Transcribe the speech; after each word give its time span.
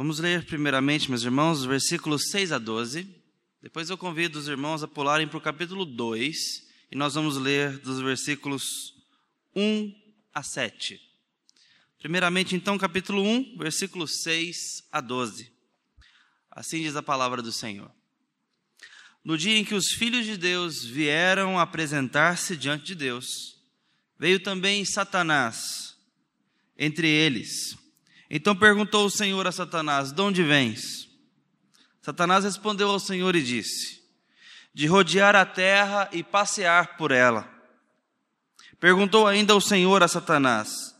Vamos 0.00 0.18
ler 0.18 0.46
primeiramente, 0.46 1.10
meus 1.10 1.24
irmãos, 1.24 1.58
os 1.58 1.66
versículos 1.66 2.30
6 2.30 2.52
a 2.52 2.58
12. 2.58 3.06
Depois 3.60 3.90
eu 3.90 3.98
convido 3.98 4.38
os 4.38 4.48
irmãos 4.48 4.82
a 4.82 4.88
pularem 4.88 5.28
para 5.28 5.36
o 5.36 5.42
capítulo 5.42 5.84
2 5.84 6.34
e 6.90 6.96
nós 6.96 7.12
vamos 7.12 7.36
ler 7.36 7.76
dos 7.80 8.00
versículos 8.00 8.64
1 9.54 9.94
a 10.32 10.42
7. 10.42 10.98
Primeiramente, 11.98 12.56
então, 12.56 12.78
capítulo 12.78 13.22
1, 13.22 13.58
versículos 13.58 14.22
6 14.22 14.56
a 14.90 15.02
12. 15.02 15.52
Assim 16.50 16.80
diz 16.80 16.96
a 16.96 17.02
palavra 17.02 17.42
do 17.42 17.52
Senhor. 17.52 17.92
No 19.22 19.36
dia 19.36 19.58
em 19.58 19.66
que 19.66 19.74
os 19.74 19.88
filhos 19.88 20.24
de 20.24 20.38
Deus 20.38 20.82
vieram 20.82 21.58
apresentar-se 21.58 22.56
diante 22.56 22.86
de 22.86 22.94
Deus, 22.94 23.26
veio 24.18 24.40
também 24.40 24.82
Satanás 24.82 25.94
entre 26.78 27.06
eles. 27.06 27.78
Então 28.30 28.54
perguntou 28.54 29.04
o 29.04 29.10
Senhor 29.10 29.46
a 29.46 29.52
Satanás: 29.52 30.12
De 30.12 30.22
onde 30.22 30.42
vens? 30.42 31.08
Satanás 32.00 32.44
respondeu 32.44 32.88
ao 32.88 33.00
Senhor 33.00 33.34
e 33.34 33.42
disse: 33.42 34.00
De 34.72 34.86
rodear 34.86 35.34
a 35.34 35.44
terra 35.44 36.08
e 36.12 36.22
passear 36.22 36.96
por 36.96 37.10
ela. 37.10 37.48
Perguntou 38.78 39.26
ainda 39.26 39.54
o 39.54 39.60
Senhor 39.60 40.02
a 40.02 40.08
Satanás: 40.08 40.94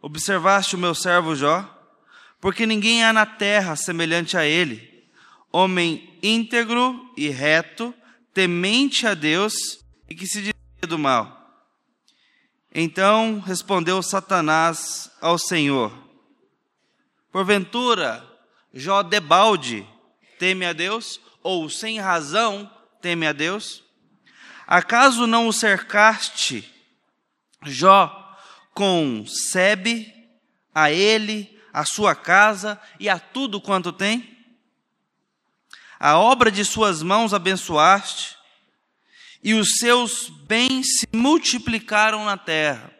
Observaste 0.00 0.74
o 0.74 0.78
meu 0.78 0.94
servo 0.94 1.36
Jó? 1.36 1.68
Porque 2.40 2.66
ninguém 2.66 3.04
há 3.04 3.12
na 3.12 3.24
terra 3.24 3.76
semelhante 3.76 4.36
a 4.36 4.44
ele 4.44 4.92
homem 5.52 6.18
íntegro 6.22 7.12
e 7.16 7.28
reto, 7.28 7.94
temente 8.32 9.06
a 9.06 9.12
Deus 9.12 9.52
e 10.08 10.14
que 10.14 10.26
se 10.26 10.38
desvia 10.38 10.88
do 10.88 10.98
mal. 10.98 11.40
Então 12.74 13.38
respondeu 13.40 14.02
Satanás 14.02 15.10
ao 15.20 15.38
Senhor: 15.38 15.92
Porventura, 17.32 18.24
Jó 18.72 19.02
debalde 19.02 19.86
teme 20.38 20.64
a 20.64 20.72
Deus, 20.72 21.20
ou 21.42 21.68
sem 21.68 21.98
razão 21.98 22.70
teme 23.00 23.26
a 23.26 23.32
Deus? 23.32 23.82
Acaso 24.66 25.26
não 25.26 25.48
o 25.48 25.52
cercaste, 25.52 26.72
Jó, 27.64 28.36
com 28.72 29.24
sebe, 29.26 30.12
a 30.74 30.90
ele, 30.92 31.60
a 31.72 31.84
sua 31.84 32.14
casa 32.14 32.80
e 33.00 33.08
a 33.08 33.18
tudo 33.18 33.60
quanto 33.60 33.92
tem? 33.92 34.32
a 36.04 36.18
obra 36.18 36.50
de 36.50 36.64
suas 36.64 37.00
mãos 37.00 37.32
abençoaste, 37.32 38.36
e 39.40 39.54
os 39.54 39.76
seus 39.78 40.28
bens 40.28 40.98
se 40.98 41.08
multiplicaram 41.12 42.24
na 42.24 42.36
terra. 42.36 42.91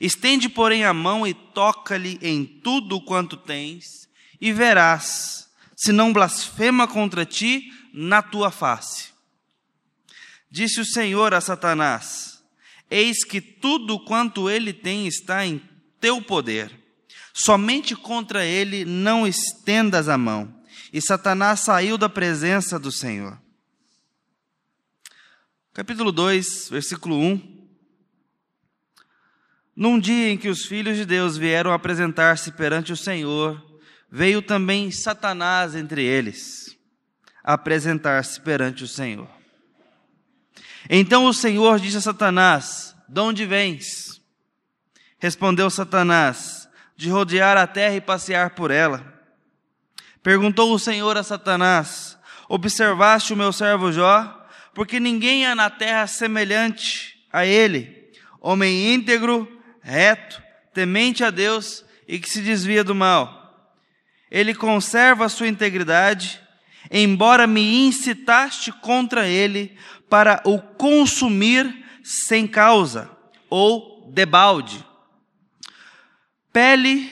Estende, 0.00 0.48
porém, 0.48 0.84
a 0.84 0.92
mão 0.92 1.26
e 1.26 1.32
toca-lhe 1.32 2.18
em 2.20 2.44
tudo 2.44 3.00
quanto 3.00 3.36
tens, 3.36 4.08
e 4.40 4.52
verás, 4.52 5.48
se 5.76 5.92
não 5.92 6.12
blasfema 6.12 6.86
contra 6.86 7.24
ti 7.24 7.72
na 7.92 8.22
tua 8.22 8.50
face. 8.50 9.12
Disse 10.50 10.80
o 10.80 10.84
Senhor 10.84 11.34
a 11.34 11.40
Satanás: 11.40 12.42
Eis 12.90 13.24
que 13.24 13.40
tudo 13.40 13.98
quanto 14.00 14.50
ele 14.50 14.72
tem 14.72 15.06
está 15.06 15.44
em 15.46 15.60
teu 16.00 16.20
poder, 16.20 16.70
somente 17.32 17.96
contra 17.96 18.44
ele 18.44 18.84
não 18.84 19.26
estendas 19.26 20.08
a 20.08 20.18
mão. 20.18 20.62
E 20.92 21.00
Satanás 21.00 21.60
saiu 21.60 21.98
da 21.98 22.08
presença 22.08 22.78
do 22.78 22.92
Senhor. 22.92 23.36
Capítulo 25.72 26.12
2, 26.12 26.68
versículo 26.70 27.18
1. 27.18 27.53
Num 29.76 29.98
dia 29.98 30.30
em 30.30 30.38
que 30.38 30.48
os 30.48 30.64
filhos 30.64 30.96
de 30.96 31.04
Deus 31.04 31.36
vieram 31.36 31.72
apresentar-se 31.72 32.52
perante 32.52 32.92
o 32.92 32.96
Senhor, 32.96 33.60
veio 34.10 34.40
também 34.40 34.90
Satanás 34.92 35.74
entre 35.74 36.04
eles, 36.04 36.78
apresentar-se 37.42 38.40
perante 38.40 38.84
o 38.84 38.88
Senhor. 38.88 39.28
Então 40.88 41.24
o 41.24 41.34
Senhor 41.34 41.80
disse 41.80 41.96
a 41.96 42.00
Satanás: 42.00 42.94
De 43.08 43.20
onde 43.20 43.44
vens? 43.44 44.20
Respondeu 45.18 45.68
Satanás: 45.68 46.68
De 46.96 47.10
rodear 47.10 47.56
a 47.56 47.66
terra 47.66 47.96
e 47.96 48.00
passear 48.00 48.50
por 48.50 48.70
ela. 48.70 49.12
Perguntou 50.22 50.72
o 50.72 50.78
Senhor 50.78 51.16
a 51.16 51.24
Satanás: 51.24 52.16
Observaste 52.48 53.32
o 53.32 53.36
meu 53.36 53.52
servo 53.52 53.90
Jó? 53.90 54.42
Porque 54.72 55.00
ninguém 55.00 55.46
há 55.46 55.54
na 55.54 55.70
terra 55.70 56.06
semelhante 56.06 57.26
a 57.32 57.44
ele, 57.44 58.12
homem 58.40 58.94
íntegro, 58.94 59.53
reto, 59.84 60.42
temente 60.72 61.22
a 61.22 61.30
Deus 61.30 61.84
e 62.08 62.18
que 62.18 62.28
se 62.28 62.40
desvia 62.40 62.82
do 62.82 62.94
mal. 62.94 63.70
Ele 64.30 64.54
conserva 64.54 65.26
a 65.26 65.28
sua 65.28 65.46
integridade, 65.46 66.40
embora 66.90 67.46
me 67.46 67.86
incitaste 67.86 68.72
contra 68.72 69.28
ele 69.28 69.76
para 70.08 70.42
o 70.44 70.58
consumir 70.58 71.84
sem 72.02 72.46
causa 72.46 73.10
ou 73.50 74.10
debalde. 74.12 74.84
Pele 76.52 77.10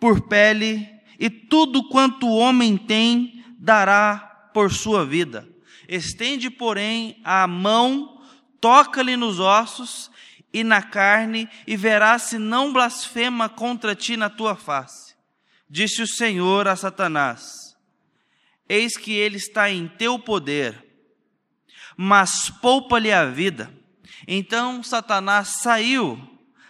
por 0.00 0.22
pele 0.22 0.88
e 1.18 1.28
tudo 1.28 1.88
quanto 1.88 2.26
o 2.26 2.36
homem 2.36 2.76
tem 2.76 3.44
dará 3.58 4.50
por 4.54 4.72
sua 4.72 5.04
vida. 5.04 5.46
Estende, 5.88 6.50
porém, 6.50 7.20
a 7.22 7.46
mão, 7.46 8.20
toca-lhe 8.60 9.16
nos 9.16 9.38
ossos 9.38 10.10
e 10.56 10.64
na 10.64 10.80
carne, 10.80 11.50
e 11.66 11.76
verás 11.76 12.22
se 12.22 12.38
não 12.38 12.72
blasfema 12.72 13.46
contra 13.46 13.94
ti 13.94 14.16
na 14.16 14.30
tua 14.30 14.56
face. 14.56 15.14
Disse 15.68 16.00
o 16.00 16.06
Senhor 16.06 16.66
a 16.66 16.74
Satanás: 16.74 17.76
Eis 18.66 18.96
que 18.96 19.12
ele 19.12 19.36
está 19.36 19.70
em 19.70 19.86
teu 19.86 20.18
poder, 20.18 20.82
mas 21.94 22.48
poupa-lhe 22.48 23.12
a 23.12 23.26
vida. 23.26 23.70
Então 24.26 24.82
Satanás 24.82 25.58
saiu 25.60 26.18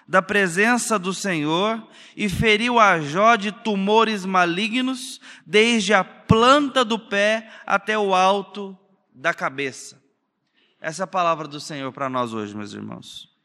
da 0.09 0.21
presença 0.21 0.99
do 0.99 1.15
Senhor 1.15 1.89
e 2.17 2.29
feriu 2.29 2.81
a 2.81 2.99
Jó 3.01 3.37
de 3.37 3.53
tumores 3.53 4.27
malignos, 4.27 5.21
desde 5.47 5.95
a 5.95 6.03
planta 6.03 6.85
do 6.85 6.99
pé 6.99 7.49
até 7.65 7.97
o 7.97 8.17
alto 8.17 8.77
da 9.15 9.33
cabeça. 9.33 10.03
Essa 10.81 11.05
é 11.05 11.05
a 11.05 11.07
palavra 11.07 11.47
do 11.47 11.61
Senhor 11.61 11.93
para 11.93 12.09
nós 12.09 12.35
hoje, 12.35 12.53
meus 12.53 12.73
irmãos. 12.73 13.36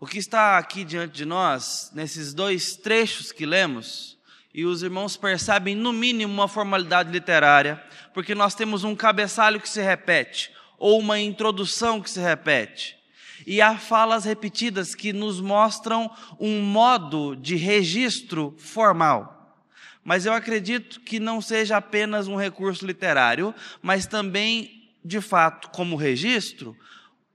O 0.00 0.06
que 0.06 0.18
está 0.18 0.56
aqui 0.56 0.82
diante 0.82 1.12
de 1.12 1.24
nós, 1.24 1.92
nesses 1.94 2.34
dois 2.34 2.74
trechos 2.74 3.30
que 3.30 3.46
lemos, 3.46 4.18
e 4.52 4.64
os 4.64 4.82
irmãos 4.82 5.16
percebem 5.16 5.76
no 5.76 5.92
mínimo 5.92 6.32
uma 6.32 6.48
formalidade 6.48 7.12
literária, 7.12 7.80
porque 8.12 8.34
nós 8.34 8.54
temos 8.54 8.82
um 8.82 8.96
cabeçalho 8.96 9.60
que 9.60 9.68
se 9.68 9.80
repete, 9.80 10.50
ou 10.78 10.98
uma 10.98 11.20
introdução 11.20 12.00
que 12.00 12.10
se 12.10 12.18
repete 12.18 12.98
e 13.46 13.60
há 13.60 13.76
falas 13.78 14.24
repetidas 14.24 14.94
que 14.94 15.12
nos 15.12 15.40
mostram 15.40 16.10
um 16.38 16.62
modo 16.62 17.34
de 17.34 17.56
registro 17.56 18.54
formal. 18.58 19.56
Mas 20.04 20.26
eu 20.26 20.32
acredito 20.32 21.00
que 21.00 21.20
não 21.20 21.40
seja 21.40 21.76
apenas 21.76 22.26
um 22.26 22.36
recurso 22.36 22.86
literário, 22.86 23.54
mas 23.82 24.06
também, 24.06 24.90
de 25.04 25.20
fato, 25.20 25.70
como 25.70 25.96
registro, 25.96 26.76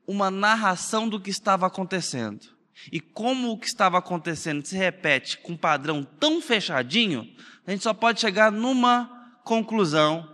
uma 0.08 0.30
narração 0.30 1.08
do 1.08 1.20
que 1.20 1.30
estava 1.30 1.68
acontecendo. 1.68 2.55
E 2.92 3.00
como 3.00 3.52
o 3.52 3.58
que 3.58 3.68
estava 3.68 3.98
acontecendo 3.98 4.66
se 4.66 4.76
repete 4.76 5.38
com 5.38 5.54
um 5.54 5.58
padrão 5.58 6.04
tão 6.04 6.42
fechadinho, 6.42 7.34
a 7.66 7.72
gente 7.72 7.84
só 7.84 7.94
pode 7.94 8.20
chegar 8.22 8.52
numa 8.52 9.40
conclusão, 9.44 10.30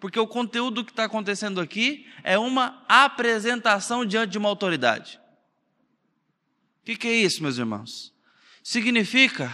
porque 0.00 0.18
o 0.18 0.26
conteúdo 0.26 0.84
que 0.84 0.90
está 0.90 1.04
acontecendo 1.04 1.60
aqui 1.60 2.06
é 2.22 2.38
uma 2.38 2.82
apresentação 2.88 4.04
diante 4.04 4.32
de 4.32 4.38
uma 4.38 4.48
autoridade. 4.48 5.20
O 6.82 6.84
que, 6.84 6.96
que 6.96 7.08
é 7.08 7.14
isso, 7.14 7.42
meus 7.42 7.56
irmãos? 7.56 8.12
Significa 8.62 9.50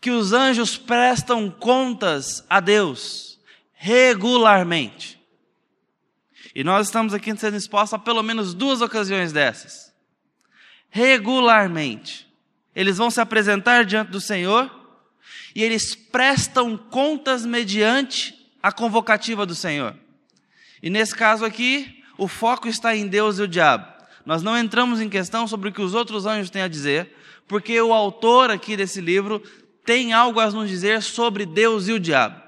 que 0.00 0.10
os 0.10 0.32
anjos 0.32 0.76
prestam 0.76 1.50
contas 1.50 2.44
a 2.48 2.58
Deus 2.58 3.38
regularmente. 3.74 5.20
E 6.54 6.64
nós 6.64 6.88
estamos 6.88 7.14
aqui 7.14 7.36
sendo 7.36 7.56
expostos 7.56 7.94
a 7.94 7.98
pelo 7.98 8.22
menos 8.22 8.54
duas 8.54 8.80
ocasiões 8.80 9.32
dessas. 9.32 9.89
Regularmente. 10.90 12.28
Eles 12.74 12.98
vão 12.98 13.10
se 13.10 13.20
apresentar 13.20 13.84
diante 13.84 14.10
do 14.10 14.20
Senhor 14.20 14.70
e 15.54 15.62
eles 15.62 15.94
prestam 15.94 16.76
contas 16.76 17.44
mediante 17.46 18.34
a 18.62 18.70
convocativa 18.70 19.46
do 19.46 19.54
Senhor. 19.54 19.94
E 20.82 20.90
nesse 20.90 21.14
caso 21.14 21.44
aqui, 21.44 22.02
o 22.16 22.28
foco 22.28 22.68
está 22.68 22.94
em 22.94 23.06
Deus 23.06 23.38
e 23.38 23.42
o 23.42 23.48
diabo. 23.48 23.86
Nós 24.24 24.42
não 24.42 24.56
entramos 24.56 25.00
em 25.00 25.08
questão 25.08 25.46
sobre 25.46 25.68
o 25.68 25.72
que 25.72 25.80
os 25.80 25.94
outros 25.94 26.26
anjos 26.26 26.50
têm 26.50 26.62
a 26.62 26.68
dizer, 26.68 27.14
porque 27.48 27.80
o 27.80 27.92
autor 27.92 28.50
aqui 28.50 28.76
desse 28.76 29.00
livro 29.00 29.42
tem 29.84 30.12
algo 30.12 30.38
a 30.38 30.50
nos 30.50 30.68
dizer 30.68 31.02
sobre 31.02 31.46
Deus 31.46 31.88
e 31.88 31.92
o 31.92 32.00
diabo. 32.00 32.40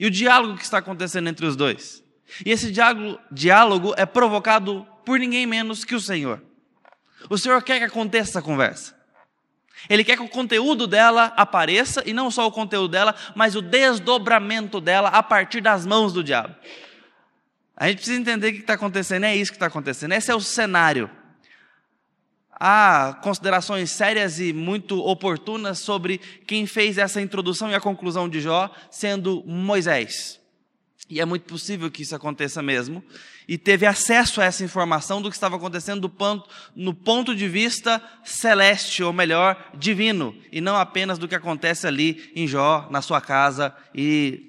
E 0.00 0.06
o 0.06 0.10
diálogo 0.10 0.56
que 0.56 0.64
está 0.64 0.78
acontecendo 0.78 1.28
entre 1.28 1.46
os 1.46 1.54
dois. 1.54 2.02
E 2.44 2.50
esse 2.50 2.70
diálogo, 2.70 3.18
diálogo 3.30 3.94
é 3.96 4.06
provocado 4.06 4.86
por 5.04 5.18
ninguém 5.18 5.46
menos 5.46 5.84
que 5.84 5.94
o 5.94 6.00
Senhor. 6.00 6.42
O 7.28 7.36
Senhor 7.36 7.62
quer 7.62 7.78
que 7.78 7.84
aconteça 7.84 8.30
essa 8.30 8.42
conversa. 8.42 8.96
Ele 9.88 10.02
quer 10.02 10.16
que 10.16 10.22
o 10.22 10.28
conteúdo 10.28 10.86
dela 10.86 11.32
apareça, 11.36 12.02
e 12.04 12.12
não 12.12 12.30
só 12.30 12.46
o 12.46 12.52
conteúdo 12.52 12.88
dela, 12.88 13.14
mas 13.34 13.54
o 13.54 13.62
desdobramento 13.62 14.80
dela 14.80 15.08
a 15.08 15.22
partir 15.22 15.60
das 15.60 15.86
mãos 15.86 16.12
do 16.12 16.24
diabo. 16.24 16.54
A 17.76 17.86
gente 17.88 17.98
precisa 17.98 18.20
entender 18.20 18.48
o 18.48 18.52
que 18.52 18.60
está 18.60 18.74
acontecendo, 18.74 19.24
é 19.24 19.36
isso 19.36 19.52
que 19.52 19.56
está 19.56 19.66
acontecendo, 19.66 20.12
esse 20.12 20.30
é 20.30 20.34
o 20.34 20.40
cenário. 20.40 21.08
Há 22.50 23.20
considerações 23.22 23.92
sérias 23.92 24.40
e 24.40 24.52
muito 24.52 24.98
oportunas 24.98 25.78
sobre 25.78 26.18
quem 26.18 26.66
fez 26.66 26.98
essa 26.98 27.20
introdução 27.20 27.70
e 27.70 27.74
a 27.74 27.80
conclusão 27.80 28.28
de 28.28 28.40
Jó, 28.40 28.68
sendo 28.90 29.44
Moisés. 29.46 30.40
E 31.10 31.20
é 31.20 31.24
muito 31.24 31.44
possível 31.44 31.90
que 31.90 32.02
isso 32.02 32.14
aconteça 32.14 32.62
mesmo. 32.62 33.02
E 33.48 33.56
teve 33.56 33.86
acesso 33.86 34.40
a 34.40 34.44
essa 34.44 34.62
informação 34.62 35.22
do 35.22 35.30
que 35.30 35.36
estava 35.36 35.56
acontecendo 35.56 36.08
ponto, 36.08 36.48
no 36.76 36.92
ponto 36.92 37.34
de 37.34 37.48
vista 37.48 38.02
celeste, 38.22 39.02
ou 39.02 39.12
melhor, 39.12 39.70
divino, 39.74 40.36
e 40.52 40.60
não 40.60 40.76
apenas 40.76 41.18
do 41.18 41.26
que 41.26 41.34
acontece 41.34 41.86
ali 41.86 42.30
em 42.36 42.46
Jó, 42.46 42.86
na 42.90 43.00
sua 43.00 43.20
casa 43.22 43.74
e 43.94 44.48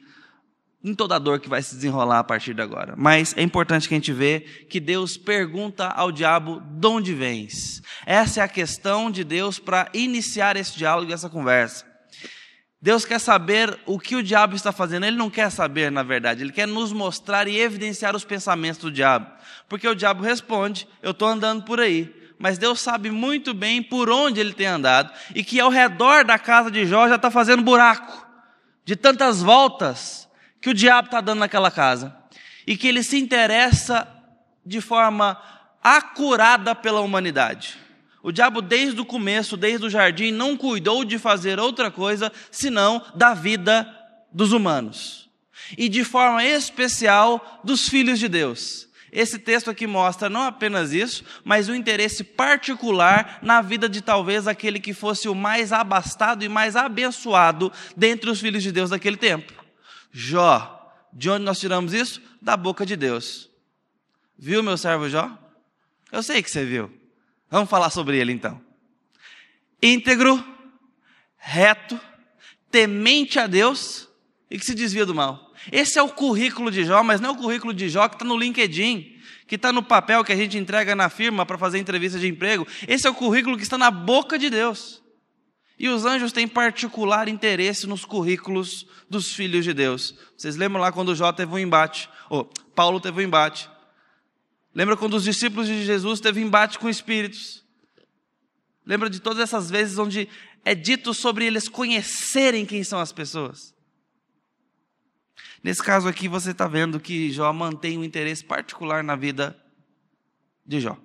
em 0.84 0.94
toda 0.94 1.16
a 1.16 1.20
dor 1.20 1.40
que 1.40 1.50
vai 1.50 1.62
se 1.62 1.76
desenrolar 1.76 2.20
a 2.20 2.24
partir 2.24 2.54
de 2.54 2.62
agora. 2.62 2.94
Mas 2.98 3.34
é 3.38 3.42
importante 3.42 3.88
que 3.88 3.94
a 3.94 3.98
gente 3.98 4.14
vê 4.14 4.42
que 4.70 4.80
Deus 4.80 5.18
pergunta 5.18 5.88
ao 5.88 6.12
diabo: 6.12 6.62
de 6.62 6.88
onde 6.88 7.14
vens? 7.14 7.82
Essa 8.06 8.42
é 8.42 8.44
a 8.44 8.48
questão 8.48 9.10
de 9.10 9.24
Deus 9.24 9.60
para 9.60 9.90
iniciar 9.94 10.58
esse 10.58 10.78
diálogo 10.78 11.10
e 11.10 11.14
essa 11.14 11.30
conversa. 11.30 11.89
Deus 12.82 13.04
quer 13.04 13.20
saber 13.20 13.78
o 13.86 14.00
que 14.00 14.16
o 14.16 14.24
diabo 14.24 14.56
está 14.56 14.72
fazendo. 14.72 15.06
Ele 15.06 15.18
não 15.18 15.30
quer 15.30 15.52
saber, 15.52 15.92
na 15.92 16.02
verdade. 16.02 16.44
Ele 16.44 16.52
quer 16.52 16.68
nos 16.68 16.94
mostrar 16.94 17.48
e 17.48 17.60
evidenciar 17.60 18.16
os 18.16 18.24
pensamentos 18.24 18.80
do 18.80 18.92
diabo. 18.92 19.30
Porque 19.68 19.88
o 19.88 19.96
diabo 19.96 20.24
responde: 20.24 20.88
Eu 21.02 21.12
estou 21.12 21.28
andando 21.28 21.64
por 21.64 21.80
aí. 21.80 22.16
Mas 22.38 22.58
Deus 22.58 22.80
sabe 22.80 23.12
muito 23.12 23.54
bem 23.54 23.84
por 23.84 24.10
onde 24.10 24.40
ele 24.40 24.54
tem 24.54 24.68
andado. 24.68 25.12
E 25.36 25.44
que 25.44 25.60
ao 25.60 25.70
redor 25.70 26.24
da 26.24 26.40
casa 26.40 26.72
de 26.72 26.86
Jó 26.86 27.10
já 27.10 27.16
está 27.16 27.30
fazendo 27.30 27.62
buraco. 27.62 28.26
De 28.86 28.96
tantas 28.96 29.42
voltas 29.42 30.30
que 30.62 30.70
o 30.70 30.74
diabo 30.74 31.08
está 31.08 31.20
dando 31.20 31.40
naquela 31.40 31.70
casa 31.70 32.16
e 32.66 32.78
que 32.78 32.88
ele 32.88 33.04
se 33.04 33.18
interessa 33.18 34.08
de 34.66 34.80
forma 34.80 35.42
acurada 35.84 36.76
pela 36.76 37.02
humanidade. 37.02 37.78
O 38.22 38.32
diabo, 38.32 38.62
desde 38.62 39.00
o 39.00 39.06
começo, 39.06 39.56
desde 39.56 39.86
o 39.86 39.90
jardim, 39.90 40.32
não 40.32 40.58
cuidou 40.58 41.06
de 41.06 41.18
fazer 41.18 41.60
outra 41.60 41.90
coisa 41.90 42.32
senão 42.52 43.02
da 43.16 43.34
vida 43.34 43.88
dos 44.32 44.52
humanos. 44.52 45.30
E 45.78 45.88
de 45.88 46.04
forma 46.04 46.44
especial 46.44 47.62
dos 47.64 47.88
filhos 47.88 48.20
de 48.20 48.28
Deus. 48.28 48.90
Esse 49.12 49.40
texto 49.40 49.72
aqui 49.72 49.88
mostra 49.88 50.30
não 50.30 50.44
apenas 50.44 50.94
isso, 50.94 51.24
mas 51.44 51.68
o 51.68 51.74
interesse 51.74 52.24
particular 52.24 53.40
na 53.42 53.62
vida 53.62 53.90
de 53.90 54.02
talvez 54.02 54.48
aquele 54.48 54.80
que 54.80 54.94
fosse 54.94 55.28
o 55.28 55.34
mais 55.34 55.74
abastado 55.74 56.44
e 56.44 56.50
mais 56.50 56.76
abençoado 56.76 57.72
dentre 57.96 58.30
os 58.30 58.40
filhos 58.40 58.62
de 58.62 58.72
Deus 58.72 58.90
daquele 58.90 59.18
tempo. 59.18 59.54
Jó. 60.12 60.76
De 61.12 61.30
onde 61.30 61.44
nós 61.44 61.60
tiramos 61.60 61.92
isso? 61.94 62.22
Da 62.40 62.56
boca 62.56 62.86
de 62.86 62.96
Deus. 62.96 63.50
Viu 64.38 64.62
meu 64.62 64.78
servo 64.78 65.10
Jó? 65.10 65.36
Eu 66.12 66.22
sei 66.22 66.44
que 66.44 66.52
você 66.52 66.64
viu. 66.64 66.99
Vamos 67.50 67.70
falar 67.70 67.90
sobre 67.90 68.18
ele 68.18 68.32
então. 68.32 68.62
Íntegro, 69.82 70.44
reto, 71.38 72.00
temente 72.70 73.40
a 73.40 73.48
Deus 73.48 74.08
e 74.50 74.58
que 74.60 74.66
se 74.66 74.76
desvia 74.76 75.06
do 75.06 75.16
mal. 75.16 75.52
Esse 75.72 76.00
é 76.00 76.02
o 76.02 76.10
currículo 76.10 76.72
de 76.72 76.86
Jó, 76.86 77.04
mas 77.04 77.20
não 77.20 77.30
é 77.30 77.34
o 77.34 77.38
currículo 77.38 77.74
de 77.74 77.90
Jó 77.90 78.08
que 78.08 78.16
está 78.16 78.26
no 78.26 78.38
LinkedIn, 78.38 79.20
que 79.48 79.56
está 79.56 79.72
no 79.72 79.84
papel 79.84 80.24
que 80.24 80.32
a 80.32 80.36
gente 80.36 80.58
entrega 80.58 80.96
na 80.96 81.10
firma 81.10 81.46
para 81.46 81.58
fazer 81.58 81.80
entrevista 81.80 82.20
de 82.20 82.28
emprego. 82.28 82.68
Esse 82.88 83.08
é 83.08 83.10
o 83.10 83.16
currículo 83.16 83.58
que 83.58 83.64
está 83.64 83.78
na 83.78 83.92
boca 83.92 84.38
de 84.38 84.50
Deus. 84.50 85.02
E 85.78 85.88
os 85.88 86.06
anjos 86.06 86.34
têm 86.34 86.48
particular 86.48 87.30
interesse 87.30 87.88
nos 87.88 88.04
currículos 88.04 88.86
dos 89.10 89.34
filhos 89.34 89.64
de 89.64 89.74
Deus. 89.74 90.14
Vocês 90.38 90.58
lembram 90.58 90.82
lá 90.82 90.92
quando 90.92 91.16
Jó 91.16 91.32
teve 91.32 91.54
um 91.54 91.60
embate, 91.60 92.10
ou 92.30 92.46
Paulo 92.76 93.00
teve 93.00 93.22
um 93.22 93.26
embate. 93.26 93.70
Lembra 94.74 94.96
quando 94.96 95.16
os 95.16 95.24
discípulos 95.24 95.68
de 95.68 95.84
Jesus 95.86 96.20
teve 96.20 96.42
embate 96.42 96.78
com 96.78 96.90
espíritos? 96.90 97.66
Lembra 98.86 99.10
de 99.10 99.20
todas 99.20 99.40
essas 99.40 99.70
vezes 99.70 99.98
onde 99.98 100.28
é 100.64 100.74
dito 100.74 101.14
sobre 101.14 101.46
eles 101.46 101.68
conhecerem 101.68 102.66
quem 102.66 102.84
são 102.84 103.00
as 103.00 103.12
pessoas? 103.12 103.74
Nesse 105.64 105.84
caso 105.84 106.08
aqui, 106.08 106.28
você 106.28 106.52
está 106.52 106.68
vendo 106.68 107.00
que 107.00 107.32
Jó 107.32 107.52
mantém 107.52 107.98
um 107.98 108.04
interesse 108.04 108.44
particular 108.44 109.04
na 109.04 109.16
vida 109.16 109.60
de 110.66 110.80
Jó. 110.80 110.98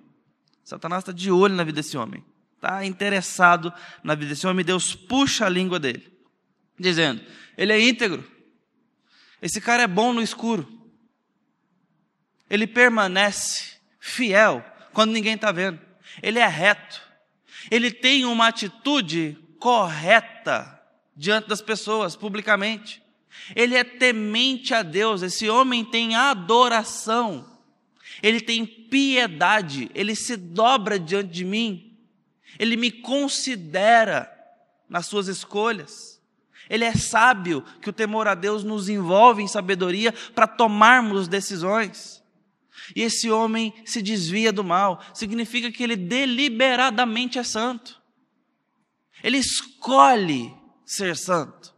Satanás 0.63 1.01
está 1.01 1.11
de 1.11 1.29
olho 1.29 1.55
na 1.55 1.63
vida 1.63 1.81
desse 1.81 1.97
homem 1.97 2.23
está 2.65 2.85
interessado 2.85 3.71
na 4.03 4.15
vida 4.15 4.29
desse 4.29 4.47
homem, 4.47 4.65
Deus 4.65 4.95
puxa 4.95 5.45
a 5.45 5.49
língua 5.49 5.79
dele, 5.79 6.11
dizendo: 6.79 7.21
ele 7.55 7.71
é 7.71 7.79
íntegro, 7.79 8.23
esse 9.41 9.61
cara 9.61 9.83
é 9.83 9.87
bom 9.87 10.11
no 10.11 10.21
escuro, 10.21 10.67
ele 12.49 12.67
permanece 12.67 13.75
fiel 13.99 14.63
quando 14.93 15.11
ninguém 15.11 15.33
está 15.33 15.51
vendo, 15.51 15.79
ele 16.23 16.39
é 16.39 16.47
reto, 16.47 17.01
ele 17.69 17.91
tem 17.91 18.23
uma 18.25 18.47
atitude 18.47 19.37
correta 19.59 20.81
diante 21.15 21.49
das 21.49 21.61
pessoas, 21.61 22.15
publicamente. 22.15 23.01
Ele 23.55 23.75
é 23.75 23.83
temente 23.83 24.73
a 24.73 24.81
Deus, 24.81 25.21
esse 25.21 25.49
homem 25.49 25.83
tem 25.83 26.15
adoração, 26.15 27.45
ele 28.23 28.39
tem 28.39 28.65
piedade, 28.65 29.91
ele 29.93 30.15
se 30.15 30.37
dobra 30.37 30.97
diante 30.97 31.31
de 31.31 31.43
mim, 31.43 31.97
ele 32.57 32.77
me 32.77 32.89
considera 32.89 34.31
nas 34.87 35.07
suas 35.07 35.27
escolhas. 35.27 36.21
Ele 36.69 36.85
é 36.85 36.95
sábio, 36.95 37.63
que 37.81 37.89
o 37.89 37.93
temor 37.93 38.27
a 38.27 38.33
Deus 38.33 38.63
nos 38.63 38.87
envolve 38.89 39.43
em 39.43 39.47
sabedoria 39.47 40.13
para 40.33 40.47
tomarmos 40.47 41.27
decisões. 41.27 42.23
E 42.95 43.01
esse 43.01 43.29
homem 43.29 43.73
se 43.85 44.01
desvia 44.01 44.51
do 44.51 44.63
mal, 44.63 45.03
significa 45.13 45.71
que 45.71 45.83
ele 45.83 45.95
deliberadamente 45.95 47.39
é 47.39 47.43
santo. 47.43 48.01
Ele 49.23 49.37
escolhe 49.37 50.53
ser 50.85 51.15
santo. 51.15 51.73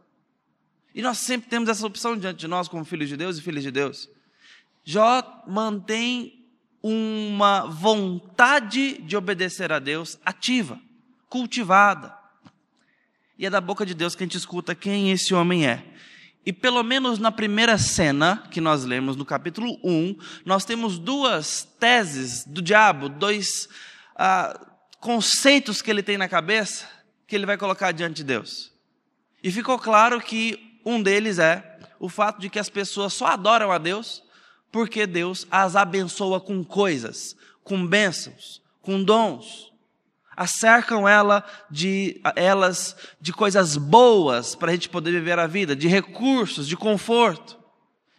E 0.94 1.00
nós 1.00 1.18
sempre 1.18 1.48
temos 1.48 1.68
essa 1.68 1.86
opção 1.86 2.16
diante 2.16 2.40
de 2.40 2.48
nós, 2.48 2.68
como 2.68 2.84
filhos 2.84 3.08
de 3.08 3.16
Deus 3.16 3.38
e 3.38 3.42
filhas 3.42 3.62
de 3.62 3.70
Deus. 3.70 4.08
Jó 4.84 5.44
mantém 5.46 6.44
uma 6.82 7.66
vontade 7.66 8.98
de 9.02 9.16
obedecer 9.16 9.72
a 9.72 9.78
Deus 9.78 10.18
ativa, 10.24 10.80
cultivada. 11.28 12.16
E 13.38 13.46
é 13.46 13.50
da 13.50 13.60
boca 13.60 13.86
de 13.86 13.94
Deus 13.94 14.14
que 14.14 14.24
a 14.24 14.26
gente 14.26 14.36
escuta 14.36 14.74
quem 14.74 15.10
esse 15.10 15.34
homem 15.34 15.66
é. 15.66 15.84
E 16.44 16.52
pelo 16.52 16.82
menos 16.82 17.18
na 17.18 17.30
primeira 17.30 17.76
cena 17.76 18.44
que 18.50 18.60
nós 18.60 18.84
lemos 18.84 19.16
no 19.16 19.24
capítulo 19.24 19.78
1, 19.84 20.16
nós 20.44 20.64
temos 20.64 20.98
duas 20.98 21.68
teses 21.78 22.44
do 22.44 22.62
diabo, 22.62 23.08
dois 23.08 23.68
ah, 24.16 24.58
conceitos 25.00 25.82
que 25.82 25.90
ele 25.90 26.02
tem 26.02 26.16
na 26.16 26.28
cabeça 26.28 26.86
que 27.26 27.36
ele 27.36 27.44
vai 27.44 27.58
colocar 27.58 27.92
diante 27.92 28.16
de 28.16 28.24
Deus. 28.24 28.72
E 29.42 29.52
ficou 29.52 29.78
claro 29.78 30.20
que 30.20 30.80
um 30.84 31.02
deles 31.02 31.38
é 31.38 31.78
o 32.00 32.08
fato 32.08 32.40
de 32.40 32.48
que 32.48 32.58
as 32.58 32.70
pessoas 32.70 33.12
só 33.12 33.26
adoram 33.26 33.70
a 33.70 33.78
Deus 33.78 34.22
porque 34.72 35.06
Deus 35.06 35.46
as 35.50 35.76
abençoa 35.76 36.40
com 36.40 36.64
coisas, 36.64 37.36
com 37.62 37.86
bênçãos, 37.86 38.62
com 38.80 39.02
dons. 39.02 39.67
Acercam 40.40 41.08
ela 41.08 41.44
de, 41.68 42.20
elas 42.36 42.94
de 43.20 43.32
coisas 43.32 43.76
boas 43.76 44.54
para 44.54 44.70
a 44.70 44.72
gente 44.72 44.88
poder 44.88 45.10
viver 45.10 45.36
a 45.36 45.48
vida, 45.48 45.74
de 45.74 45.88
recursos, 45.88 46.68
de 46.68 46.76
conforto. 46.76 47.58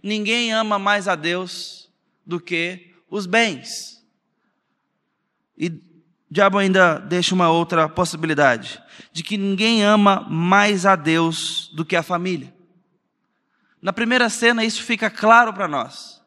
Ninguém 0.04 0.52
ama 0.52 0.78
mais 0.78 1.08
a 1.08 1.16
Deus 1.16 1.90
do 2.26 2.38
que 2.38 2.94
os 3.10 3.26
bens. 3.26 4.04
E 5.58 5.68
o 5.68 5.82
diabo 6.30 6.58
ainda 6.58 7.00
deixa 7.00 7.34
uma 7.34 7.50
outra 7.50 7.88
possibilidade: 7.88 8.84
de 9.14 9.24
que 9.24 9.38
ninguém 9.38 9.82
ama 9.82 10.28
mais 10.30 10.86
a 10.86 10.98
Deus 10.98 11.72
do 11.74 11.86
que 11.86 11.96
a 11.96 12.04
família. 12.04 12.54
Na 13.82 13.94
primeira 13.94 14.30
cena, 14.30 14.66
isso 14.66 14.84
fica 14.84 15.10
claro 15.10 15.54
para 15.54 15.70
nós. 15.70 16.22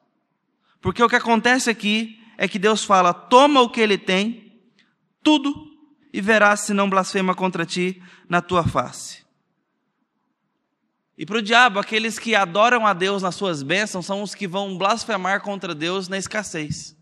Porque 0.80 1.02
o 1.02 1.08
que 1.08 1.16
acontece 1.16 1.68
aqui 1.68 2.18
é 2.38 2.48
que 2.48 2.58
Deus 2.58 2.82
fala: 2.82 3.12
toma 3.12 3.60
o 3.60 3.68
que 3.68 3.80
ele 3.82 3.98
tem, 3.98 4.58
tudo, 5.22 5.71
e 6.12 6.20
verás 6.20 6.60
se 6.60 6.74
não 6.74 6.90
blasfema 6.90 7.34
contra 7.34 7.64
ti 7.64 8.02
na 8.28 8.40
tua 8.42 8.64
face. 8.64 9.22
E 11.16 11.24
para 11.24 11.38
o 11.38 11.42
diabo, 11.42 11.78
aqueles 11.78 12.18
que 12.18 12.34
adoram 12.34 12.86
a 12.86 12.92
Deus 12.92 13.22
nas 13.22 13.34
suas 13.34 13.62
bênçãos 13.62 14.06
são 14.06 14.22
os 14.22 14.34
que 14.34 14.46
vão 14.48 14.76
blasfemar 14.76 15.40
contra 15.40 15.74
Deus 15.74 16.08
na 16.08 16.18
escassez. 16.18 16.96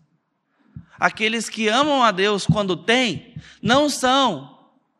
Aqueles 0.99 1.49
que 1.49 1.67
amam 1.67 2.03
a 2.03 2.11
Deus 2.11 2.45
quando 2.45 2.75
têm, 2.75 3.35
não 3.61 3.89
são 3.89 4.59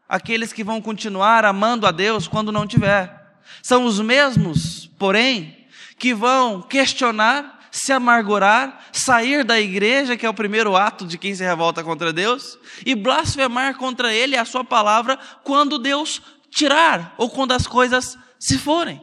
aqueles 0.10 0.52
que 0.52 0.64
vão 0.64 0.82
continuar 0.82 1.46
amando 1.46 1.86
a 1.86 1.92
Deus 1.92 2.28
quando 2.28 2.52
não 2.52 2.66
tiver. 2.66 3.38
São 3.62 3.86
os 3.86 4.00
mesmos, 4.00 4.88
porém, 4.98 5.68
que 6.00 6.14
vão 6.14 6.62
questionar 6.62 7.61
se 7.72 7.94
amargurar, 7.94 8.88
sair 8.92 9.44
da 9.44 9.60
igreja, 9.60 10.18
que 10.18 10.26
é 10.26 10.30
o 10.30 10.34
primeiro 10.34 10.76
ato 10.76 11.08
de 11.08 11.18
quem 11.18 11.34
se 11.34 11.44
revolta 11.44 11.84
contra 11.84 12.12
Deus, 12.12 12.60
e 12.86 12.94
blasfemar 12.94 13.76
contra 13.78 14.14
Ele 14.14 14.36
e 14.36 14.38
a 14.38 14.46
Sua 14.46 14.64
palavra 14.64 15.18
quando 15.44 15.80
Deus 15.80 16.22
tirar 16.50 17.16
ou 17.18 17.30
quando 17.30 17.54
as 17.54 17.66
coisas 17.66 18.18
se 18.38 18.58
forem. 18.58 19.02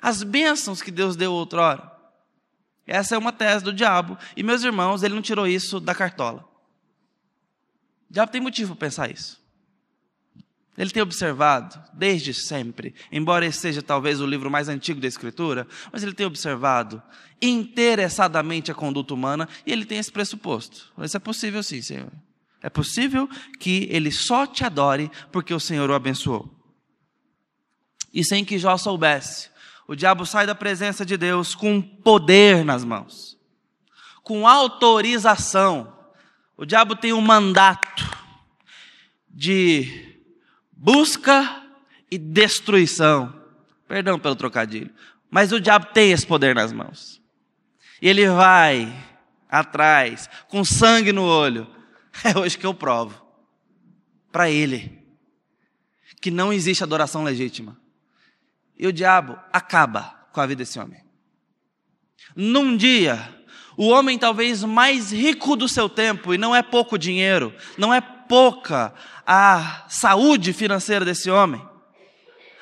As 0.00 0.22
bênçãos 0.22 0.82
que 0.82 0.90
Deus 0.90 1.16
deu 1.16 1.32
outrora. 1.32 1.90
Essa 2.86 3.14
é 3.14 3.18
uma 3.18 3.32
tese 3.32 3.64
do 3.64 3.72
diabo. 3.72 4.16
E 4.36 4.42
meus 4.42 4.62
irmãos, 4.62 5.02
ele 5.02 5.14
não 5.14 5.22
tirou 5.22 5.46
isso 5.46 5.80
da 5.80 5.94
cartola. 5.94 6.46
O 8.08 8.12
diabo 8.12 8.30
tem 8.30 8.40
motivo 8.40 8.76
para 8.76 8.86
pensar 8.86 9.10
isso. 9.10 9.44
Ele 10.76 10.90
tem 10.90 11.02
observado 11.02 11.82
desde 11.94 12.34
sempre, 12.34 12.94
embora 13.10 13.46
esse 13.46 13.58
seja 13.58 13.82
talvez 13.82 14.20
o 14.20 14.26
livro 14.26 14.50
mais 14.50 14.68
antigo 14.68 15.00
da 15.00 15.08
Escritura, 15.08 15.66
mas 15.90 16.02
ele 16.02 16.12
tem 16.12 16.26
observado 16.26 17.02
interessadamente 17.40 18.70
a 18.70 18.74
conduta 18.74 19.14
humana 19.14 19.48
e 19.66 19.72
ele 19.72 19.86
tem 19.86 19.98
esse 19.98 20.12
pressuposto. 20.12 20.92
Isso 20.98 21.16
é 21.16 21.20
possível 21.20 21.62
sim, 21.62 21.80
Senhor. 21.80 22.12
É 22.62 22.68
possível 22.68 23.28
que 23.58 23.88
ele 23.90 24.10
só 24.10 24.46
te 24.46 24.64
adore 24.64 25.10
porque 25.32 25.54
o 25.54 25.60
Senhor 25.60 25.88
o 25.88 25.94
abençoou. 25.94 26.52
E 28.12 28.24
sem 28.24 28.44
que 28.44 28.58
Jó 28.58 28.76
soubesse, 28.76 29.50
o 29.86 29.94
diabo 29.94 30.26
sai 30.26 30.46
da 30.46 30.54
presença 30.54 31.06
de 31.06 31.16
Deus 31.16 31.54
com 31.54 31.80
poder 31.80 32.64
nas 32.64 32.84
mãos, 32.84 33.38
com 34.22 34.46
autorização. 34.46 35.94
O 36.56 36.66
diabo 36.66 36.96
tem 36.96 37.12
um 37.12 37.20
mandato 37.20 38.04
de 39.28 40.15
busca 40.76 41.62
e 42.10 42.18
destruição. 42.18 43.34
Perdão 43.88 44.18
pelo 44.18 44.36
trocadilho. 44.36 44.92
Mas 45.30 45.52
o 45.52 45.60
diabo 45.60 45.86
tem 45.86 46.12
esse 46.12 46.26
poder 46.26 46.54
nas 46.54 46.72
mãos. 46.72 47.20
E 48.00 48.08
ele 48.08 48.28
vai 48.28 48.94
atrás, 49.48 50.28
com 50.48 50.64
sangue 50.64 51.12
no 51.12 51.24
olho. 51.24 51.66
É 52.24 52.38
hoje 52.38 52.56
que 52.56 52.64
eu 52.64 52.72
provo. 52.72 53.22
Para 54.32 54.48
ele. 54.48 55.04
Que 56.18 56.30
não 56.30 56.50
existe 56.50 56.82
adoração 56.82 57.22
legítima. 57.22 57.76
E 58.78 58.86
o 58.86 58.92
diabo 58.92 59.38
acaba 59.52 60.28
com 60.32 60.40
a 60.40 60.46
vida 60.46 60.60
desse 60.60 60.78
homem. 60.78 61.04
Num 62.34 62.74
dia, 62.74 63.34
o 63.76 63.88
homem 63.88 64.18
talvez 64.18 64.64
mais 64.64 65.12
rico 65.12 65.56
do 65.56 65.68
seu 65.68 65.90
tempo, 65.90 66.32
e 66.32 66.38
não 66.38 66.56
é 66.56 66.62
pouco 66.62 66.98
dinheiro, 66.98 67.54
não 67.76 67.92
é 67.92 68.00
pouca 68.28 68.94
a 69.26 69.84
saúde 69.88 70.52
financeira 70.52 71.04
desse 71.04 71.30
homem, 71.30 71.62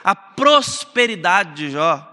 a 0.02 0.14
prosperidade 0.14 1.54
de 1.54 1.71
Jó. 1.71 2.11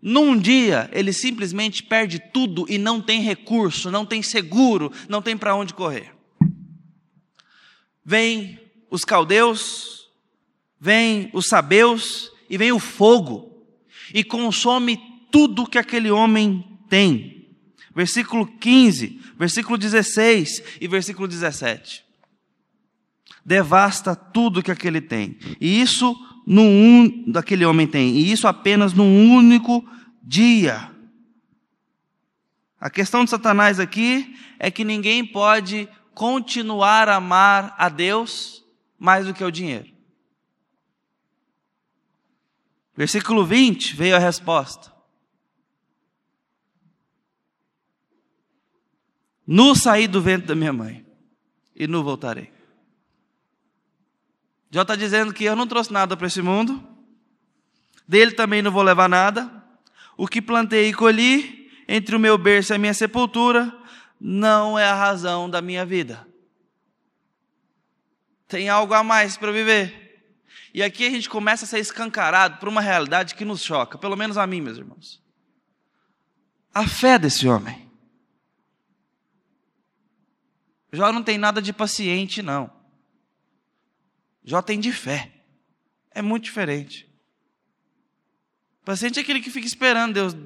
Num 0.00 0.38
dia, 0.38 0.88
ele 0.92 1.12
simplesmente 1.12 1.82
perde 1.82 2.20
tudo 2.32 2.64
e 2.68 2.78
não 2.78 3.00
tem 3.00 3.20
recurso, 3.20 3.90
não 3.90 4.06
tem 4.06 4.22
seguro, 4.22 4.92
não 5.08 5.20
tem 5.20 5.36
para 5.36 5.56
onde 5.56 5.74
correr. 5.74 6.14
Vem 8.04 8.60
os 8.90 9.04
caldeus, 9.04 10.08
vem 10.80 11.30
os 11.32 11.48
sabeus 11.48 12.30
e 12.48 12.56
vem 12.56 12.72
o 12.72 12.78
fogo 12.78 13.66
e 14.14 14.24
consome 14.24 14.98
tudo 15.30 15.66
que 15.66 15.78
aquele 15.78 16.10
homem 16.10 16.78
tem. 16.88 17.48
Versículo 17.94 18.46
15, 18.46 19.17
versículo 19.38 19.78
16 19.78 20.62
e 20.80 20.88
versículo 20.88 21.28
17 21.28 22.08
devasta 23.48 24.14
tudo 24.14 24.62
que 24.62 24.70
aquele 24.70 25.00
tem. 25.00 25.38
E 25.58 25.80
isso 25.80 26.14
num 26.46 27.24
daquele 27.26 27.64
homem 27.64 27.86
tem, 27.86 28.10
e 28.10 28.30
isso 28.30 28.46
apenas 28.46 28.92
num 28.92 29.34
único 29.34 29.82
dia. 30.22 30.90
A 32.78 32.90
questão 32.90 33.24
de 33.24 33.30
Satanás 33.30 33.80
aqui 33.80 34.36
é 34.58 34.70
que 34.70 34.84
ninguém 34.84 35.24
pode 35.24 35.88
continuar 36.14 37.08
a 37.08 37.16
amar 37.16 37.74
a 37.78 37.88
Deus 37.88 38.62
mais 38.98 39.26
do 39.26 39.32
que 39.32 39.42
o 39.42 39.50
dinheiro. 39.50 39.88
Versículo 42.94 43.46
20 43.46 43.96
veio 43.96 44.14
a 44.14 44.18
resposta. 44.18 44.92
Nu 49.50 49.74
saí 49.74 50.06
do 50.06 50.20
ventre 50.20 50.46
da 50.46 50.54
minha 50.54 50.74
mãe 50.74 51.06
e 51.74 51.86
nu 51.86 52.04
voltarei. 52.04 52.52
Já 54.70 54.82
está 54.82 54.94
dizendo 54.94 55.32
que 55.32 55.42
eu 55.42 55.56
não 55.56 55.66
trouxe 55.66 55.90
nada 55.90 56.14
para 56.14 56.26
esse 56.26 56.42
mundo, 56.42 56.86
dele 58.06 58.32
também 58.32 58.60
não 58.60 58.70
vou 58.70 58.82
levar 58.82 59.08
nada. 59.08 59.50
O 60.18 60.28
que 60.28 60.42
plantei 60.42 60.90
e 60.90 60.92
colhi, 60.92 61.70
entre 61.88 62.14
o 62.14 62.20
meu 62.20 62.36
berço 62.36 62.74
e 62.74 62.76
a 62.76 62.78
minha 62.78 62.92
sepultura, 62.92 63.74
não 64.20 64.78
é 64.78 64.84
a 64.84 64.94
razão 64.94 65.48
da 65.48 65.62
minha 65.62 65.86
vida. 65.86 66.28
Tem 68.46 68.68
algo 68.68 68.92
a 68.92 69.02
mais 69.02 69.38
para 69.38 69.50
viver. 69.50 70.20
E 70.74 70.82
aqui 70.82 71.06
a 71.06 71.10
gente 71.10 71.30
começa 71.30 71.64
a 71.64 71.68
ser 71.68 71.78
escancarado 71.78 72.58
por 72.58 72.68
uma 72.68 72.82
realidade 72.82 73.34
que 73.34 73.46
nos 73.46 73.62
choca, 73.62 73.96
pelo 73.96 74.14
menos 74.14 74.36
a 74.36 74.46
mim, 74.46 74.60
meus 74.60 74.76
irmãos. 74.76 75.22
A 76.74 76.86
fé 76.86 77.18
desse 77.18 77.48
homem. 77.48 77.87
Jó 80.92 81.12
não 81.12 81.22
tem 81.22 81.36
nada 81.36 81.60
de 81.60 81.72
paciente, 81.72 82.42
não. 82.42 82.70
Jó 84.42 84.62
tem 84.62 84.80
de 84.80 84.92
fé. 84.92 85.30
É 86.10 86.22
muito 86.22 86.44
diferente. 86.44 87.06
O 88.82 88.84
paciente 88.84 89.18
é 89.18 89.22
aquele 89.22 89.40
que 89.40 89.50
fica 89.50 89.66
esperando 89.66 90.14
Deus 90.14 90.36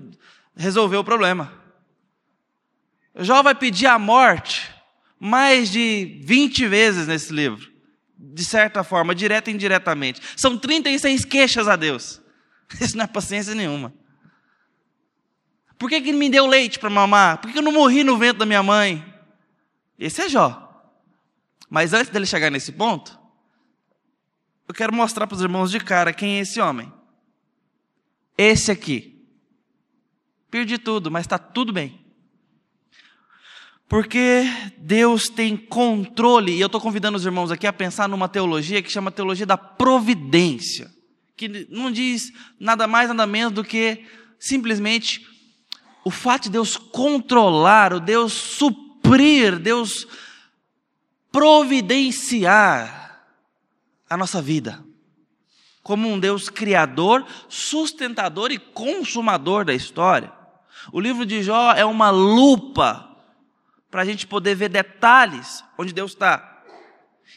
resolver 0.56 0.96
o 0.96 1.04
problema. 1.04 1.52
Jó 3.14 3.42
vai 3.42 3.54
pedir 3.54 3.86
a 3.86 3.98
morte 3.98 4.72
mais 5.18 5.70
de 5.70 6.20
20 6.24 6.66
vezes 6.66 7.06
nesse 7.06 7.32
livro. 7.32 7.70
De 8.18 8.44
certa 8.44 8.82
forma, 8.82 9.14
direta 9.14 9.50
e 9.50 9.54
indiretamente. 9.54 10.20
São 10.36 10.58
36 10.58 11.24
queixas 11.24 11.68
a 11.68 11.76
Deus. 11.76 12.20
Isso 12.80 12.96
não 12.96 13.04
é 13.04 13.08
paciência 13.08 13.54
nenhuma. 13.54 13.94
Por 15.78 15.88
que, 15.88 16.00
que 16.00 16.12
me 16.12 16.30
deu 16.30 16.46
leite 16.46 16.78
para 16.78 16.90
mamar? 16.90 17.38
Por 17.38 17.48
que, 17.48 17.52
que 17.52 17.58
eu 17.58 17.62
não 17.62 17.72
morri 17.72 18.04
no 18.04 18.16
vento 18.16 18.38
da 18.38 18.46
minha 18.46 18.62
mãe? 18.62 19.11
Esse 19.98 20.22
é 20.22 20.28
Jó. 20.28 20.68
Mas 21.68 21.92
antes 21.92 22.10
dele 22.10 22.26
chegar 22.26 22.50
nesse 22.50 22.72
ponto, 22.72 23.18
eu 24.68 24.74
quero 24.74 24.94
mostrar 24.94 25.26
para 25.26 25.36
os 25.36 25.42
irmãos 25.42 25.70
de 25.70 25.80
cara 25.80 26.12
quem 26.12 26.36
é 26.36 26.40
esse 26.40 26.60
homem. 26.60 26.92
Esse 28.36 28.70
aqui. 28.70 29.26
Perdi 30.50 30.78
tudo, 30.78 31.10
mas 31.10 31.24
está 31.24 31.38
tudo 31.38 31.72
bem. 31.72 32.02
Porque 33.88 34.44
Deus 34.78 35.28
tem 35.28 35.56
controle, 35.56 36.52
e 36.52 36.60
eu 36.60 36.66
estou 36.66 36.80
convidando 36.80 37.16
os 37.16 37.26
irmãos 37.26 37.50
aqui 37.50 37.66
a 37.66 37.72
pensar 37.72 38.08
numa 38.08 38.28
teologia 38.28 38.82
que 38.82 38.90
chama 38.90 39.10
teologia 39.10 39.44
da 39.44 39.58
providência, 39.58 40.90
que 41.36 41.66
não 41.68 41.90
diz 41.90 42.32
nada 42.58 42.86
mais, 42.86 43.08
nada 43.08 43.26
menos 43.26 43.52
do 43.52 43.62
que 43.62 44.06
simplesmente 44.38 45.26
o 46.04 46.10
fato 46.10 46.44
de 46.44 46.50
Deus 46.50 46.76
controlar, 46.76 47.92
o 47.92 48.00
Deus 48.00 48.32
suprir, 48.32 48.91
Deus 49.60 50.06
providenciar 51.30 53.24
a 54.08 54.16
nossa 54.16 54.42
vida. 54.42 54.84
Como 55.82 56.08
um 56.08 56.18
Deus 56.18 56.48
criador, 56.48 57.26
sustentador 57.48 58.52
e 58.52 58.58
consumador 58.58 59.64
da 59.64 59.74
história. 59.74 60.32
O 60.92 61.00
livro 61.00 61.24
de 61.26 61.42
Jó 61.42 61.72
é 61.72 61.84
uma 61.84 62.10
lupa 62.10 63.08
para 63.90 64.02
a 64.02 64.04
gente 64.04 64.26
poder 64.26 64.54
ver 64.54 64.68
detalhes 64.68 65.64
onde 65.76 65.92
Deus 65.92 66.12
está. 66.12 66.62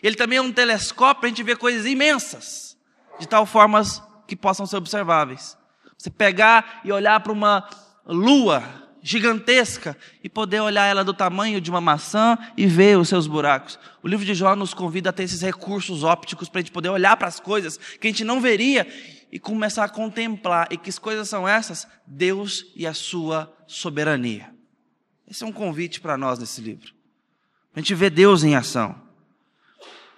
Ele 0.03 0.15
também 0.15 0.37
é 0.37 0.41
um 0.41 0.51
telescópio 0.51 1.21
para 1.21 1.27
a 1.27 1.29
gente 1.29 1.43
ver 1.43 1.57
coisas 1.57 1.85
imensas, 1.85 2.77
de 3.19 3.27
tal 3.27 3.45
forma 3.45 3.81
que 4.27 4.35
possam 4.35 4.65
ser 4.65 4.77
observáveis. 4.77 5.57
Você 5.97 6.09
pegar 6.09 6.81
e 6.83 6.91
olhar 6.91 7.19
para 7.21 7.31
uma 7.31 7.67
lua 8.05 8.84
gigantesca 9.05 9.95
e 10.23 10.27
poder 10.27 10.61
olhar 10.61 10.87
ela 10.87 11.03
do 11.03 11.13
tamanho 11.13 11.61
de 11.61 11.69
uma 11.69 11.79
maçã 11.79 12.35
e 12.57 12.65
ver 12.65 12.97
os 12.97 13.07
seus 13.07 13.27
buracos. 13.27 13.77
O 14.01 14.07
livro 14.07 14.25
de 14.25 14.33
Jó 14.33 14.55
nos 14.55 14.73
convida 14.73 15.11
a 15.11 15.13
ter 15.13 15.21
esses 15.21 15.43
recursos 15.43 16.03
ópticos 16.03 16.49
para 16.49 16.57
a 16.57 16.61
gente 16.63 16.71
poder 16.71 16.89
olhar 16.89 17.15
para 17.15 17.27
as 17.27 17.39
coisas 17.39 17.77
que 17.77 18.07
a 18.07 18.09
gente 18.09 18.23
não 18.23 18.41
veria 18.41 18.87
e 19.31 19.37
começar 19.37 19.83
a 19.83 19.89
contemplar. 19.89 20.67
E 20.71 20.77
que 20.77 20.91
coisas 20.99 21.29
são 21.29 21.47
essas? 21.47 21.87
Deus 22.07 22.65
e 22.75 22.87
a 22.87 22.95
sua 22.95 23.55
soberania. 23.67 24.49
Esse 25.29 25.43
é 25.43 25.47
um 25.47 25.51
convite 25.51 26.01
para 26.01 26.17
nós 26.17 26.39
nesse 26.39 26.59
livro. 26.59 26.91
A 27.75 27.79
gente 27.79 27.93
vê 27.93 28.09
Deus 28.09 28.43
em 28.43 28.55
ação. 28.55 28.99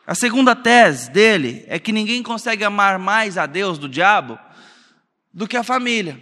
A 0.05 0.15
segunda 0.15 0.55
tese 0.55 1.11
dele 1.11 1.65
é 1.67 1.77
que 1.77 1.91
ninguém 1.91 2.23
consegue 2.23 2.63
amar 2.63 2.97
mais 2.97 3.37
a 3.37 3.45
Deus 3.45 3.77
do 3.77 3.89
diabo 3.89 4.39
do 5.33 5.45
que 5.45 5.57
a 5.57 5.63
família. 5.63 6.17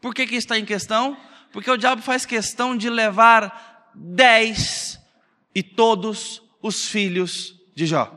Por 0.00 0.14
que, 0.14 0.28
que 0.28 0.36
está 0.36 0.56
em 0.56 0.64
questão? 0.64 1.16
Porque 1.54 1.70
o 1.70 1.76
diabo 1.76 2.02
faz 2.02 2.26
questão 2.26 2.76
de 2.76 2.90
levar 2.90 3.92
dez 3.94 5.00
e 5.54 5.62
todos 5.62 6.42
os 6.60 6.88
filhos 6.88 7.54
de 7.72 7.86
Jó. 7.86 8.12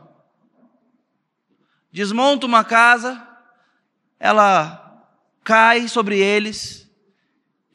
Desmonta 1.92 2.48
uma 2.48 2.64
casa, 2.64 3.28
ela 4.20 5.08
cai 5.44 5.88
sobre 5.88 6.18
eles 6.18 6.90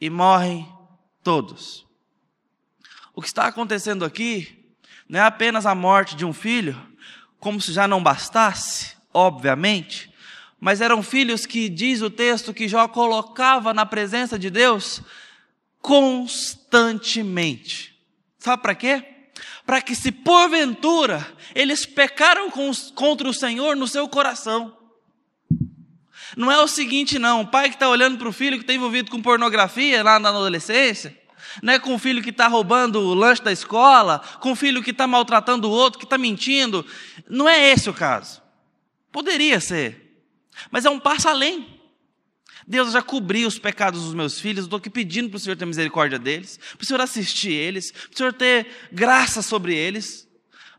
e 0.01 0.09
morrem 0.09 0.67
Todos. 1.23 1.87
O 3.15 3.21
que 3.21 3.27
está 3.27 3.47
acontecendo 3.47 4.03
aqui 4.03 4.75
não 5.07 5.21
é 5.21 5.23
apenas 5.23 5.65
a 5.65 5.73
morte 5.73 6.13
de 6.13 6.25
um 6.25 6.33
filho, 6.33 6.75
como 7.39 7.61
se 7.61 7.71
já 7.71 7.87
não 7.87 8.03
bastasse, 8.03 8.97
obviamente, 9.13 10.13
mas 10.59 10.81
eram 10.81 11.01
filhos 11.01 11.45
que, 11.45 11.69
diz 11.69 12.01
o 12.01 12.09
texto, 12.09 12.53
que 12.53 12.67
Jó 12.67 12.85
colocava 12.89 13.73
na 13.73 13.85
presença 13.85 14.37
de 14.37 14.49
Deus 14.49 15.01
constantemente. 15.83 17.95
Sabe 18.39 18.63
para 18.63 18.73
quê? 18.73 19.05
Para 19.65 19.81
que, 19.81 19.95
se 19.95 20.11
porventura 20.11 21.25
eles 21.53 21.85
pecaram 21.85 22.49
contra 22.95 23.29
o 23.29 23.33
Senhor 23.33 23.75
no 23.75 23.87
seu 23.87 24.07
coração, 24.07 24.75
não 26.35 26.51
é 26.51 26.59
o 26.59 26.67
seguinte, 26.67 27.19
não. 27.19 27.41
O 27.41 27.47
pai 27.47 27.69
que 27.69 27.75
está 27.75 27.87
olhando 27.87 28.17
para 28.17 28.29
o 28.29 28.33
filho 28.33 28.57
que 28.57 28.63
está 28.63 28.73
envolvido 28.73 29.11
com 29.11 29.21
pornografia 29.21 30.01
lá 30.01 30.17
na 30.17 30.29
adolescência, 30.29 31.15
não 31.61 31.73
é 31.73 31.79
com 31.79 31.93
o 31.93 31.99
filho 31.99 32.23
que 32.23 32.31
está 32.31 32.47
roubando 32.47 32.99
o 32.99 33.13
lanche 33.13 33.43
da 33.43 33.51
escola, 33.51 34.19
com 34.39 34.53
o 34.53 34.55
filho 34.55 34.81
que 34.81 34.89
está 34.91 35.05
maltratando 35.05 35.69
o 35.69 35.71
outro, 35.71 35.99
que 35.99 36.05
está 36.05 36.17
mentindo. 36.17 36.83
Não 37.29 37.47
é 37.47 37.71
esse 37.71 37.87
o 37.89 37.93
caso. 37.93 38.41
Poderia 39.11 39.59
ser, 39.59 40.23
mas 40.71 40.85
é 40.85 40.89
um 40.89 40.99
passo 40.99 41.29
além. 41.29 41.82
Deus 42.67 42.93
já 42.93 43.01
cobriu 43.01 43.47
os 43.47 43.59
pecados 43.59 44.03
dos 44.03 44.13
meus 44.13 44.39
filhos, 44.39 44.65
estou 44.65 44.77
aqui 44.77 44.89
pedindo 44.89 45.29
para 45.29 45.37
o 45.37 45.39
Senhor 45.39 45.55
ter 45.55 45.65
misericórdia 45.65 46.17
deles, 46.17 46.59
para 46.77 46.83
o 46.83 46.85
Senhor 46.85 47.01
assistir 47.01 47.51
eles, 47.51 47.91
para 47.91 48.13
o 48.13 48.17
Senhor 48.17 48.33
ter 48.33 48.67
graça 48.91 49.41
sobre 49.41 49.75
eles. 49.75 50.27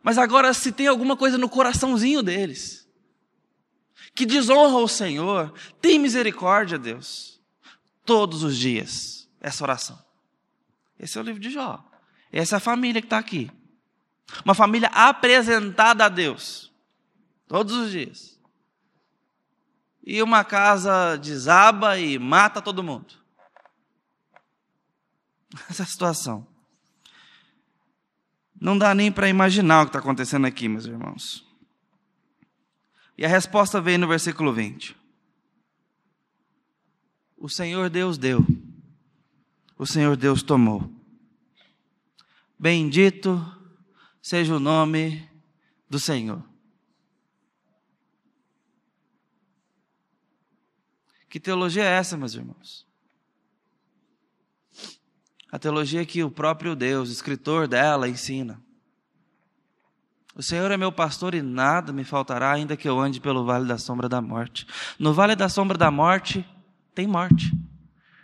Mas 0.02 0.18
agora, 0.18 0.52
se 0.52 0.72
tem 0.72 0.86
alguma 0.86 1.16
coisa 1.16 1.38
no 1.38 1.48
coraçãozinho 1.48 2.22
deles, 2.22 2.86
que 4.14 4.24
desonra 4.24 4.78
o 4.78 4.88
Senhor, 4.88 5.52
tem 5.80 5.98
misericórdia, 5.98 6.78
Deus. 6.78 7.40
Todos 8.04 8.42
os 8.42 8.56
dias, 8.56 9.28
essa 9.40 9.64
oração. 9.64 9.98
Esse 10.98 11.18
é 11.18 11.20
o 11.20 11.24
livro 11.24 11.40
de 11.40 11.50
Jó. 11.50 11.82
Essa 12.30 12.56
é 12.56 12.58
a 12.58 12.60
família 12.60 13.00
que 13.00 13.06
está 13.06 13.18
aqui. 13.18 13.50
Uma 14.44 14.54
família 14.54 14.88
apresentada 14.88 16.04
a 16.04 16.08
Deus. 16.08 16.72
Todos 17.48 17.74
os 17.76 17.90
dias. 17.90 18.33
E 20.06 20.22
uma 20.22 20.44
casa 20.44 21.16
desaba 21.16 21.98
e 21.98 22.18
mata 22.18 22.60
todo 22.60 22.82
mundo. 22.82 23.14
Essa 25.70 25.82
é 25.82 25.86
situação. 25.86 26.46
Não 28.60 28.76
dá 28.76 28.94
nem 28.94 29.10
para 29.10 29.28
imaginar 29.28 29.80
o 29.80 29.84
que 29.84 29.90
está 29.90 29.98
acontecendo 29.98 30.46
aqui, 30.46 30.68
meus 30.68 30.84
irmãos. 30.84 31.46
E 33.16 33.24
a 33.24 33.28
resposta 33.28 33.80
vem 33.80 33.96
no 33.96 34.06
versículo 34.06 34.52
20. 34.52 34.96
O 37.36 37.48
Senhor 37.48 37.90
Deus 37.90 38.16
deu, 38.16 38.44
o 39.78 39.86
Senhor 39.86 40.16
Deus 40.16 40.42
tomou. 40.42 40.90
Bendito 42.58 43.44
seja 44.22 44.56
o 44.56 44.60
nome 44.60 45.28
do 45.88 45.98
Senhor. 45.98 46.42
Que 51.34 51.40
teologia 51.40 51.82
é 51.82 51.88
essa, 51.88 52.16
meus 52.16 52.34
irmãos? 52.34 52.86
A 55.50 55.58
teologia 55.58 56.06
que 56.06 56.22
o 56.22 56.30
próprio 56.30 56.76
Deus, 56.76 57.10
escritor 57.10 57.66
dela, 57.66 58.08
ensina. 58.08 58.62
O 60.36 60.44
Senhor 60.44 60.70
é 60.70 60.76
meu 60.76 60.92
pastor 60.92 61.34
e 61.34 61.42
nada 61.42 61.92
me 61.92 62.04
faltará, 62.04 62.52
ainda 62.52 62.76
que 62.76 62.88
eu 62.88 63.00
ande 63.00 63.20
pelo 63.20 63.44
vale 63.44 63.66
da 63.66 63.76
sombra 63.76 64.08
da 64.08 64.20
morte. 64.20 64.64
No 64.96 65.12
vale 65.12 65.34
da 65.34 65.48
sombra 65.48 65.76
da 65.76 65.90
morte, 65.90 66.48
tem 66.94 67.08
morte. 67.08 67.50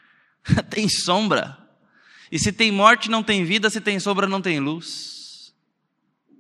tem 0.70 0.88
sombra. 0.88 1.58
E 2.30 2.38
se 2.38 2.52
tem 2.52 2.70
morte, 2.70 3.10
não 3.10 3.24
tem 3.24 3.44
vida, 3.44 3.68
se 3.70 3.80
tem 3.80 3.98
sombra, 3.98 4.28
não 4.28 4.40
tem 4.40 4.60
luz. 4.60 5.52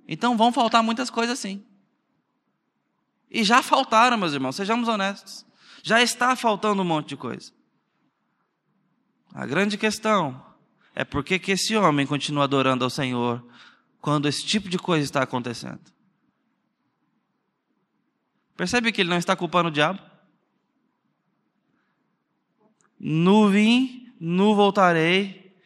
Então 0.06 0.36
vão 0.36 0.52
faltar 0.52 0.84
muitas 0.84 1.10
coisas 1.10 1.36
sim. 1.36 1.64
E 3.28 3.42
já 3.42 3.60
faltaram, 3.60 4.16
meus 4.16 4.34
irmãos, 4.34 4.54
sejamos 4.54 4.88
honestos. 4.88 5.49
Já 5.82 6.02
está 6.02 6.36
faltando 6.36 6.82
um 6.82 6.84
monte 6.84 7.10
de 7.10 7.16
coisa. 7.16 7.52
A 9.32 9.46
grande 9.46 9.78
questão 9.78 10.44
é 10.94 11.04
por 11.04 11.22
que, 11.24 11.40
esse 11.50 11.76
homem 11.76 12.06
continua 12.06 12.44
adorando 12.44 12.84
ao 12.84 12.90
Senhor 12.90 13.44
quando 14.00 14.28
esse 14.28 14.44
tipo 14.44 14.68
de 14.68 14.78
coisa 14.78 15.04
está 15.04 15.22
acontecendo. 15.22 15.80
Percebe 18.56 18.92
que 18.92 19.00
ele 19.00 19.10
não 19.10 19.16
está 19.16 19.34
culpando 19.36 19.68
o 19.68 19.72
diabo? 19.72 20.00
Nu 22.98 23.48
vim, 23.48 24.12
nu 24.20 24.54
voltarei. 24.54 25.56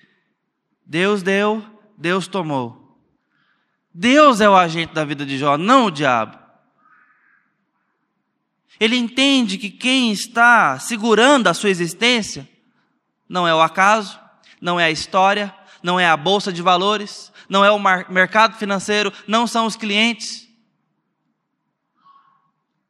Deus 0.86 1.22
deu, 1.22 1.64
Deus 1.96 2.28
tomou. 2.28 2.84
Deus 3.92 4.40
é 4.40 4.48
o 4.48 4.56
agente 4.56 4.92
da 4.92 5.04
vida 5.04 5.24
de 5.24 5.38
Jó, 5.38 5.56
não 5.56 5.86
o 5.86 5.90
diabo. 5.90 6.43
Ele 8.78 8.96
entende 8.96 9.58
que 9.58 9.70
quem 9.70 10.10
está 10.12 10.78
segurando 10.78 11.46
a 11.48 11.54
sua 11.54 11.70
existência 11.70 12.48
não 13.28 13.46
é 13.46 13.54
o 13.54 13.60
acaso, 13.60 14.18
não 14.60 14.78
é 14.78 14.84
a 14.84 14.90
história, 14.90 15.54
não 15.82 15.98
é 15.98 16.06
a 16.06 16.16
bolsa 16.16 16.52
de 16.52 16.62
valores, 16.62 17.32
não 17.48 17.64
é 17.64 17.70
o 17.70 17.78
mercado 17.78 18.56
financeiro, 18.56 19.12
não 19.26 19.46
são 19.46 19.66
os 19.66 19.76
clientes. 19.76 20.48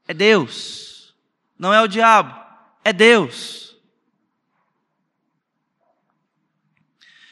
É 0.06 0.14
Deus. 0.14 1.14
Não 1.58 1.72
é 1.72 1.80
o 1.80 1.88
diabo, 1.88 2.34
é 2.84 2.92
Deus. 2.92 3.76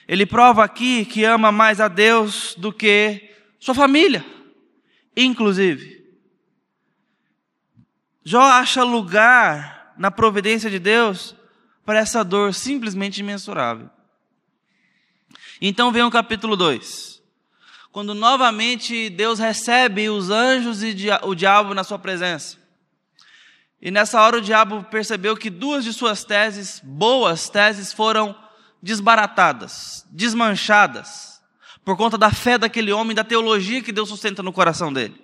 Ele 0.07 0.27
prova 0.27 0.65
aqui 0.65 1.05
que 1.05 1.25
ama 1.25 1.51
mais 1.51 1.81
a 1.81 1.89
Deus 1.89 2.55
do 2.57 2.73
que 2.73 3.35
sua 3.59 3.75
família, 3.75 4.25
inclusive. 5.17 6.02
Jó 8.25 8.41
acha 8.41 8.85
lugar 8.85 9.95
na 9.97 10.11
providência 10.11 10.71
de 10.71 10.79
Deus 10.79 11.35
para 11.85 11.99
essa 11.99 12.23
dor 12.23 12.55
simplesmente 12.55 13.21
imensurável. 13.21 13.91
Então 15.61 15.93
vem 15.93 16.03
o 16.03 16.11
capítulo 16.11 16.57
2. 16.57 17.23
Quando 17.91 18.15
novamente 18.15 19.11
Deus 19.11 19.39
recebe 19.39 20.09
os 20.09 20.31
anjos 20.31 20.83
e 20.83 20.97
o 21.23 21.35
diabo 21.35 21.75
na 21.75 21.85
sua 21.85 21.99
presença. 21.99 22.57
E 23.81 23.91
nessa 23.91 24.21
hora 24.21 24.39
o 24.39 24.41
diabo 24.41 24.85
percebeu 24.85 25.37
que 25.37 25.51
duas 25.51 25.85
de 25.85 25.93
suas 25.93 26.25
teses, 26.25 26.81
boas 26.85 27.49
teses, 27.49 27.93
foram 27.93 28.35
desbaratadas, 28.81 30.07
desmanchadas, 30.11 31.43
por 31.85 31.97
conta 31.97 32.17
da 32.17 32.31
fé 32.31 32.57
daquele 32.57 32.93
homem, 32.93 33.15
da 33.15 33.25
teologia 33.25 33.83
que 33.83 33.93
Deus 33.93 34.09
sustenta 34.09 34.43
no 34.43 34.53
coração 34.53 34.93
dele. 34.93 35.22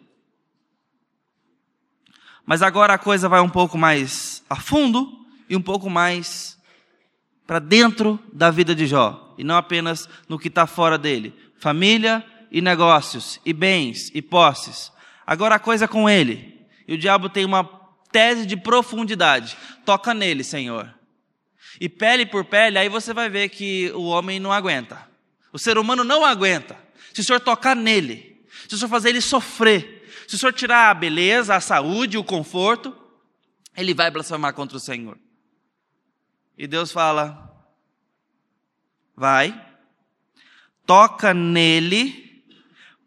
Mas 2.48 2.62
agora 2.62 2.94
a 2.94 2.98
coisa 2.98 3.28
vai 3.28 3.42
um 3.42 3.48
pouco 3.50 3.76
mais 3.76 4.42
a 4.48 4.56
fundo 4.56 5.06
e 5.50 5.54
um 5.54 5.60
pouco 5.60 5.90
mais 5.90 6.56
para 7.46 7.58
dentro 7.58 8.18
da 8.32 8.50
vida 8.50 8.74
de 8.74 8.86
Jó 8.86 9.34
e 9.36 9.44
não 9.44 9.54
apenas 9.54 10.08
no 10.26 10.38
que 10.38 10.48
está 10.48 10.66
fora 10.66 10.96
dele. 10.96 11.34
Família 11.58 12.24
e 12.50 12.62
negócios, 12.62 13.38
e 13.44 13.52
bens 13.52 14.10
e 14.14 14.22
posses. 14.22 14.90
Agora 15.26 15.56
a 15.56 15.58
coisa 15.58 15.84
é 15.84 15.88
com 15.88 16.08
ele. 16.08 16.66
E 16.86 16.94
o 16.94 16.98
diabo 16.98 17.28
tem 17.28 17.44
uma 17.44 17.64
tese 18.10 18.46
de 18.46 18.56
profundidade. 18.56 19.54
Toca 19.84 20.14
nele, 20.14 20.42
Senhor. 20.42 20.90
E 21.78 21.86
pele 21.86 22.24
por 22.24 22.46
pele, 22.46 22.78
aí 22.78 22.88
você 22.88 23.12
vai 23.12 23.28
ver 23.28 23.50
que 23.50 23.92
o 23.94 24.04
homem 24.04 24.40
não 24.40 24.50
aguenta. 24.50 25.06
O 25.52 25.58
ser 25.58 25.76
humano 25.76 26.02
não 26.02 26.24
aguenta. 26.24 26.78
Se 27.12 27.20
o 27.20 27.24
Senhor 27.24 27.40
tocar 27.40 27.76
nele, 27.76 28.42
se 28.66 28.74
o 28.74 28.78
Senhor 28.78 28.88
fazer 28.88 29.10
ele 29.10 29.20
sofrer, 29.20 29.97
se 30.28 30.34
o 30.34 30.38
Senhor 30.38 30.52
tirar 30.52 30.90
a 30.90 30.94
beleza, 30.94 31.56
a 31.56 31.60
saúde, 31.60 32.18
o 32.18 32.22
conforto, 32.22 32.94
ele 33.74 33.94
vai 33.94 34.10
blasfemar 34.10 34.52
contra 34.52 34.76
o 34.76 34.80
Senhor. 34.80 35.18
E 36.56 36.66
Deus 36.66 36.92
fala: 36.92 37.50
vai, 39.16 39.58
toca 40.84 41.32
nele, 41.32 42.44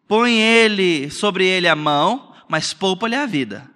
põe 0.08 0.40
ele 0.40 1.12
sobre 1.12 1.46
ele 1.46 1.68
a 1.68 1.76
mão, 1.76 2.36
mas 2.50 2.74
poupa-lhe 2.74 3.16
a 3.16 3.28
vida. 3.28 3.70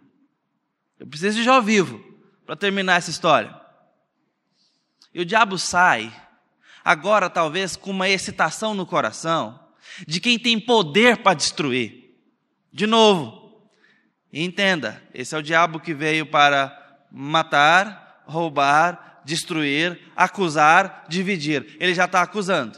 Eu 1.00 1.06
preciso 1.06 1.38
de 1.38 1.44
Jó 1.44 1.62
vivo 1.62 2.04
para 2.48 2.56
terminar 2.56 2.96
essa 2.96 3.12
história. 3.12 3.56
E 5.14 5.22
o 5.22 5.26
diabo 5.26 5.60
sai, 5.60 6.12
agora 6.84 7.30
talvez 7.30 7.76
com 7.76 7.92
uma 7.92 8.10
excitação 8.10 8.74
no 8.74 8.88
coração, 8.88 9.60
de 10.08 10.20
quem 10.20 10.40
tem 10.40 10.60
poder 10.60 11.18
para 11.18 11.36
destruir. 11.36 12.05
De 12.76 12.86
novo, 12.86 13.70
entenda: 14.34 15.02
esse 15.14 15.34
é 15.34 15.38
o 15.38 15.42
diabo 15.42 15.80
que 15.80 15.94
veio 15.94 16.26
para 16.26 16.78
matar, 17.10 18.22
roubar, 18.26 19.22
destruir, 19.24 20.12
acusar, 20.14 21.06
dividir. 21.08 21.78
Ele 21.80 21.94
já 21.94 22.04
está 22.04 22.22
acusando. 22.22 22.78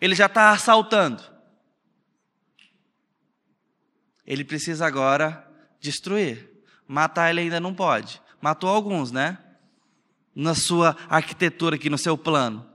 Ele 0.00 0.14
já 0.14 0.24
está 0.24 0.48
assaltando. 0.48 1.22
Ele 4.26 4.44
precisa 4.44 4.86
agora 4.86 5.46
destruir. 5.78 6.48
Matar 6.88 7.28
ele 7.28 7.42
ainda 7.42 7.60
não 7.60 7.74
pode. 7.74 8.18
Matou 8.40 8.70
alguns, 8.70 9.12
né? 9.12 9.36
Na 10.34 10.54
sua 10.54 10.96
arquitetura 11.06 11.76
aqui, 11.76 11.90
no 11.90 11.98
seu 11.98 12.16
plano. 12.16 12.66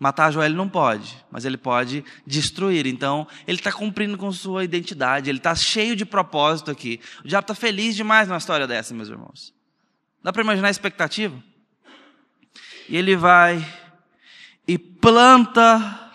Matar 0.00 0.32
Jó 0.32 0.42
ele 0.42 0.54
não 0.54 0.66
pode, 0.66 1.14
mas 1.30 1.44
ele 1.44 1.58
pode 1.58 2.02
destruir. 2.26 2.86
Então, 2.86 3.28
ele 3.46 3.58
está 3.58 3.70
cumprindo 3.70 4.16
com 4.16 4.32
sua 4.32 4.64
identidade, 4.64 5.28
ele 5.28 5.36
está 5.36 5.54
cheio 5.54 5.94
de 5.94 6.06
propósito 6.06 6.70
aqui. 6.70 6.98
O 7.22 7.28
diabo 7.28 7.44
está 7.44 7.54
feliz 7.54 7.94
demais 7.94 8.26
numa 8.26 8.38
história 8.38 8.66
dessa, 8.66 8.94
meus 8.94 9.10
irmãos. 9.10 9.52
Dá 10.22 10.32
para 10.32 10.40
imaginar 10.42 10.68
a 10.68 10.70
expectativa? 10.70 11.36
E 12.88 12.96
ele 12.96 13.14
vai 13.14 13.62
e 14.66 14.78
planta 14.78 16.10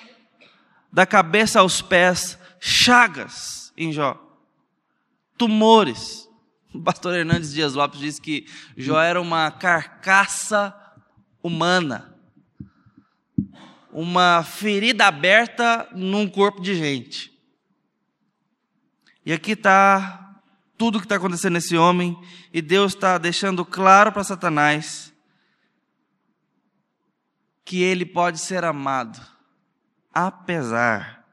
da 0.91 1.05
cabeça 1.05 1.59
aos 1.59 1.79
pés 1.79 2.39
chagas 2.59 3.71
em 3.77 3.93
Jó, 3.93 4.19
tumores. 5.37 6.27
O 6.73 6.81
pastor 6.81 7.13
Hernandes 7.13 7.53
Dias 7.53 7.75
Lopes 7.75 7.99
diz 7.99 8.19
que 8.19 8.47
Jó 8.75 8.99
era 8.99 9.21
uma 9.21 9.51
carcaça 9.51 10.75
humana 11.43 12.14
uma 13.97 14.43
ferida 14.43 15.05
aberta 15.05 15.87
num 15.93 16.27
corpo 16.27 16.59
de 16.59 16.75
gente. 16.75 17.31
E 19.25 19.31
aqui 19.31 19.53
está 19.53 20.35
tudo 20.77 20.97
o 20.97 20.99
que 20.99 21.05
está 21.05 21.15
acontecendo 21.15 21.53
nesse 21.53 21.77
homem, 21.77 22.19
e 22.51 22.61
Deus 22.61 22.93
está 22.93 23.17
deixando 23.17 23.63
claro 23.63 24.11
para 24.11 24.25
Satanás 24.25 25.13
que 27.63 27.81
ele 27.81 28.05
pode 28.05 28.37
ser 28.37 28.65
amado, 28.65 29.25
apesar 30.13 31.25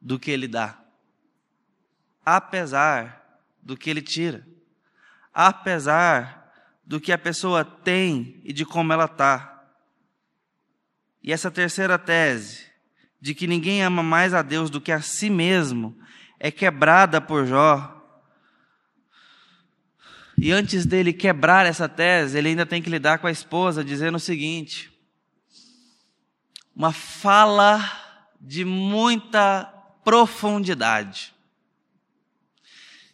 do 0.00 0.18
que 0.18 0.32
ele 0.32 0.48
dá, 0.48 0.76
apesar 2.26 3.38
do 3.62 3.76
que 3.76 3.88
ele 3.88 4.02
tira, 4.02 4.44
apesar 5.32 6.52
do 6.84 7.00
que 7.00 7.12
a 7.12 7.18
pessoa 7.18 7.64
tem 7.64 8.40
e 8.42 8.52
de 8.52 8.66
como 8.66 8.92
ela 8.92 9.04
está. 9.04 9.53
E 11.24 11.32
essa 11.32 11.50
terceira 11.50 11.98
tese, 11.98 12.66
de 13.18 13.34
que 13.34 13.46
ninguém 13.46 13.82
ama 13.82 14.02
mais 14.02 14.34
a 14.34 14.42
Deus 14.42 14.68
do 14.68 14.78
que 14.78 14.92
a 14.92 15.00
si 15.00 15.30
mesmo, 15.30 15.96
é 16.38 16.50
quebrada 16.50 17.18
por 17.18 17.46
Jó. 17.46 17.90
E 20.36 20.52
antes 20.52 20.84
dele 20.84 21.14
quebrar 21.14 21.64
essa 21.64 21.88
tese, 21.88 22.36
ele 22.36 22.50
ainda 22.50 22.66
tem 22.66 22.82
que 22.82 22.90
lidar 22.90 23.20
com 23.20 23.26
a 23.26 23.30
esposa, 23.30 23.82
dizendo 23.82 24.16
o 24.16 24.20
seguinte: 24.20 24.92
uma 26.76 26.92
fala 26.92 27.80
de 28.38 28.62
muita 28.62 29.64
profundidade. 30.04 31.32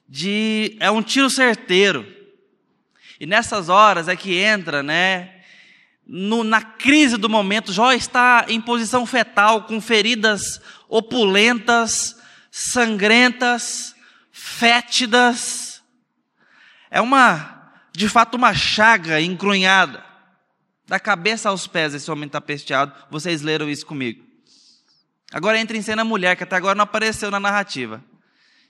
De 0.09 0.77
é 0.81 0.90
um 0.90 1.01
tiro 1.01 1.31
certeiro. 1.31 2.05
E 3.20 3.27
nessas 3.27 3.68
horas 3.68 4.09
é 4.09 4.16
que 4.16 4.37
entra, 4.37 4.83
né, 4.83 5.39
no, 6.06 6.42
na 6.42 6.60
crise 6.60 7.16
do 7.16 7.28
momento, 7.28 7.72
Jó 7.72 7.92
está 7.92 8.46
em 8.48 8.60
posição 8.60 9.06
fetal, 9.06 9.64
com 9.64 9.80
feridas 9.80 10.60
opulentas, 10.88 12.16
sangrentas, 12.50 13.94
fétidas. 14.32 15.82
É 16.90 17.00
uma, 17.00 17.72
de 17.92 18.08
fato, 18.08 18.34
uma 18.34 18.52
chaga 18.52 19.20
encrunhada. 19.20 20.04
Da 20.86 20.98
cabeça 20.98 21.48
aos 21.48 21.68
pés, 21.68 21.94
esse 21.94 22.10
homem 22.10 22.26
está 22.26 22.40
pesteado. 22.40 22.92
Vocês 23.08 23.42
leram 23.42 23.70
isso 23.70 23.86
comigo. 23.86 24.24
Agora 25.32 25.60
entra 25.60 25.76
em 25.76 25.82
cena 25.82 26.02
a 26.02 26.04
mulher, 26.04 26.36
que 26.36 26.42
até 26.42 26.56
agora 26.56 26.74
não 26.74 26.82
apareceu 26.82 27.30
na 27.30 27.38
narrativa. 27.38 28.02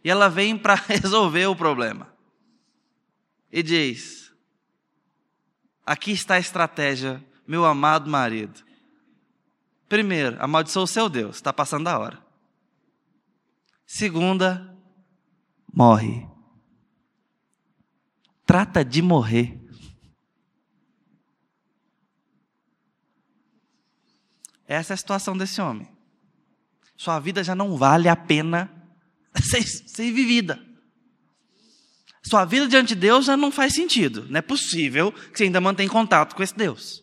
E 0.04 0.10
ela 0.10 0.28
vem 0.28 0.58
para 0.58 0.74
resolver 0.86 1.46
o 1.46 1.56
problema. 1.56 2.12
E 3.50 3.62
diz: 3.62 4.19
Aqui 5.90 6.12
está 6.12 6.35
a 6.35 6.38
estratégia 6.38 7.20
meu 7.44 7.64
amado 7.64 8.09
marido. 8.09 8.62
Primeiro, 9.88 10.40
amaldiçoa 10.40 10.85
o 10.85 10.87
seu 10.87 11.09
Deus, 11.09 11.35
está 11.35 11.53
passando 11.53 11.88
a 11.88 11.98
hora. 11.98 12.24
Segunda, 13.85 14.72
morre. 15.74 16.29
Trata 18.46 18.85
de 18.85 19.03
morrer. 19.03 19.61
Essa 24.68 24.92
é 24.92 24.94
a 24.94 24.96
situação 24.96 25.37
desse 25.37 25.61
homem. 25.61 25.90
Sua 26.96 27.18
vida 27.18 27.42
já 27.42 27.57
não 27.57 27.76
vale 27.76 28.09
a 28.09 28.14
pena 28.14 28.70
ser, 29.42 29.64
ser 29.64 30.12
vivida. 30.12 30.69
Sua 32.22 32.44
vida 32.44 32.68
diante 32.68 32.88
de 32.88 33.00
Deus 33.00 33.24
já 33.24 33.37
não 33.37 33.50
faz 33.50 33.74
sentido. 33.74 34.26
Não 34.28 34.38
é 34.38 34.42
possível 34.42 35.11
que 35.12 35.38
você 35.38 35.44
ainda 35.44 35.61
mantenha 35.61 35.88
contato 35.88 36.35
com 36.35 36.42
esse 36.42 36.54
Deus. 36.54 37.02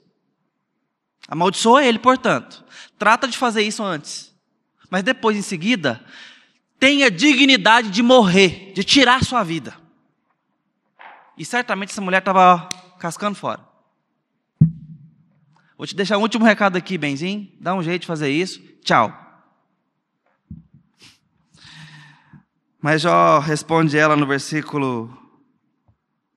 Amaldiçoa 1.27 1.83
ele, 1.83 1.99
portanto. 1.99 2.63
Trata 2.97 3.27
de 3.27 3.37
fazer 3.37 3.61
isso 3.63 3.83
antes. 3.83 4.33
Mas 4.89 5.03
depois, 5.03 5.35
em 5.35 5.41
seguida, 5.41 6.03
tenha 6.79 7.11
dignidade 7.11 7.89
de 7.89 8.01
morrer, 8.01 8.71
de 8.73 8.83
tirar 8.83 9.23
sua 9.23 9.43
vida. 9.43 9.75
E 11.37 11.43
certamente 11.43 11.91
essa 11.91 12.01
mulher 12.01 12.19
estava 12.19 12.69
cascando 12.99 13.35
fora. 13.35 13.67
Vou 15.77 15.85
te 15.85 15.95
deixar 15.95 16.17
um 16.17 16.21
último 16.21 16.45
recado 16.45 16.75
aqui, 16.75 16.97
Benzinho. 16.97 17.51
Dá 17.59 17.75
um 17.75 17.83
jeito 17.83 18.01
de 18.01 18.07
fazer 18.07 18.31
isso. 18.31 18.59
Tchau. 18.83 19.26
Mas 22.81 23.01
Jó 23.01 23.39
responde 23.39 23.97
ela 23.97 24.15
no 24.15 24.27
versículo 24.27 25.15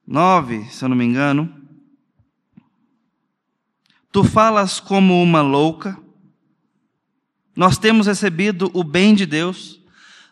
9, 0.07 0.65
se 0.71 0.85
eu 0.85 0.89
não 0.89 0.97
me 0.97 1.05
engano. 1.05 1.55
Tu 4.11 4.25
falas 4.25 4.81
como 4.81 5.23
uma 5.23 5.43
louca. 5.43 5.97
Nós 7.55 7.77
temos 7.77 8.07
recebido 8.07 8.71
o 8.73 8.83
bem 8.83 9.15
de 9.15 9.27
Deus. 9.27 9.79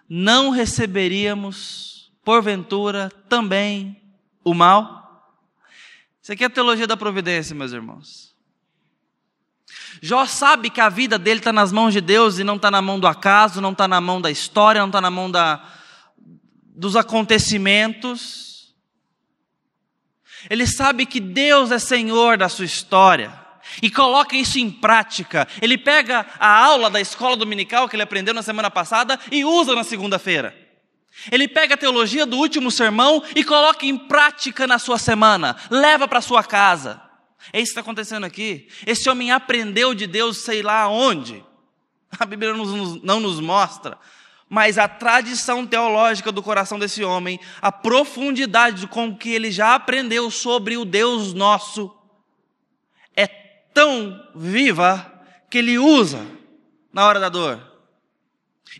Não 0.08 0.50
receberíamos, 0.50 2.10
porventura, 2.24 3.10
também 3.28 4.00
o 4.42 4.54
mal? 4.54 4.98
Isso 6.22 6.32
aqui 6.32 6.42
é 6.42 6.46
a 6.46 6.50
teologia 6.50 6.86
da 6.86 6.96
providência, 6.96 7.54
meus 7.54 7.72
irmãos. 7.72 8.34
Jó 10.00 10.24
sabe 10.24 10.70
que 10.70 10.80
a 10.80 10.88
vida 10.88 11.18
dele 11.18 11.40
está 11.40 11.52
nas 11.52 11.70
mãos 11.70 11.92
de 11.92 12.00
Deus 12.00 12.38
e 12.38 12.44
não 12.44 12.56
está 12.56 12.70
na 12.70 12.80
mão 12.80 12.98
do 12.98 13.06
acaso, 13.06 13.60
não 13.60 13.72
está 13.72 13.86
na 13.86 14.00
mão 14.00 14.20
da 14.20 14.30
história, 14.30 14.80
não 14.80 14.88
está 14.88 15.00
na 15.00 15.10
mão 15.10 15.30
da, 15.30 15.62
dos 16.78 16.94
acontecimentos. 16.94 18.72
Ele 20.48 20.66
sabe 20.66 21.04
que 21.04 21.18
Deus 21.18 21.72
é 21.72 21.78
Senhor 21.78 22.38
da 22.38 22.48
sua 22.48 22.64
história 22.64 23.36
e 23.82 23.90
coloca 23.90 24.36
isso 24.36 24.58
em 24.60 24.70
prática. 24.70 25.48
Ele 25.60 25.76
pega 25.76 26.24
a 26.38 26.64
aula 26.64 26.88
da 26.88 27.00
escola 27.00 27.36
dominical 27.36 27.88
que 27.88 27.96
ele 27.96 28.04
aprendeu 28.04 28.32
na 28.32 28.42
semana 28.42 28.70
passada 28.70 29.18
e 29.30 29.44
usa 29.44 29.74
na 29.74 29.82
segunda-feira. 29.82 30.56
Ele 31.32 31.48
pega 31.48 31.74
a 31.74 31.78
teologia 31.78 32.24
do 32.24 32.36
último 32.36 32.70
sermão 32.70 33.24
e 33.34 33.42
coloca 33.42 33.84
em 33.84 33.98
prática 33.98 34.64
na 34.64 34.78
sua 34.78 34.98
semana, 34.98 35.56
leva 35.68 36.06
para 36.06 36.20
sua 36.20 36.44
casa. 36.44 37.02
É 37.52 37.58
isso 37.58 37.70
que 37.70 37.70
está 37.70 37.80
acontecendo 37.80 38.24
aqui. 38.24 38.68
Esse 38.86 39.10
homem 39.10 39.32
aprendeu 39.32 39.94
de 39.94 40.06
Deus, 40.06 40.38
sei 40.38 40.62
lá 40.62 40.88
onde. 40.88 41.44
A 42.16 42.24
Bíblia 42.24 42.54
não 42.54 42.64
nos, 42.64 43.02
não 43.02 43.18
nos 43.18 43.40
mostra. 43.40 43.98
Mas 44.48 44.78
a 44.78 44.88
tradição 44.88 45.66
teológica 45.66 46.32
do 46.32 46.42
coração 46.42 46.78
desse 46.78 47.04
homem, 47.04 47.38
a 47.60 47.70
profundidade 47.70 48.86
com 48.86 49.14
que 49.14 49.30
ele 49.30 49.50
já 49.50 49.74
aprendeu 49.74 50.30
sobre 50.30 50.76
o 50.76 50.84
Deus 50.84 51.34
nosso, 51.34 51.94
é 53.14 53.26
tão 53.26 54.18
viva 54.34 55.12
que 55.50 55.58
ele 55.58 55.78
usa 55.78 56.26
na 56.92 57.06
hora 57.06 57.20
da 57.20 57.28
dor. 57.28 57.60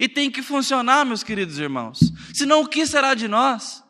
E 0.01 0.09
tem 0.09 0.31
que 0.31 0.43
funcionar, 0.43 1.05
meus 1.05 1.23
queridos 1.23 1.59
irmãos. 1.59 2.01
Senão, 2.33 2.63
o 2.63 2.69
que 2.69 2.87
será 2.87 3.15
de 3.15 3.29
nós? 3.29 3.83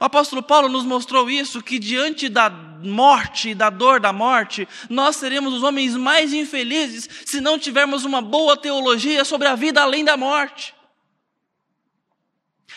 O 0.00 0.04
apóstolo 0.04 0.42
Paulo 0.42 0.68
nos 0.68 0.84
mostrou 0.84 1.30
isso, 1.30 1.62
que 1.62 1.78
diante 1.78 2.28
da 2.28 2.50
morte 2.50 3.50
e 3.50 3.54
da 3.54 3.70
dor 3.70 4.00
da 4.00 4.12
morte, 4.12 4.68
nós 4.88 5.16
seremos 5.16 5.54
os 5.54 5.62
homens 5.62 5.96
mais 5.96 6.32
infelizes 6.32 7.08
se 7.24 7.40
não 7.40 7.58
tivermos 7.58 8.04
uma 8.04 8.20
boa 8.20 8.56
teologia 8.56 9.24
sobre 9.24 9.48
a 9.48 9.54
vida 9.54 9.82
além 9.82 10.04
da 10.04 10.16
morte. 10.16 10.74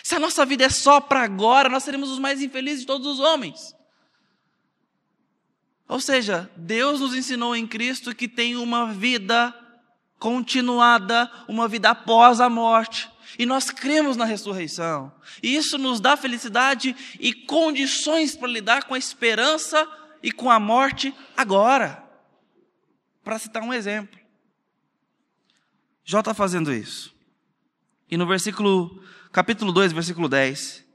Se 0.07 0.15
a 0.15 0.19
nossa 0.19 0.45
vida 0.45 0.63
é 0.63 0.69
só 0.69 1.01
para 1.01 1.21
agora, 1.21 1.67
nós 1.67 1.83
seremos 1.83 2.09
os 2.09 2.17
mais 2.17 2.41
infelizes 2.41 2.79
de 2.79 2.87
todos 2.87 3.05
os 3.05 3.19
homens. 3.19 3.75
Ou 5.85 5.99
seja, 5.99 6.49
Deus 6.55 7.01
nos 7.01 7.13
ensinou 7.13 7.53
em 7.53 7.67
Cristo 7.67 8.15
que 8.15 8.25
tem 8.25 8.55
uma 8.55 8.93
vida 8.93 9.53
continuada, 10.17 11.29
uma 11.45 11.67
vida 11.67 11.89
após 11.89 12.39
a 12.39 12.49
morte. 12.49 13.11
E 13.37 13.45
nós 13.45 13.69
cremos 13.69 14.15
na 14.15 14.23
ressurreição. 14.23 15.11
E 15.43 15.53
isso 15.53 15.77
nos 15.77 15.99
dá 15.99 16.15
felicidade 16.15 16.95
e 17.19 17.33
condições 17.33 18.33
para 18.33 18.47
lidar 18.47 18.85
com 18.85 18.93
a 18.93 18.97
esperança 18.97 19.85
e 20.23 20.31
com 20.31 20.49
a 20.49 20.57
morte 20.57 21.13
agora. 21.35 22.01
Para 23.25 23.37
citar 23.37 23.61
um 23.61 23.73
exemplo. 23.73 24.17
Jó 26.05 26.19
está 26.21 26.33
fazendo 26.33 26.73
isso. 26.73 27.13
E 28.09 28.15
no 28.15 28.25
versículo, 28.25 29.03
capítulo 29.31 29.71
2, 29.71 29.91
versículo 29.91 30.27
10, 30.27 30.85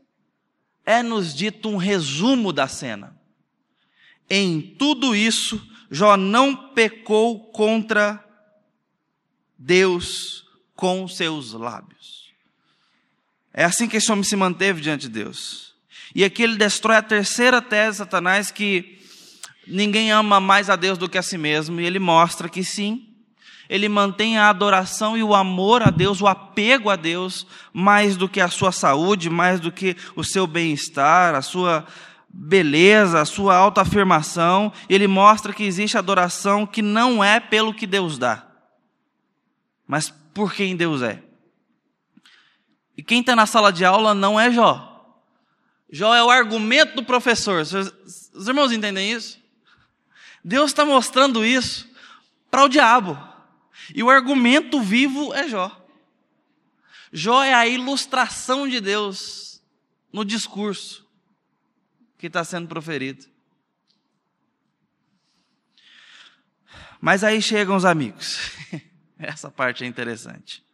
é 0.84 1.02
nos 1.02 1.34
dito 1.34 1.68
um 1.68 1.76
resumo 1.76 2.52
da 2.52 2.66
cena. 2.66 3.16
Em 4.28 4.60
tudo 4.60 5.14
isso, 5.14 5.60
Jó 5.90 6.16
não 6.16 6.70
pecou 6.72 7.50
contra 7.52 8.24
Deus 9.58 10.44
com 10.74 11.06
seus 11.06 11.52
lábios. 11.52 12.32
É 13.52 13.64
assim 13.64 13.86
que 13.86 13.98
esse 13.98 14.10
homem 14.10 14.24
se 14.24 14.34
manteve 14.34 14.80
diante 14.80 15.02
de 15.02 15.10
Deus. 15.10 15.74
E 16.14 16.24
aqui 16.24 16.42
ele 16.42 16.56
destrói 16.56 16.96
a 16.96 17.02
terceira 17.02 17.60
tese 17.60 17.92
de 17.92 17.96
Satanás 17.98 18.50
que 18.50 18.98
ninguém 19.66 20.10
ama 20.10 20.40
mais 20.40 20.68
a 20.68 20.76
Deus 20.76 20.98
do 20.98 21.08
que 21.08 21.18
a 21.18 21.22
si 21.22 21.38
mesmo, 21.38 21.80
e 21.80 21.84
ele 21.84 21.98
mostra 21.98 22.48
que 22.48 22.64
sim, 22.64 23.11
ele 23.68 23.88
mantém 23.88 24.38
a 24.38 24.48
adoração 24.48 25.16
e 25.16 25.22
o 25.22 25.34
amor 25.34 25.82
a 25.82 25.90
Deus, 25.90 26.20
o 26.20 26.26
apego 26.26 26.90
a 26.90 26.96
Deus, 26.96 27.46
mais 27.72 28.16
do 28.16 28.28
que 28.28 28.40
a 28.40 28.48
sua 28.48 28.72
saúde, 28.72 29.30
mais 29.30 29.60
do 29.60 29.72
que 29.72 29.96
o 30.14 30.22
seu 30.22 30.46
bem-estar, 30.46 31.34
a 31.34 31.42
sua 31.42 31.86
beleza, 32.28 33.20
a 33.20 33.24
sua 33.24 33.56
autoafirmação. 33.56 34.72
Ele 34.88 35.06
mostra 35.06 35.52
que 35.52 35.64
existe 35.64 35.96
adoração 35.96 36.66
que 36.66 36.82
não 36.82 37.22
é 37.22 37.40
pelo 37.40 37.74
que 37.74 37.86
Deus 37.86 38.18
dá, 38.18 38.46
mas 39.86 40.10
por 40.34 40.52
quem 40.52 40.76
Deus 40.76 41.02
é. 41.02 41.22
E 42.96 43.02
quem 43.02 43.20
está 43.20 43.34
na 43.34 43.46
sala 43.46 43.72
de 43.72 43.84
aula 43.84 44.14
não 44.14 44.38
é 44.38 44.50
Jó. 44.50 44.88
Jó 45.90 46.14
é 46.14 46.22
o 46.22 46.30
argumento 46.30 46.94
do 46.94 47.04
professor. 47.04 47.60
Os 47.60 48.48
irmãos 48.48 48.72
entendem 48.72 49.12
isso? 49.12 49.38
Deus 50.44 50.70
está 50.70 50.84
mostrando 50.84 51.44
isso 51.44 51.88
para 52.50 52.64
o 52.64 52.68
diabo. 52.68 53.31
E 53.94 54.02
o 54.02 54.10
argumento 54.10 54.80
vivo 54.80 55.32
é 55.34 55.48
Jó. 55.48 55.78
Jó 57.12 57.42
é 57.42 57.52
a 57.52 57.66
ilustração 57.66 58.66
de 58.66 58.80
Deus 58.80 59.62
no 60.12 60.24
discurso 60.24 61.06
que 62.16 62.26
está 62.26 62.44
sendo 62.44 62.68
proferido. 62.68 63.26
Mas 67.00 67.24
aí 67.24 67.42
chegam 67.42 67.74
os 67.74 67.84
amigos. 67.84 68.52
Essa 69.18 69.50
parte 69.50 69.82
é 69.82 69.86
interessante. 69.86 70.64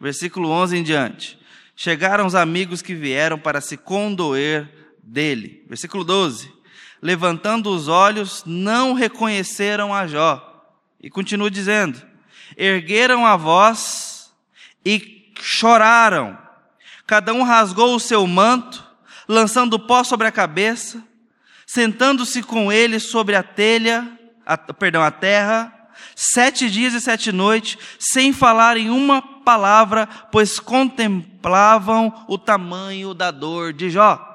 Versículo 0.00 0.48
11 0.48 0.76
em 0.76 0.82
diante. 0.82 1.38
Chegaram 1.74 2.26
os 2.26 2.34
amigos 2.34 2.80
que 2.80 2.94
vieram 2.94 3.38
para 3.38 3.60
se 3.60 3.76
condoer 3.76 4.96
dele. 5.02 5.64
Versículo 5.68 6.04
12. 6.04 6.52
Levantando 7.00 7.70
os 7.70 7.88
olhos, 7.88 8.44
não 8.46 8.92
reconheceram 8.92 9.92
a 9.92 10.06
Jó. 10.06 10.48
E 11.00 11.10
continua 11.10 11.50
dizendo: 11.50 12.00
ergueram 12.56 13.26
a 13.26 13.36
voz 13.36 14.32
e 14.84 15.32
choraram. 15.40 16.38
Cada 17.06 17.32
um 17.32 17.42
rasgou 17.42 17.94
o 17.94 18.00
seu 18.00 18.26
manto, 18.26 18.84
lançando 19.28 19.78
pó 19.78 20.04
sobre 20.04 20.26
a 20.26 20.32
cabeça, 20.32 21.02
sentando-se 21.66 22.42
com 22.42 22.72
ele 22.72 22.98
sobre 22.98 23.34
a 23.34 23.42
telha, 23.42 24.18
a, 24.46 24.56
perdão, 24.56 25.02
a 25.02 25.10
terra, 25.10 25.72
sete 26.14 26.70
dias 26.70 26.94
e 26.94 27.00
sete 27.00 27.32
noites, 27.32 27.78
sem 27.98 28.32
falar 28.32 28.76
em 28.76 28.90
uma 28.90 29.22
palavra, 29.22 30.08
pois 30.30 30.58
contemplavam 30.58 32.24
o 32.28 32.38
tamanho 32.38 33.14
da 33.14 33.30
dor 33.30 33.72
de 33.72 33.90
Jó. 33.90 34.31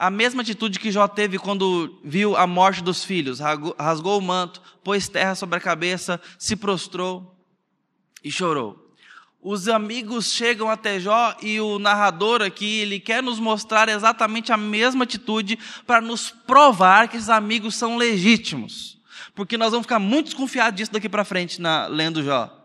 A 0.00 0.08
mesma 0.08 0.40
atitude 0.40 0.78
que 0.78 0.90
Jó 0.90 1.06
teve 1.06 1.38
quando 1.38 2.00
viu 2.02 2.34
a 2.34 2.46
morte 2.46 2.82
dos 2.82 3.04
filhos, 3.04 3.38
rasgou 3.78 4.18
o 4.18 4.22
manto, 4.22 4.62
pôs 4.82 5.06
terra 5.08 5.34
sobre 5.34 5.58
a 5.58 5.60
cabeça, 5.60 6.18
se 6.38 6.56
prostrou 6.56 7.36
e 8.24 8.32
chorou. 8.32 8.94
Os 9.42 9.68
amigos 9.68 10.32
chegam 10.32 10.70
até 10.70 10.98
Jó 10.98 11.36
e 11.42 11.60
o 11.60 11.78
narrador 11.78 12.40
aqui, 12.40 12.80
ele 12.80 12.98
quer 12.98 13.22
nos 13.22 13.38
mostrar 13.38 13.90
exatamente 13.90 14.50
a 14.52 14.56
mesma 14.56 15.04
atitude 15.04 15.58
para 15.86 16.00
nos 16.00 16.30
provar 16.30 17.06
que 17.06 17.18
esses 17.18 17.28
amigos 17.28 17.74
são 17.74 17.98
legítimos 17.98 19.00
porque 19.34 19.56
nós 19.56 19.70
vamos 19.70 19.84
ficar 19.84 19.98
muito 19.98 20.26
desconfiados 20.26 20.76
disso 20.76 20.92
daqui 20.92 21.08
para 21.08 21.24
frente, 21.24 21.60
na, 21.60 21.86
lendo 21.86 22.22
Jó. 22.22 22.59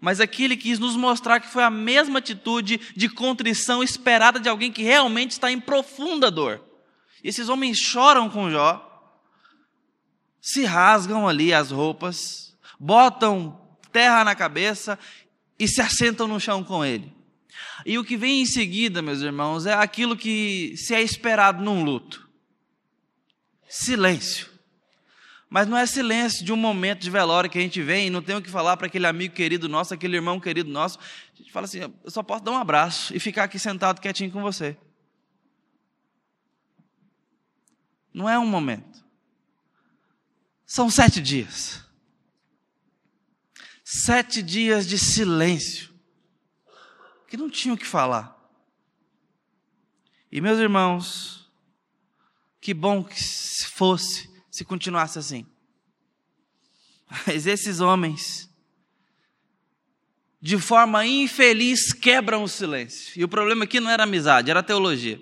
Mas 0.00 0.18
aqui 0.18 0.44
ele 0.44 0.56
quis 0.56 0.78
nos 0.78 0.96
mostrar 0.96 1.40
que 1.40 1.48
foi 1.48 1.62
a 1.62 1.70
mesma 1.70 2.18
atitude 2.18 2.80
de 2.96 3.08
contrição 3.08 3.82
esperada 3.82 4.40
de 4.40 4.48
alguém 4.48 4.72
que 4.72 4.82
realmente 4.82 5.32
está 5.32 5.52
em 5.52 5.60
profunda 5.60 6.30
dor. 6.30 6.64
E 7.22 7.28
esses 7.28 7.48
homens 7.48 7.78
choram 7.78 8.30
com 8.30 8.50
Jó, 8.50 8.86
se 10.40 10.64
rasgam 10.64 11.28
ali 11.28 11.52
as 11.52 11.70
roupas, 11.70 12.56
botam 12.78 13.60
terra 13.92 14.24
na 14.24 14.34
cabeça 14.34 14.98
e 15.58 15.68
se 15.68 15.82
assentam 15.82 16.26
no 16.26 16.40
chão 16.40 16.64
com 16.64 16.82
ele. 16.82 17.14
E 17.84 17.98
o 17.98 18.04
que 18.04 18.16
vem 18.16 18.40
em 18.40 18.46
seguida, 18.46 19.02
meus 19.02 19.20
irmãos, 19.20 19.66
é 19.66 19.74
aquilo 19.74 20.16
que 20.16 20.74
se 20.76 20.94
é 20.94 21.02
esperado 21.02 21.62
num 21.62 21.84
luto: 21.84 22.26
silêncio. 23.68 24.48
Mas 25.50 25.66
não 25.66 25.76
é 25.76 25.84
silêncio 25.84 26.44
de 26.44 26.52
um 26.52 26.56
momento 26.56 27.00
de 27.00 27.10
velório 27.10 27.50
que 27.50 27.58
a 27.58 27.60
gente 27.60 27.82
vem 27.82 28.06
e 28.06 28.10
não 28.10 28.22
tem 28.22 28.36
o 28.36 28.42
que 28.42 28.48
falar 28.48 28.76
para 28.76 28.86
aquele 28.86 29.08
amigo 29.08 29.34
querido 29.34 29.68
nosso, 29.68 29.92
aquele 29.92 30.16
irmão 30.16 30.38
querido 30.38 30.70
nosso. 30.70 30.96
A 31.34 31.36
gente 31.36 31.50
fala 31.50 31.66
assim: 31.66 31.80
eu 31.80 32.10
só 32.10 32.22
posso 32.22 32.44
dar 32.44 32.52
um 32.52 32.56
abraço 32.56 33.14
e 33.14 33.18
ficar 33.18 33.44
aqui 33.44 33.58
sentado 33.58 34.00
quietinho 34.00 34.30
com 34.30 34.40
você. 34.40 34.78
Não 38.14 38.28
é 38.28 38.38
um 38.38 38.46
momento. 38.46 39.04
São 40.64 40.88
sete 40.88 41.20
dias. 41.20 41.84
Sete 43.82 44.40
dias 44.44 44.86
de 44.86 44.96
silêncio. 44.96 45.92
Que 47.26 47.36
não 47.36 47.50
tinham 47.50 47.74
o 47.74 47.78
que 47.78 47.86
falar. 47.86 48.36
E 50.30 50.40
meus 50.40 50.60
irmãos, 50.60 51.50
que 52.60 52.72
bom 52.72 53.02
que 53.02 53.20
fosse 53.64 54.29
se 54.50 54.64
continuasse 54.64 55.18
assim. 55.18 55.46
Mas 57.26 57.46
esses 57.46 57.80
homens, 57.80 58.48
de 60.40 60.58
forma 60.58 61.04
infeliz, 61.06 61.92
quebram 61.92 62.42
o 62.42 62.48
silêncio. 62.48 63.12
E 63.16 63.24
o 63.24 63.28
problema 63.28 63.64
aqui 63.64 63.80
não 63.80 63.90
era 63.90 64.04
amizade, 64.04 64.50
era 64.50 64.62
teologia. 64.62 65.20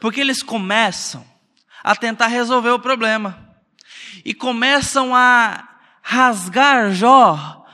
Porque 0.00 0.20
eles 0.20 0.42
começam 0.42 1.26
a 1.82 1.94
tentar 1.94 2.28
resolver 2.28 2.70
o 2.70 2.78
problema. 2.78 3.46
E 4.24 4.34
começam 4.34 5.14
a 5.14 5.68
rasgar 6.02 6.92
Jó 6.92 7.66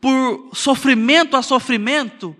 por 0.00 0.50
sofrimento 0.54 1.36
a 1.36 1.42
sofrimento, 1.42 2.36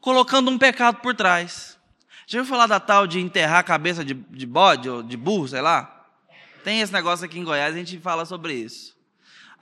colocando 0.00 0.50
um 0.50 0.58
pecado 0.58 1.00
por 1.00 1.14
trás. 1.14 1.78
Já 2.26 2.38
ouviu 2.38 2.50
falar 2.50 2.66
da 2.66 2.78
tal 2.78 3.06
de 3.06 3.18
enterrar 3.18 3.58
a 3.58 3.64
cabeça 3.64 4.04
de, 4.04 4.14
de 4.14 4.46
bode 4.46 4.88
ou 4.88 5.02
de 5.02 5.16
burro, 5.16 5.48
sei 5.48 5.60
lá? 5.60 5.99
Tem 6.62 6.80
esse 6.80 6.92
negócio 6.92 7.24
aqui 7.24 7.38
em 7.38 7.44
Goiás, 7.44 7.74
a 7.74 7.78
gente 7.78 7.98
fala 7.98 8.24
sobre 8.24 8.54
isso. 8.54 8.96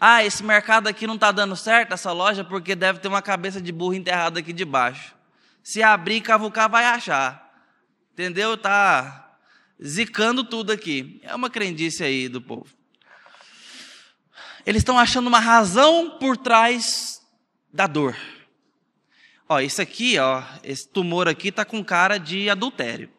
Ah, 0.00 0.24
esse 0.24 0.44
mercado 0.44 0.87
aqui 0.87 1.06
não 1.06 1.16
está 1.16 1.32
dando 1.32 1.56
certo, 1.56 1.92
essa 1.92 2.12
loja, 2.12 2.44
porque 2.44 2.76
deve 2.76 3.00
ter 3.00 3.08
uma 3.08 3.22
cabeça 3.22 3.61
de 3.61 3.72
burro 3.72 3.94
enterrada 3.94 4.38
aqui 4.38 4.52
debaixo. 4.52 5.14
Se 5.62 5.82
abrir 5.82 6.16
e 6.16 6.20
cavucar, 6.20 6.70
vai 6.70 6.84
achar. 6.84 7.52
Entendeu? 8.12 8.56
Tá 8.56 9.37
zicando 9.84 10.44
tudo 10.44 10.72
aqui. 10.72 11.20
É 11.22 11.34
uma 11.34 11.50
crendice 11.50 12.04
aí 12.04 12.28
do 12.28 12.40
povo. 12.40 12.66
Eles 14.64 14.80
estão 14.80 14.98
achando 14.98 15.26
uma 15.26 15.40
razão 15.40 16.18
por 16.18 16.37
trás 16.37 17.20
da 17.72 17.87
dor. 17.87 18.16
Ó, 19.48 19.61
isso 19.61 19.80
aqui, 19.80 20.18
ó, 20.18 20.42
esse 20.62 20.87
tumor 20.88 21.26
aqui 21.26 21.50
tá 21.50 21.64
com 21.64 21.82
cara 21.82 22.18
de 22.18 22.50
adultério. 22.50 23.11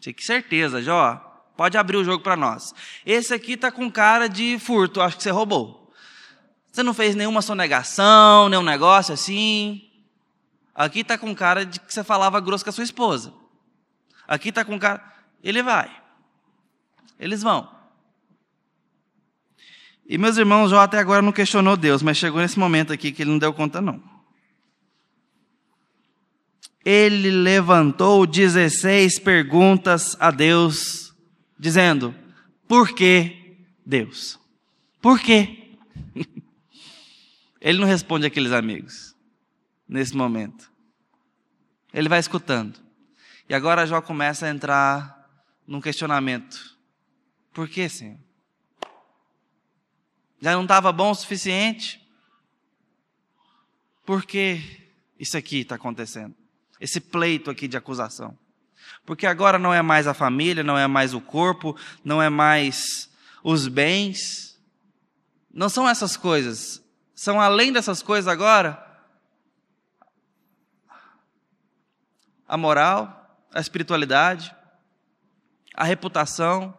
Tinha 0.00 0.12
que 0.12 0.24
certeza, 0.24 0.82
já, 0.82 0.94
ó. 0.94 1.25
Pode 1.56 1.78
abrir 1.78 1.96
o 1.96 2.04
jogo 2.04 2.22
para 2.22 2.36
nós. 2.36 2.74
Esse 3.04 3.32
aqui 3.32 3.52
está 3.52 3.72
com 3.72 3.90
cara 3.90 4.28
de 4.28 4.58
furto, 4.58 5.00
acho 5.00 5.16
que 5.16 5.22
você 5.22 5.30
roubou. 5.30 5.90
Você 6.70 6.82
não 6.82 6.92
fez 6.92 7.14
nenhuma 7.14 7.40
sonegação, 7.40 8.50
nenhum 8.50 8.62
negócio 8.62 9.14
assim. 9.14 9.82
Aqui 10.74 11.00
está 11.00 11.16
com 11.16 11.34
cara 11.34 11.64
de 11.64 11.80
que 11.80 11.92
você 11.92 12.04
falava 12.04 12.38
grosso 12.38 12.62
com 12.62 12.68
a 12.68 12.72
sua 12.72 12.84
esposa. 12.84 13.32
Aqui 14.28 14.50
está 14.50 14.62
com 14.62 14.78
cara. 14.78 15.02
Ele 15.42 15.62
vai. 15.62 15.90
Eles 17.18 17.42
vão. 17.42 17.66
E 20.06 20.18
meus 20.18 20.36
irmãos, 20.36 20.68
Jó 20.68 20.80
até 20.80 20.98
agora 20.98 21.22
não 21.22 21.32
questionou 21.32 21.76
Deus, 21.76 22.02
mas 22.02 22.18
chegou 22.18 22.40
nesse 22.40 22.58
momento 22.58 22.92
aqui 22.92 23.10
que 23.10 23.22
ele 23.22 23.30
não 23.30 23.38
deu 23.38 23.54
conta, 23.54 23.80
não. 23.80 24.02
Ele 26.84 27.30
levantou 27.30 28.26
16 28.26 29.18
perguntas 29.18 30.14
a 30.20 30.30
Deus 30.30 31.05
dizendo: 31.58 32.14
Por 32.66 32.94
que 32.94 33.66
Deus? 33.84 34.38
Por 35.00 35.20
quê? 35.20 35.76
Ele 37.60 37.78
não 37.78 37.86
responde 37.86 38.26
aqueles 38.26 38.52
amigos 38.52 39.14
nesse 39.88 40.16
momento. 40.16 40.70
Ele 41.92 42.08
vai 42.08 42.18
escutando. 42.18 42.78
E 43.48 43.54
agora 43.54 43.86
Jó 43.86 44.00
começa 44.00 44.46
a 44.46 44.50
entrar 44.50 45.16
num 45.66 45.80
questionamento. 45.80 46.76
Por 47.52 47.68
que, 47.68 47.88
Senhor? 47.88 48.18
Já 50.40 50.52
não 50.52 50.62
estava 50.62 50.92
bom 50.92 51.10
o 51.10 51.14
suficiente? 51.14 52.06
Por 54.04 54.24
que 54.24 54.60
isso 55.18 55.36
aqui 55.36 55.60
está 55.60 55.76
acontecendo? 55.76 56.34
Esse 56.80 57.00
pleito 57.00 57.50
aqui 57.50 57.66
de 57.66 57.76
acusação. 57.76 58.38
Porque 59.04 59.26
agora 59.26 59.58
não 59.58 59.72
é 59.72 59.82
mais 59.82 60.06
a 60.06 60.14
família, 60.14 60.62
não 60.62 60.76
é 60.76 60.86
mais 60.86 61.14
o 61.14 61.20
corpo, 61.20 61.76
não 62.04 62.20
é 62.22 62.28
mais 62.28 63.10
os 63.42 63.68
bens, 63.68 64.58
Não 65.52 65.68
são 65.68 65.88
essas 65.88 66.16
coisas. 66.16 66.82
São 67.14 67.40
além 67.40 67.72
dessas 67.72 68.02
coisas 68.02 68.28
agora 68.28 68.84
a 72.48 72.56
moral, 72.56 73.38
a 73.52 73.60
espiritualidade, 73.60 74.54
a 75.74 75.84
reputação. 75.84 76.76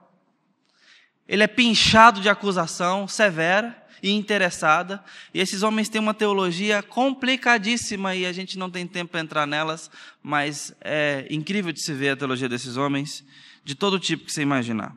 Ele 1.28 1.44
é 1.44 1.48
pinchado 1.48 2.22
de 2.22 2.30
acusação 2.30 3.08
severa 3.08 3.87
e 4.02 4.12
interessada. 4.12 5.04
E 5.34 5.40
esses 5.40 5.64
homens 5.64 5.90
têm 5.90 6.02
uma 6.02 6.14
teologia 6.14 6.82
complicadíssima 6.84 8.16
e 8.16 8.26
a 8.26 8.32
gente 8.32 8.58
não 8.58 8.70
tem 8.70 8.86
tempo 8.88 9.12
para 9.12 9.22
entrar 9.22 9.46
nelas, 9.46 9.90
mas 10.22 10.74
é 10.82 11.28
incrível 11.30 11.72
de 11.72 11.82
se 11.82 11.94
ver 11.94 12.10
a 12.10 12.18
teologia 12.18 12.50
desses 12.50 12.78
homens, 12.78 13.24
de 13.64 13.76
todo 13.76 14.00
tipo 14.00 14.26
que 14.26 14.32
você 14.32 14.42
imaginar. 14.42 14.96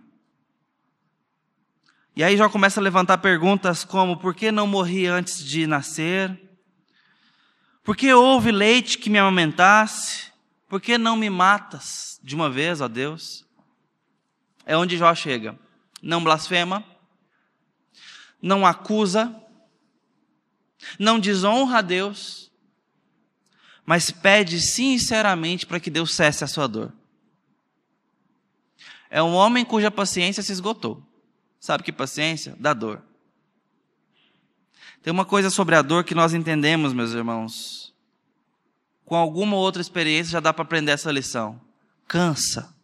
E 2.14 2.24
aí 2.24 2.36
já 2.36 2.48
começa 2.48 2.80
a 2.80 2.82
levantar 2.82 3.18
perguntas 3.18 3.84
como: 3.84 4.16
por 4.16 4.34
que 4.34 4.50
não 4.50 4.66
morri 4.66 5.06
antes 5.06 5.42
de 5.42 5.66
nascer? 5.66 6.38
Por 7.82 7.96
que 7.96 8.12
houve 8.12 8.52
leite 8.52 8.98
que 8.98 9.08
me 9.08 9.18
amamentasse? 9.18 10.30
Por 10.68 10.80
que 10.80 10.98
não 10.98 11.16
me 11.16 11.30
matas 11.30 12.20
de 12.22 12.34
uma 12.34 12.50
vez, 12.50 12.80
ó 12.80 12.88
Deus? 12.88 13.44
É 14.64 14.76
onde 14.76 14.96
Jó 14.96 15.12
chega. 15.14 15.58
Não 16.02 16.22
blasfema, 16.22 16.84
não 18.40 18.66
acusa, 18.66 19.34
não 20.98 21.18
desonra 21.20 21.78
a 21.78 21.82
Deus, 21.82 22.50
mas 23.84 24.10
pede 24.10 24.60
sinceramente 24.60 25.66
para 25.66 25.80
que 25.80 25.90
Deus 25.90 26.14
cesse 26.14 26.44
a 26.44 26.46
sua 26.46 26.66
dor. 26.66 26.92
É 29.10 29.22
um 29.22 29.34
homem 29.34 29.64
cuja 29.64 29.90
paciência 29.90 30.42
se 30.42 30.52
esgotou. 30.52 31.02
Sabe 31.58 31.82
que 31.82 31.92
paciência? 31.92 32.54
Da 32.58 32.72
dor. 32.72 33.02
Tem 35.02 35.12
uma 35.12 35.24
coisa 35.24 35.50
sobre 35.50 35.74
a 35.74 35.82
dor 35.82 36.04
que 36.04 36.14
nós 36.14 36.32
entendemos, 36.32 36.92
meus 36.92 37.12
irmãos. 37.12 37.92
Com 39.04 39.16
alguma 39.16 39.56
outra 39.56 39.82
experiência 39.82 40.32
já 40.32 40.40
dá 40.40 40.52
para 40.52 40.62
aprender 40.62 40.92
essa 40.92 41.10
lição. 41.10 41.60
Cansa. 42.06 42.74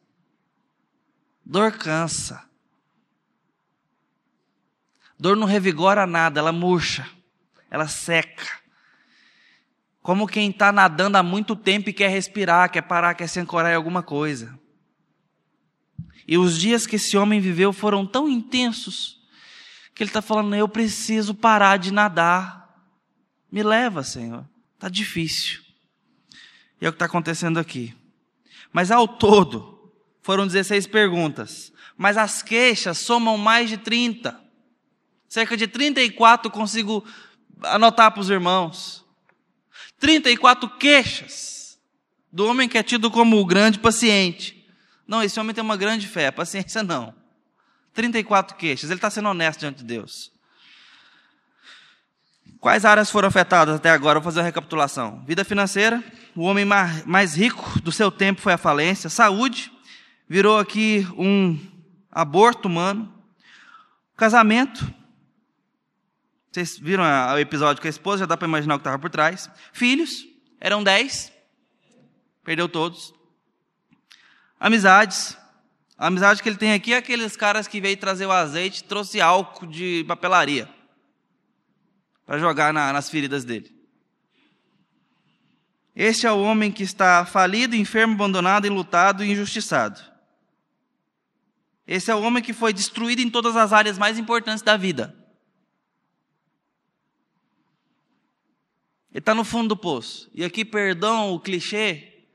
Dor 1.44 1.72
cansa. 1.72 2.45
Dor 5.18 5.36
não 5.36 5.46
revigora 5.46 6.06
nada, 6.06 6.40
ela 6.40 6.52
murcha, 6.52 7.08
ela 7.70 7.88
seca. 7.88 8.46
Como 10.02 10.26
quem 10.26 10.50
está 10.50 10.70
nadando 10.70 11.16
há 11.16 11.22
muito 11.22 11.56
tempo 11.56 11.90
e 11.90 11.92
quer 11.92 12.08
respirar, 12.08 12.70
quer 12.70 12.82
parar, 12.82 13.14
quer 13.14 13.26
se 13.26 13.40
ancorar 13.40 13.72
em 13.72 13.76
alguma 13.76 14.02
coisa. 14.02 14.58
E 16.28 16.36
os 16.36 16.58
dias 16.58 16.86
que 16.86 16.96
esse 16.96 17.16
homem 17.16 17.40
viveu 17.40 17.72
foram 17.72 18.06
tão 18.06 18.28
intensos 18.28 19.20
que 19.94 20.02
ele 20.02 20.10
está 20.10 20.20
falando: 20.20 20.54
eu 20.54 20.68
preciso 20.68 21.34
parar 21.34 21.78
de 21.78 21.92
nadar. 21.92 22.66
Me 23.50 23.62
leva, 23.62 24.02
Senhor. 24.02 24.46
Está 24.74 24.88
difícil. 24.88 25.60
E 26.80 26.84
é 26.84 26.88
o 26.88 26.92
que 26.92 26.96
está 26.96 27.06
acontecendo 27.06 27.58
aqui. 27.58 27.94
Mas 28.72 28.90
ao 28.90 29.08
todo, 29.08 29.90
foram 30.20 30.46
16 30.46 30.86
perguntas. 30.86 31.72
Mas 31.96 32.18
as 32.18 32.42
queixas 32.42 32.98
somam 32.98 33.38
mais 33.38 33.70
de 33.70 33.78
30. 33.78 34.45
Cerca 35.36 35.54
de 35.54 35.66
34 35.66 36.50
consigo 36.50 37.04
anotar 37.62 38.10
para 38.10 38.22
os 38.22 38.30
irmãos. 38.30 39.04
34 40.00 40.66
queixas 40.78 41.78
do 42.32 42.46
homem 42.46 42.66
que 42.66 42.78
é 42.78 42.82
tido 42.82 43.10
como 43.10 43.38
o 43.38 43.44
grande 43.44 43.78
paciente. 43.78 44.66
Não, 45.06 45.22
esse 45.22 45.38
homem 45.38 45.54
tem 45.54 45.62
uma 45.62 45.76
grande 45.76 46.08
fé, 46.08 46.30
paciência 46.30 46.82
não. 46.82 47.14
34 47.92 48.56
queixas, 48.56 48.88
ele 48.88 48.96
está 48.96 49.10
sendo 49.10 49.28
honesto 49.28 49.60
diante 49.60 49.76
de 49.80 49.84
Deus. 49.84 50.32
Quais 52.58 52.86
áreas 52.86 53.10
foram 53.10 53.28
afetadas 53.28 53.76
até 53.76 53.90
agora? 53.90 54.18
Vou 54.18 54.24
fazer 54.24 54.40
uma 54.40 54.46
recapitulação. 54.46 55.22
Vida 55.26 55.44
financeira, 55.44 56.02
o 56.34 56.44
homem 56.44 56.64
mais 56.64 57.36
rico 57.36 57.78
do 57.82 57.92
seu 57.92 58.10
tempo 58.10 58.40
foi 58.40 58.54
a 58.54 58.58
falência. 58.58 59.10
Saúde, 59.10 59.70
virou 60.26 60.58
aqui 60.58 61.06
um 61.14 61.60
aborto 62.10 62.68
humano. 62.68 63.12
Casamento, 64.16 64.95
vocês 66.56 66.78
viram 66.78 67.04
o 67.04 67.38
episódio 67.38 67.82
com 67.82 67.86
a 67.86 67.90
esposa, 67.90 68.20
já 68.20 68.26
dá 68.26 68.34
para 68.34 68.48
imaginar 68.48 68.76
o 68.76 68.78
que 68.78 68.80
estava 68.80 68.98
por 68.98 69.10
trás. 69.10 69.50
Filhos, 69.74 70.26
eram 70.58 70.82
dez, 70.82 71.30
perdeu 72.42 72.66
todos. 72.66 73.12
Amizades, 74.58 75.36
a 75.98 76.06
amizade 76.06 76.42
que 76.42 76.48
ele 76.48 76.56
tem 76.56 76.72
aqui 76.72 76.94
é 76.94 76.96
aqueles 76.96 77.36
caras 77.36 77.68
que 77.68 77.78
veio 77.78 77.98
trazer 77.98 78.24
o 78.24 78.32
azeite, 78.32 78.84
trouxe 78.84 79.20
álcool 79.20 79.66
de 79.66 80.02
papelaria 80.08 80.66
para 82.24 82.38
jogar 82.38 82.72
na, 82.72 82.90
nas 82.90 83.10
feridas 83.10 83.44
dele. 83.44 83.70
Este 85.94 86.26
é 86.26 86.32
o 86.32 86.40
homem 86.40 86.72
que 86.72 86.82
está 86.82 87.26
falido, 87.26 87.76
enfermo, 87.76 88.14
abandonado, 88.14 88.66
enlutado 88.66 89.22
e 89.22 89.30
injustiçado. 89.30 90.00
Esse 91.86 92.10
é 92.10 92.14
o 92.14 92.22
homem 92.22 92.42
que 92.42 92.54
foi 92.54 92.72
destruído 92.72 93.20
em 93.20 93.28
todas 93.28 93.56
as 93.56 93.74
áreas 93.74 93.98
mais 93.98 94.18
importantes 94.18 94.62
da 94.62 94.78
vida. 94.78 95.15
Ele 99.16 99.22
está 99.22 99.34
no 99.34 99.44
fundo 99.44 99.68
do 99.68 99.76
poço. 99.78 100.30
E 100.34 100.44
aqui, 100.44 100.62
perdão 100.62 101.32
o 101.32 101.40
clichê, 101.40 102.26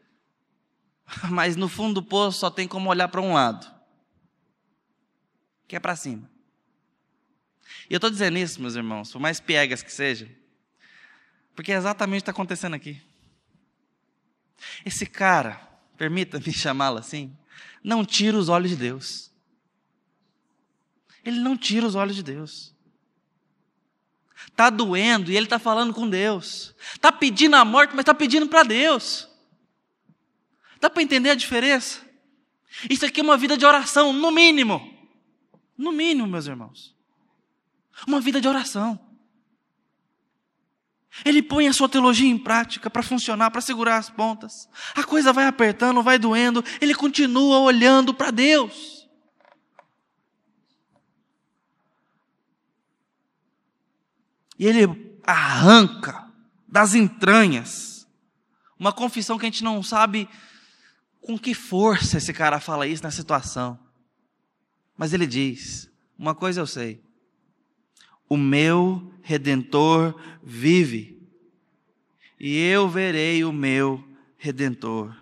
mas 1.30 1.56
no 1.56 1.70
fundo 1.70 2.02
do 2.02 2.04
poço 2.04 2.39
só 2.39 2.50
tem 2.50 2.67
como 2.67 2.89
olhar 2.89 3.08
para 3.08 3.22
um 3.22 3.34
lado 3.34 3.72
que 5.67 5.76
é 5.76 5.80
para 5.80 5.96
cima. 5.96 6.28
E 7.88 7.94
eu 7.94 7.98
estou 7.98 8.10
dizendo 8.10 8.36
isso, 8.39 8.60
meus 8.60 8.74
irmãos, 8.74 9.12
por 9.12 9.20
mais 9.20 9.39
piegas 9.39 9.84
que 9.84 9.94
seja, 9.94 10.28
porque 11.56 11.72
é 11.72 11.76
exatamente 11.76 12.22
o 12.22 12.24
que 12.24 12.32
está 12.32 12.32
acontecendo 12.32 12.74
aqui. 12.74 13.00
Esse 14.84 15.06
cara, 15.06 15.62
permita-me 15.96 16.50
chamá-lo 16.52 16.98
assim, 16.98 17.38
não 17.84 18.04
tira 18.04 18.36
os 18.36 18.50
olhos 18.50 18.72
de 18.72 18.76
Deus. 18.76 19.32
Ele 21.24 21.39
não 21.41 21.56
tira 21.56 21.86
os 21.86 21.94
olhos 21.94 22.15
de 22.15 22.24
Deus. 22.24 22.71
Está 24.47 24.69
doendo 24.69 25.32
e 25.32 25.36
ele 25.36 25.45
está 25.45 25.60
falando 25.60 25.93
com 25.93 26.10
Deus. 26.10 26.75
Está 26.93 27.12
pedindo 27.12 27.56
a 27.56 27.65
morte, 27.65 27.91
mas 27.91 28.01
está 28.01 28.13
pedindo 28.13 28.47
para 28.47 28.63
Deus. 28.63 29.27
Dá 30.80 30.89
para 30.89 31.04
entender 31.04 31.30
a 31.30 31.36
diferença? 31.36 32.01
Isso 32.89 33.06
aqui 33.06 33.19
é 33.19 33.23
uma 33.23 33.38
vida 33.38 33.58
de 33.58 33.65
oração, 33.65 34.12
no 34.13 34.32
mínimo. 34.32 34.91
No 35.77 35.91
mínimo, 35.91 36.27
meus 36.27 36.47
irmãos. 36.47 36.95
Uma 38.08 38.19
vida 38.19 38.41
de 38.41 38.47
oração. 38.47 38.99
Ele 41.25 41.41
põe 41.41 41.67
a 41.67 41.73
sua 41.73 41.89
teologia 41.89 42.30
em 42.30 42.38
prática 42.38 42.89
para 42.89 43.04
funcionar, 43.04 43.51
para 43.51 43.62
segurar 43.62 43.97
as 43.97 44.10
pontas. 44.10 44.69
A 44.95 45.04
coisa 45.04 45.34
vai 45.34 45.45
apertando, 45.45 46.01
vai 46.01 46.17
doendo, 46.17 46.63
ele 46.80 46.95
continua 46.95 47.60
olhando 47.60 48.13
para 48.13 48.32
Deus. 48.32 49.01
E 54.62 54.67
ele 54.67 55.17
arranca 55.24 56.32
das 56.67 56.93
entranhas 56.93 58.08
uma 58.78 58.93
confissão 58.93 59.39
que 59.39 59.45
a 59.47 59.50
gente 59.50 59.63
não 59.63 59.82
sabe 59.82 60.30
com 61.19 61.36
que 61.38 61.56
força 61.56 62.19
esse 62.19 62.32
cara 62.32 62.60
fala 62.60 62.86
isso 62.86 63.02
na 63.02 63.10
situação. 63.10 63.80
Mas 64.95 65.13
ele 65.13 65.26
diz: 65.26 65.89
Uma 66.15 66.36
coisa 66.36 66.62
eu 66.62 66.67
sei, 66.67 67.04
o 68.30 68.38
meu 68.38 69.12
redentor 69.24 70.15
vive, 70.43 71.28
e 72.39 72.56
eu 72.56 72.88
verei 72.88 73.43
o 73.43 73.52
meu 73.52 74.08
redentor. 74.38 75.15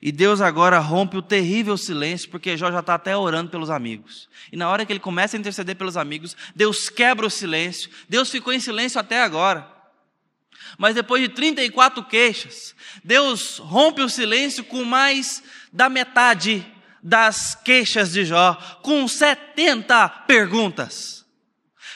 E 0.00 0.12
Deus 0.12 0.40
agora 0.40 0.78
rompe 0.78 1.16
o 1.16 1.22
terrível 1.22 1.76
silêncio, 1.76 2.30
porque 2.30 2.56
Jó 2.56 2.70
já 2.70 2.78
está 2.78 2.94
até 2.94 3.16
orando 3.16 3.50
pelos 3.50 3.68
amigos. 3.68 4.28
E 4.52 4.56
na 4.56 4.68
hora 4.68 4.86
que 4.86 4.92
ele 4.92 5.00
começa 5.00 5.36
a 5.36 5.40
interceder 5.40 5.74
pelos 5.74 5.96
amigos, 5.96 6.36
Deus 6.54 6.88
quebra 6.88 7.26
o 7.26 7.30
silêncio. 7.30 7.90
Deus 8.08 8.30
ficou 8.30 8.52
em 8.52 8.60
silêncio 8.60 9.00
até 9.00 9.20
agora. 9.20 9.68
Mas 10.76 10.94
depois 10.94 11.22
de 11.22 11.28
34 11.30 12.04
queixas, 12.04 12.76
Deus 13.02 13.58
rompe 13.58 14.00
o 14.00 14.08
silêncio 14.08 14.62
com 14.62 14.84
mais 14.84 15.42
da 15.72 15.88
metade 15.88 16.64
das 17.02 17.54
queixas 17.54 18.12
de 18.12 18.24
Jó, 18.24 18.54
com 18.82 19.06
70 19.08 20.08
perguntas. 20.26 21.26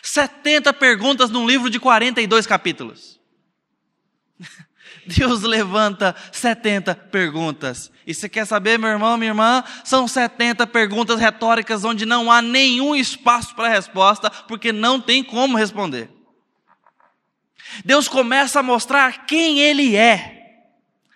70 0.02 0.72
perguntas 0.72 1.30
num 1.30 1.46
livro 1.46 1.70
de 1.70 1.78
42 1.78 2.46
capítulos. 2.46 3.20
Deus 5.06 5.42
levanta 5.42 6.14
70 6.30 6.94
perguntas. 6.94 7.90
E 8.06 8.14
você 8.14 8.28
quer 8.28 8.46
saber, 8.46 8.78
meu 8.78 8.90
irmão, 8.90 9.16
minha 9.16 9.30
irmã? 9.30 9.64
São 9.84 10.06
70 10.06 10.66
perguntas 10.66 11.18
retóricas 11.18 11.84
onde 11.84 12.06
não 12.06 12.30
há 12.30 12.40
nenhum 12.40 12.94
espaço 12.94 13.54
para 13.54 13.68
resposta, 13.68 14.30
porque 14.30 14.72
não 14.72 15.00
tem 15.00 15.22
como 15.22 15.56
responder. 15.56 16.10
Deus 17.84 18.06
começa 18.06 18.60
a 18.60 18.62
mostrar 18.62 19.26
quem 19.26 19.58
Ele 19.60 19.96
é, 19.96 20.68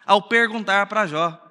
ao 0.04 0.22
perguntar 0.22 0.86
para 0.86 1.06
Jó. 1.06 1.42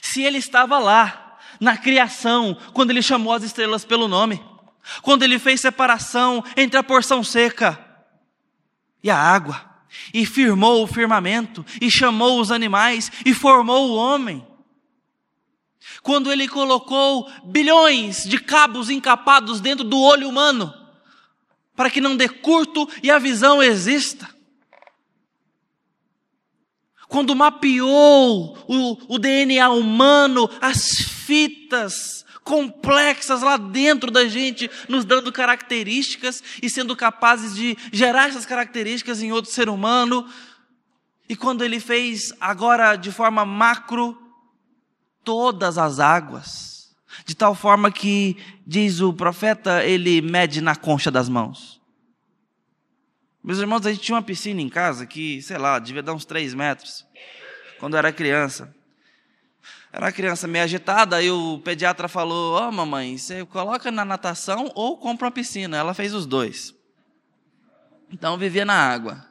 Se 0.00 0.22
ele 0.22 0.38
estava 0.38 0.78
lá, 0.78 1.24
na 1.60 1.76
criação, 1.76 2.56
quando 2.72 2.90
ele 2.90 3.02
chamou 3.02 3.32
as 3.32 3.42
estrelas 3.42 3.84
pelo 3.84 4.08
nome. 4.08 4.42
quando 5.00 5.22
ele 5.22 5.38
fez 5.38 5.62
separação 5.62 6.44
entre 6.56 6.78
a 6.78 6.82
porção 6.82 7.24
seca 7.24 7.78
e 9.02 9.10
a 9.10 9.16
água, 9.16 9.73
e 10.12 10.24
firmou 10.26 10.82
o 10.82 10.86
firmamento, 10.86 11.64
e 11.80 11.90
chamou 11.90 12.40
os 12.40 12.50
animais, 12.50 13.10
e 13.24 13.34
formou 13.34 13.90
o 13.90 13.94
homem. 13.94 14.46
Quando 16.02 16.32
ele 16.32 16.48
colocou 16.48 17.30
bilhões 17.44 18.24
de 18.24 18.38
cabos 18.38 18.90
encapados 18.90 19.60
dentro 19.60 19.84
do 19.84 19.98
olho 19.98 20.28
humano, 20.28 20.72
para 21.74 21.90
que 21.90 22.00
não 22.00 22.16
dê 22.16 22.28
curto 22.28 22.88
e 23.02 23.10
a 23.10 23.18
visão 23.18 23.62
exista. 23.62 24.32
Quando 27.08 27.34
mapeou 27.34 28.58
o, 28.66 29.14
o 29.14 29.18
DNA 29.18 29.68
humano, 29.70 30.48
as 30.60 30.96
fitas 30.98 32.23
complexas 32.44 33.40
lá 33.40 33.56
dentro 33.56 34.10
da 34.10 34.28
gente, 34.28 34.70
nos 34.88 35.04
dando 35.04 35.32
características 35.32 36.42
e 36.62 36.68
sendo 36.68 36.94
capazes 36.94 37.56
de 37.56 37.76
gerar 37.90 38.28
essas 38.28 38.44
características 38.44 39.22
em 39.22 39.32
outro 39.32 39.50
ser 39.50 39.68
humano. 39.68 40.28
E 41.26 41.34
quando 41.34 41.64
ele 41.64 41.80
fez 41.80 42.32
agora 42.38 42.96
de 42.96 43.10
forma 43.10 43.46
macro 43.46 44.16
todas 45.24 45.78
as 45.78 45.98
águas, 45.98 46.94
de 47.24 47.34
tal 47.34 47.54
forma 47.54 47.90
que, 47.90 48.36
diz 48.66 49.00
o 49.00 49.12
profeta, 49.12 49.82
ele 49.82 50.20
mede 50.20 50.60
na 50.60 50.76
concha 50.76 51.10
das 51.10 51.28
mãos. 51.28 51.80
Meus 53.42 53.58
irmãos, 53.58 53.86
a 53.86 53.92
gente 53.92 54.02
tinha 54.02 54.16
uma 54.16 54.22
piscina 54.22 54.60
em 54.60 54.68
casa 54.68 55.06
que, 55.06 55.40
sei 55.40 55.56
lá, 55.56 55.78
devia 55.78 56.02
dar 56.02 56.12
uns 56.12 56.24
3 56.24 56.52
metros, 56.54 57.06
quando 57.78 57.94
eu 57.94 57.98
era 57.98 58.12
criança. 58.12 58.74
Era 59.94 60.06
uma 60.06 60.12
criança 60.12 60.48
meio 60.48 60.64
agitada, 60.64 61.14
aí 61.14 61.30
o 61.30 61.60
pediatra 61.60 62.08
falou: 62.08 62.54
Ó, 62.54 62.68
oh, 62.68 62.72
mamãe, 62.72 63.16
você 63.16 63.46
coloca 63.46 63.92
na 63.92 64.04
natação 64.04 64.68
ou 64.74 64.98
compra 64.98 65.26
uma 65.26 65.30
piscina. 65.30 65.76
Ela 65.76 65.94
fez 65.94 66.12
os 66.12 66.26
dois. 66.26 66.74
Então 68.10 68.36
vivia 68.36 68.64
na 68.64 68.74
água. 68.74 69.24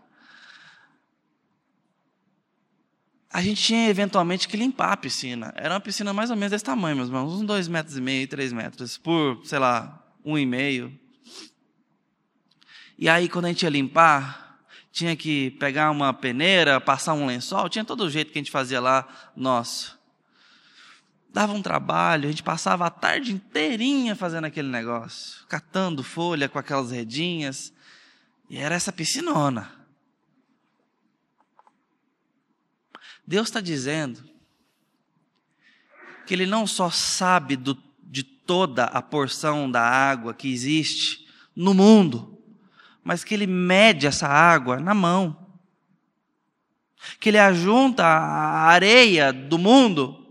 A 3.29 3.41
gente 3.41 3.61
tinha 3.61 3.89
eventualmente 3.89 4.47
que 4.47 4.55
limpar 4.55 4.93
a 4.93 4.97
piscina. 4.97 5.53
Era 5.57 5.73
uma 5.73 5.81
piscina 5.81 6.13
mais 6.13 6.29
ou 6.29 6.37
menos 6.37 6.51
desse 6.51 6.63
tamanho, 6.63 6.95
meus 6.95 7.09
irmãos, 7.09 7.33
uns 7.33 7.45
dois 7.45 7.67
metros 7.67 7.97
e 7.97 8.01
meio, 8.01 8.25
três 8.25 8.53
metros, 8.53 8.97
por, 8.97 9.45
sei 9.45 9.59
lá, 9.59 10.01
um 10.23 10.37
e 10.37 10.45
meio. 10.45 10.97
E 12.97 13.09
aí, 13.09 13.27
quando 13.27 13.45
a 13.45 13.47
gente 13.49 13.63
ia 13.63 13.69
limpar, 13.69 14.61
tinha 14.93 15.13
que 15.13 15.51
pegar 15.51 15.91
uma 15.91 16.13
peneira, 16.13 16.79
passar 16.79 17.15
um 17.15 17.25
lençol, 17.25 17.67
tinha 17.67 17.83
todo 17.83 18.05
o 18.05 18.09
jeito 18.09 18.31
que 18.31 18.39
a 18.39 18.41
gente 18.41 18.51
fazia 18.51 18.79
lá, 18.79 19.05
nosso 19.35 20.01
dava 21.33 21.51
um 21.51 21.63
trabalho, 21.63 22.27
a 22.27 22.31
gente 22.31 22.43
passava 22.43 22.85
a 22.85 22.91
tarde 22.91 23.33
inteirinha 23.33 24.15
fazendo 24.15 24.45
aquele 24.45 24.69
negócio, 24.69 25.45
catando 25.47 26.03
folha 26.03 26.47
com 26.47 26.59
aquelas 26.59 26.91
redinhas, 26.91 27.73
e 28.47 28.57
era 28.59 28.75
essa 28.75 28.93
piscinona. 28.93 29.71
Deus 33.25 33.47
está 33.47 33.59
dizendo 33.59 34.23
que 36.27 36.35
Ele 36.35 36.45
não 36.45 36.67
só 36.67 36.91
sabe 36.91 37.55
do, 37.55 37.75
de 38.03 38.21
toda 38.21 38.83
a 38.85 39.01
porção 39.01 39.71
da 39.71 39.81
água 39.81 40.35
que 40.35 40.51
existe 40.51 41.27
no 41.55 41.73
mundo, 41.73 42.37
mas 43.03 43.23
que 43.23 43.33
Ele 43.33 43.47
mede 43.47 44.05
essa 44.05 44.27
água 44.27 44.79
na 44.79 44.93
mão. 44.93 45.49
Que 47.19 47.29
Ele 47.29 47.39
ajunta 47.39 48.05
a 48.05 48.67
areia 48.67 49.33
do 49.33 49.57
mundo 49.57 50.22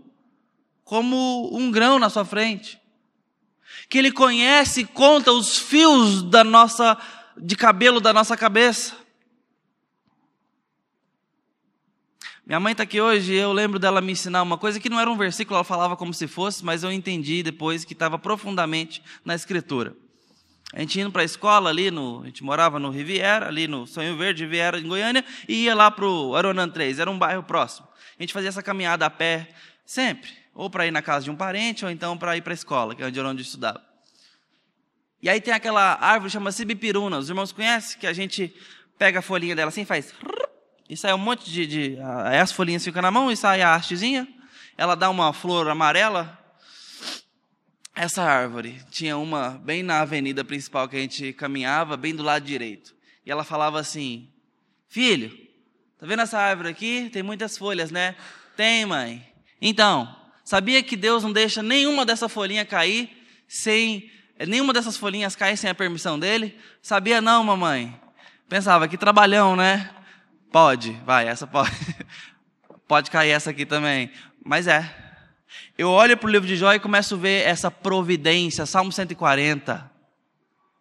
como 0.93 1.49
um 1.51 1.71
grão 1.71 1.97
na 1.97 2.07
sua 2.07 2.23
frente. 2.23 2.79
Que 3.89 3.97
ele 3.97 4.11
conhece 4.11 4.81
e 4.81 4.85
conta 4.85 5.31
os 5.31 5.57
fios 5.57 6.21
da 6.21 6.43
nossa 6.43 6.95
de 7.35 7.55
cabelo 7.55 7.99
da 7.99 8.13
nossa 8.13 8.37
cabeça. 8.37 8.95
Minha 12.45 12.59
mãe 12.59 12.73
está 12.73 12.83
aqui 12.83 13.01
hoje 13.01 13.33
e 13.33 13.37
eu 13.37 13.51
lembro 13.51 13.79
dela 13.79 14.01
me 14.01 14.11
ensinar 14.11 14.43
uma 14.43 14.55
coisa 14.55 14.79
que 14.79 14.87
não 14.87 14.99
era 14.99 15.09
um 15.09 15.17
versículo, 15.17 15.55
ela 15.55 15.63
falava 15.63 15.97
como 15.97 16.13
se 16.13 16.27
fosse, 16.27 16.63
mas 16.63 16.83
eu 16.83 16.91
entendi 16.91 17.41
depois 17.41 17.83
que 17.83 17.93
estava 17.93 18.19
profundamente 18.19 19.01
na 19.25 19.33
Escritura. 19.33 19.95
A 20.73 20.79
gente 20.79 20.99
indo 20.99 21.11
para 21.11 21.23
a 21.23 21.25
escola 21.25 21.71
ali, 21.71 21.89
no, 21.89 22.21
a 22.21 22.25
gente 22.27 22.43
morava 22.43 22.77
no 22.77 22.91
Riviera, 22.91 23.47
ali 23.47 23.67
no 23.67 23.87
Sonho 23.87 24.15
Verde, 24.15 24.43
Riviera, 24.43 24.77
em 24.77 24.87
Goiânia, 24.87 25.25
e 25.47 25.63
ia 25.63 25.73
lá 25.73 25.89
para 25.89 26.05
o 26.05 26.35
Aronan 26.35 26.69
3, 26.69 26.99
era 26.99 27.09
um 27.09 27.17
bairro 27.17 27.41
próximo. 27.41 27.87
A 28.19 28.21
gente 28.21 28.31
fazia 28.31 28.49
essa 28.49 28.61
caminhada 28.61 29.07
a 29.07 29.09
pé 29.09 29.49
sempre 29.83 30.42
ou 30.53 30.69
para 30.69 30.85
ir 30.85 30.91
na 30.91 31.01
casa 31.01 31.25
de 31.25 31.31
um 31.31 31.35
parente, 31.35 31.83
ou 31.83 31.91
então 31.91 32.17
para 32.17 32.37
ir 32.37 32.41
para 32.41 32.53
a 32.53 32.55
escola, 32.55 32.95
que 32.95 33.01
é 33.01 33.07
onde 33.07 33.19
eu 33.19 33.35
estudava. 33.35 33.81
E 35.21 35.29
aí 35.29 35.39
tem 35.39 35.53
aquela 35.53 35.97
árvore 36.01 36.29
chama 36.29 36.51
Sibipiruna, 36.51 37.17
os 37.17 37.29
irmãos 37.29 37.51
conhecem? 37.51 37.97
Que 37.97 38.05
a 38.05 38.11
gente 38.11 38.53
pega 38.97 39.19
a 39.19 39.21
folhinha 39.21 39.55
dela 39.55 39.69
assim 39.69 39.81
e 39.81 39.85
faz. 39.85 40.13
E 40.89 40.97
sai 40.97 41.13
um 41.13 41.17
monte 41.17 41.49
de. 41.49 41.65
de 41.65 41.97
aí 42.25 42.39
as 42.39 42.51
folhinhas 42.51 42.83
ficam 42.83 43.01
na 43.01 43.09
mão 43.09 43.31
e 43.31 43.37
sai 43.37 43.61
a 43.61 43.73
hastezinha. 43.73 44.27
Ela 44.77 44.95
dá 44.95 45.09
uma 45.09 45.31
flor 45.31 45.69
amarela. 45.69 46.37
Essa 47.95 48.21
árvore 48.23 48.81
tinha 48.91 49.17
uma 49.17 49.51
bem 49.51 49.81
na 49.81 50.01
avenida 50.01 50.43
principal 50.43 50.89
que 50.89 50.97
a 50.97 50.99
gente 50.99 51.31
caminhava, 51.31 51.95
bem 51.95 52.13
do 52.13 52.23
lado 52.23 52.43
direito. 52.43 52.93
E 53.25 53.31
ela 53.31 53.45
falava 53.45 53.79
assim: 53.79 54.29
Filho, 54.89 55.29
tá 55.97 56.05
vendo 56.05 56.21
essa 56.21 56.37
árvore 56.37 56.69
aqui? 56.69 57.09
Tem 57.09 57.23
muitas 57.23 57.57
folhas, 57.57 57.91
né? 57.91 58.15
Tem, 58.57 58.85
mãe. 58.85 59.25
Então, 59.61 60.13
Sabia 60.43 60.83
que 60.83 60.95
Deus 60.95 61.23
não 61.23 61.31
deixa 61.31 61.63
nenhuma 61.63 62.05
dessa 62.05 62.27
folhinha 62.27 62.65
cair 62.65 63.09
sem 63.47 64.11
nenhuma 64.47 64.73
dessas 64.73 64.97
folhinhas 64.97 65.35
cair 65.35 65.55
sem 65.57 65.69
a 65.69 65.75
permissão 65.75 66.19
dele? 66.19 66.57
Sabia 66.81 67.21
não, 67.21 67.43
mamãe? 67.43 67.97
Pensava 68.49 68.87
que 68.87 68.97
trabalhão, 68.97 69.55
né? 69.55 69.89
Pode, 70.51 70.91
vai, 71.05 71.27
essa 71.27 71.47
pode. 71.47 71.71
pode 72.87 73.09
cair 73.09 73.31
essa 73.31 73.51
aqui 73.51 73.65
também. 73.65 74.11
Mas 74.43 74.67
é. 74.67 74.93
Eu 75.77 75.89
olho 75.89 76.17
para 76.17 76.27
o 76.27 76.31
livro 76.31 76.47
de 76.47 76.55
Jó 76.55 76.73
e 76.73 76.79
começo 76.79 77.15
a 77.15 77.17
ver 77.17 77.47
essa 77.47 77.71
providência, 77.71 78.65
Salmo 78.65 78.91
140. 78.91 79.92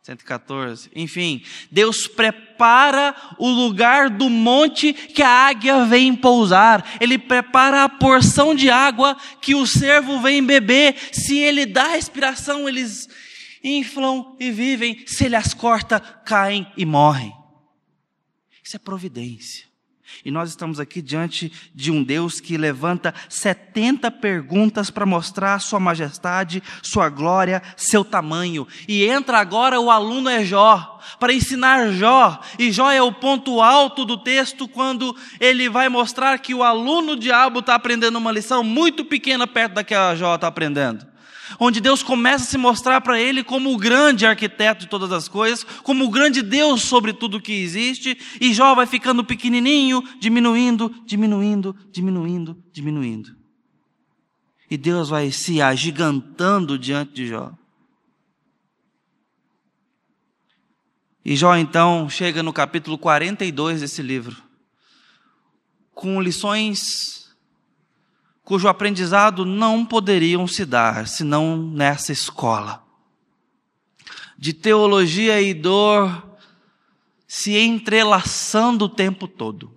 114. 0.03 0.91
Enfim, 0.97 1.45
Deus 1.71 2.09
prepara 2.09 3.15
o 3.39 3.49
lugar 3.49 4.11
do 4.11 4.29
monte 4.29 4.93
que 4.93 5.23
a 5.23 5.29
águia 5.29 5.85
vem 5.85 6.15
pousar. 6.15 6.99
Ele 7.01 7.17
prepara 7.17 7.85
a 7.85 7.89
porção 7.89 8.55
de 8.55 8.69
água 8.69 9.17
que 9.41 9.55
o 9.55 9.65
servo 9.65 10.21
vem 10.21 10.45
beber. 10.45 10.97
Se 11.13 11.39
ele 11.39 11.65
dá 11.65 11.89
respiração, 11.89 12.69
eles 12.69 13.09
inflam 13.63 14.37
e 14.41 14.51
vivem. 14.51 15.05
Se 15.07 15.25
ele 15.25 15.37
as 15.37 15.55
corta, 15.55 16.01
caem 16.01 16.67
e 16.77 16.85
morrem. 16.85 17.33
Isso 18.63 18.77
é 18.77 18.81
providência. 18.81 19.72
E 20.25 20.31
nós 20.31 20.51
estamos 20.51 20.79
aqui 20.81 21.01
diante 21.01 21.53
de 21.75 21.91
um 21.91 22.03
Deus 22.03 22.41
que 22.41 22.57
levanta 22.57 23.15
70 23.29 24.11
perguntas 24.11 24.91
para 24.91 25.07
mostrar 25.07 25.59
sua 25.61 25.81
majestade, 25.81 26.63
sua 26.83 27.09
glória, 27.09 27.63
seu 27.77 28.05
tamanho. 28.05 28.67
E 28.87 29.05
entra 29.05 29.39
agora 29.39 29.81
o 29.81 29.91
aluno 29.91 30.29
é 30.29 30.45
Jó, 30.45 30.99
para 31.19 31.33
ensinar 31.33 31.93
Jó. 31.93 32.41
E 32.59 32.71
Jó 32.71 32.91
é 32.91 33.03
o 33.03 33.13
ponto 33.13 33.61
alto 33.61 34.05
do 34.05 34.17
texto 34.17 34.69
quando 34.69 35.17
ele 35.41 35.69
vai 35.69 35.89
mostrar 35.89 36.39
que 36.39 36.55
o 36.55 36.63
aluno 36.63 37.17
diabo 37.17 37.61
está 37.61 37.75
aprendendo 37.75 38.19
uma 38.19 38.33
lição 38.33 38.63
muito 38.63 39.05
pequena 39.05 39.47
perto 39.47 39.75
da 39.75 39.85
que 39.85 39.95
a 39.95 40.15
Jó 40.15 40.35
está 40.35 40.47
aprendendo 40.47 41.12
onde 41.59 41.81
Deus 41.81 42.03
começa 42.03 42.45
a 42.45 42.49
se 42.49 42.59
mostrar 42.59 43.01
para 43.01 43.21
ele 43.21 43.43
como 43.43 43.73
o 43.73 43.77
grande 43.77 44.27
arquiteto 44.27 44.83
de 44.83 44.89
todas 44.89 45.13
as 45.13 45.29
coisas, 45.29 45.65
como 45.83 46.05
o 46.05 46.11
grande 46.11 46.43
Deus 46.43 46.83
sobre 46.83 47.13
tudo 47.13 47.41
que 47.41 47.53
existe, 47.53 48.17
e 48.41 48.53
Jó 48.53 48.75
vai 48.75 48.87
ficando 48.87 49.25
pequenininho, 49.25 50.03
diminuindo, 50.19 50.95
diminuindo, 51.05 51.77
diminuindo, 51.91 52.57
diminuindo. 52.73 53.37
E 54.71 54.77
Deus 54.77 55.11
vai 55.11 55.31
se 55.31 55.61
agigantando 55.61 56.79
diante 56.79 57.13
de 57.13 57.27
Jó. 57.27 57.53
E 61.25 61.37
Jó 61.37 61.55
então 61.57 62.09
chega 62.09 62.43
no 62.43 62.53
capítulo 62.53 62.99
42 62.99 63.81
desse 63.81 64.03
livro, 64.03 64.43
com 65.95 66.21
lições 66.21 67.22
cujo 68.45 68.69
aprendizado 68.69 69.45
não 69.45 69.85
poderiam 69.85 70.47
se 70.47 70.65
dar 70.65 71.07
senão 71.07 71.57
nessa 71.57 72.13
escola. 72.13 72.85
De 74.37 74.53
teologia 74.53 75.41
e 75.41 75.55
dor 75.55 76.31
se 77.27 77.57
entrelaçando 77.57 78.87
o 78.87 78.89
tempo 78.89 79.29
todo. 79.29 79.73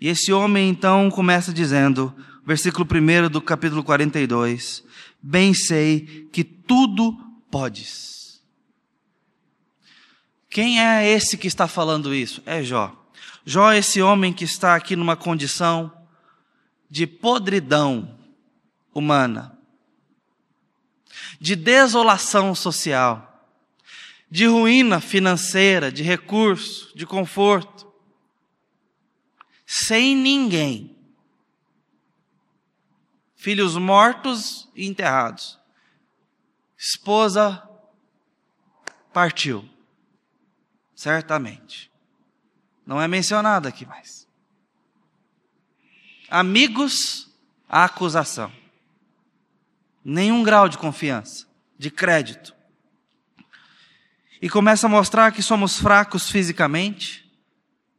E 0.00 0.08
esse 0.08 0.32
homem 0.32 0.68
então 0.68 1.10
começa 1.10 1.52
dizendo, 1.52 2.12
versículo 2.44 2.86
1 2.86 3.30
do 3.30 3.40
capítulo 3.40 3.82
42: 3.82 4.84
Bem 5.22 5.54
sei 5.54 6.28
que 6.32 6.42
tudo 6.42 7.16
podes. 7.50 8.42
Quem 10.50 10.80
é 10.80 11.08
esse 11.08 11.38
que 11.38 11.46
está 11.46 11.66
falando 11.66 12.14
isso? 12.14 12.42
É 12.44 12.62
Jó. 12.62 12.94
Jó 13.46 13.72
é 13.72 13.78
esse 13.78 14.02
homem 14.02 14.32
que 14.32 14.44
está 14.44 14.74
aqui 14.74 14.96
numa 14.96 15.16
condição 15.16 15.90
de 16.88 17.06
podridão 17.06 18.18
humana, 18.92 19.58
de 21.40 21.56
desolação 21.56 22.54
social, 22.54 23.52
de 24.30 24.46
ruína 24.46 25.00
financeira, 25.00 25.92
de 25.92 26.02
recurso, 26.02 26.96
de 26.96 27.06
conforto, 27.06 27.92
sem 29.66 30.16
ninguém. 30.16 30.96
Filhos 33.34 33.76
mortos 33.76 34.68
e 34.74 34.86
enterrados. 34.86 35.58
Esposa 36.78 37.68
partiu. 39.12 39.68
Certamente. 40.94 41.90
Não 42.86 43.00
é 43.00 43.06
mencionado 43.06 43.68
aqui 43.68 43.84
mais. 43.84 44.23
Amigos, 46.36 47.28
a 47.68 47.84
acusação. 47.84 48.50
Nenhum 50.04 50.42
grau 50.42 50.68
de 50.68 50.76
confiança, 50.76 51.46
de 51.78 51.92
crédito. 51.92 52.52
E 54.42 54.50
começa 54.50 54.88
a 54.88 54.90
mostrar 54.90 55.30
que 55.30 55.40
somos 55.40 55.78
fracos 55.78 56.28
fisicamente, 56.28 57.24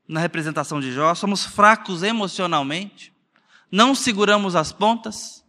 na 0.06 0.20
representação 0.20 0.82
de 0.82 0.92
Jó, 0.92 1.16
somos 1.16 1.46
fracos 1.46 2.04
emocionalmente, 2.04 3.14
não 3.72 3.96
seguramos 3.96 4.54
as 4.54 4.74
pontas, 4.74 5.42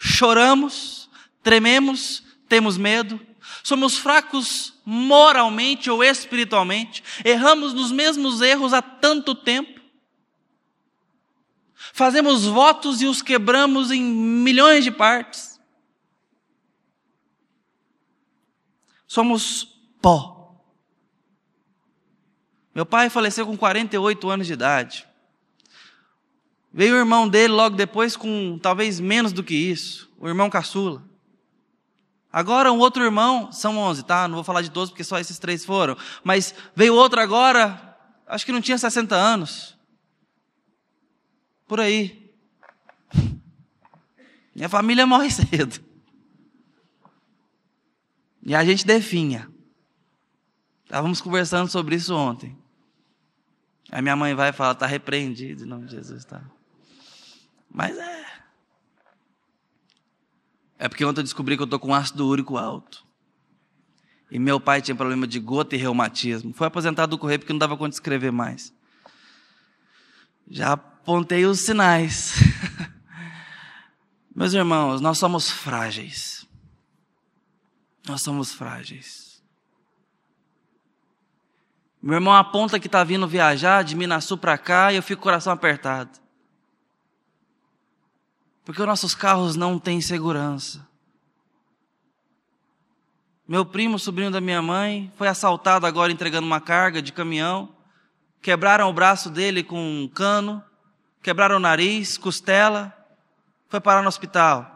choramos, 0.00 1.08
trememos, 1.44 2.24
temos 2.48 2.76
medo, 2.76 3.20
somos 3.62 3.96
fracos 3.96 4.74
moralmente 4.84 5.88
ou 5.88 6.02
espiritualmente, 6.02 7.04
erramos 7.24 7.72
nos 7.72 7.92
mesmos 7.92 8.40
erros 8.40 8.72
há 8.72 8.82
tanto 8.82 9.32
tempo, 9.32 9.81
fazemos 11.92 12.44
votos 12.44 13.00
e 13.00 13.06
os 13.06 13.22
quebramos 13.22 13.90
em 13.90 14.02
milhões 14.02 14.84
de 14.84 14.90
partes. 14.90 15.60
Somos 19.06 19.68
pó. 20.00 20.62
Meu 22.74 22.86
pai 22.86 23.10
faleceu 23.10 23.46
com 23.46 23.56
48 23.56 24.30
anos 24.30 24.46
de 24.46 24.52
idade. 24.54 25.06
Veio 26.72 26.94
o 26.94 26.98
irmão 26.98 27.28
dele 27.28 27.52
logo 27.52 27.76
depois 27.76 28.16
com 28.16 28.58
talvez 28.58 28.98
menos 28.98 29.32
do 29.32 29.44
que 29.44 29.54
isso, 29.54 30.10
o 30.18 30.26
irmão 30.26 30.48
caçula. 30.48 31.02
Agora 32.32 32.72
um 32.72 32.78
outro 32.78 33.04
irmão, 33.04 33.52
são 33.52 33.76
11, 33.76 34.04
tá? 34.04 34.26
Não 34.26 34.36
vou 34.36 34.44
falar 34.44 34.62
de 34.62 34.70
todos 34.70 34.88
porque 34.88 35.04
só 35.04 35.18
esses 35.18 35.38
três 35.38 35.66
foram. 35.66 35.94
Mas 36.24 36.54
veio 36.74 36.94
outro 36.94 37.20
agora, 37.20 37.98
acho 38.26 38.46
que 38.46 38.52
não 38.52 38.62
tinha 38.62 38.78
60 38.78 39.14
anos. 39.14 39.76
Por 41.66 41.80
aí. 41.80 42.30
Minha 44.54 44.68
família 44.68 45.06
morre 45.06 45.30
cedo. 45.32 45.82
E 48.42 48.54
a 48.54 48.64
gente 48.64 48.86
definha. 48.86 49.50
Estávamos 50.84 51.20
conversando 51.20 51.70
sobre 51.70 51.96
isso 51.96 52.14
ontem. 52.14 52.58
Aí 53.90 54.02
minha 54.02 54.16
mãe 54.16 54.34
vai 54.34 54.50
e 54.50 54.52
fala, 54.52 54.72
está 54.72 54.86
repreendido 54.86 55.64
em 55.64 55.66
nome 55.66 55.86
de 55.86 55.92
Jesus, 55.92 56.24
tá? 56.24 56.42
Mas 57.70 57.96
é. 57.96 58.26
É 60.78 60.88
porque 60.88 61.04
ontem 61.04 61.20
eu 61.20 61.24
descobri 61.24 61.56
que 61.56 61.62
eu 61.62 61.64
estou 61.66 61.78
com 61.78 61.94
ácido 61.94 62.26
úrico 62.26 62.56
alto. 62.56 63.06
E 64.30 64.38
meu 64.38 64.58
pai 64.58 64.82
tinha 64.82 64.94
problema 64.94 65.26
de 65.26 65.38
gota 65.38 65.76
e 65.76 65.78
reumatismo. 65.78 66.52
Foi 66.52 66.66
aposentado 66.66 67.10
do 67.10 67.18
correio 67.18 67.38
porque 67.38 67.52
não 67.52 67.58
dava 67.58 67.76
conta 67.76 67.90
de 67.90 67.96
escrever 67.96 68.32
mais. 68.32 68.74
Já 70.48 70.76
apontei 71.02 71.44
os 71.44 71.60
sinais. 71.60 72.34
Meus 74.34 74.52
irmãos, 74.52 75.00
nós 75.00 75.18
somos 75.18 75.50
frágeis. 75.50 76.46
Nós 78.06 78.22
somos 78.22 78.52
frágeis. 78.52 79.42
Meu 82.00 82.14
irmão 82.14 82.32
aponta 82.32 82.78
que 82.78 82.86
está 82.86 83.02
vindo 83.02 83.26
viajar 83.26 83.82
de 83.82 83.96
Minasul 83.96 84.38
para 84.38 84.56
cá 84.56 84.92
e 84.92 84.96
eu 84.96 85.02
fico 85.02 85.20
com 85.20 85.28
o 85.28 85.30
coração 85.30 85.52
apertado. 85.52 86.20
Porque 88.64 88.80
os 88.80 88.86
nossos 88.86 89.14
carros 89.14 89.56
não 89.56 89.80
têm 89.80 90.00
segurança. 90.00 90.86
Meu 93.46 93.66
primo, 93.66 93.98
sobrinho 93.98 94.30
da 94.30 94.40
minha 94.40 94.62
mãe, 94.62 95.12
foi 95.16 95.26
assaltado 95.26 95.84
agora 95.84 96.12
entregando 96.12 96.46
uma 96.46 96.60
carga 96.60 97.02
de 97.02 97.12
caminhão. 97.12 97.74
Quebraram 98.40 98.88
o 98.88 98.92
braço 98.92 99.28
dele 99.28 99.64
com 99.64 99.80
um 99.80 100.08
cano, 100.08 100.64
quebraram 101.22 101.56
o 101.56 101.60
nariz, 101.60 102.18
costela, 102.18 102.92
foi 103.68 103.80
parar 103.80 104.02
no 104.02 104.08
hospital. 104.08 104.68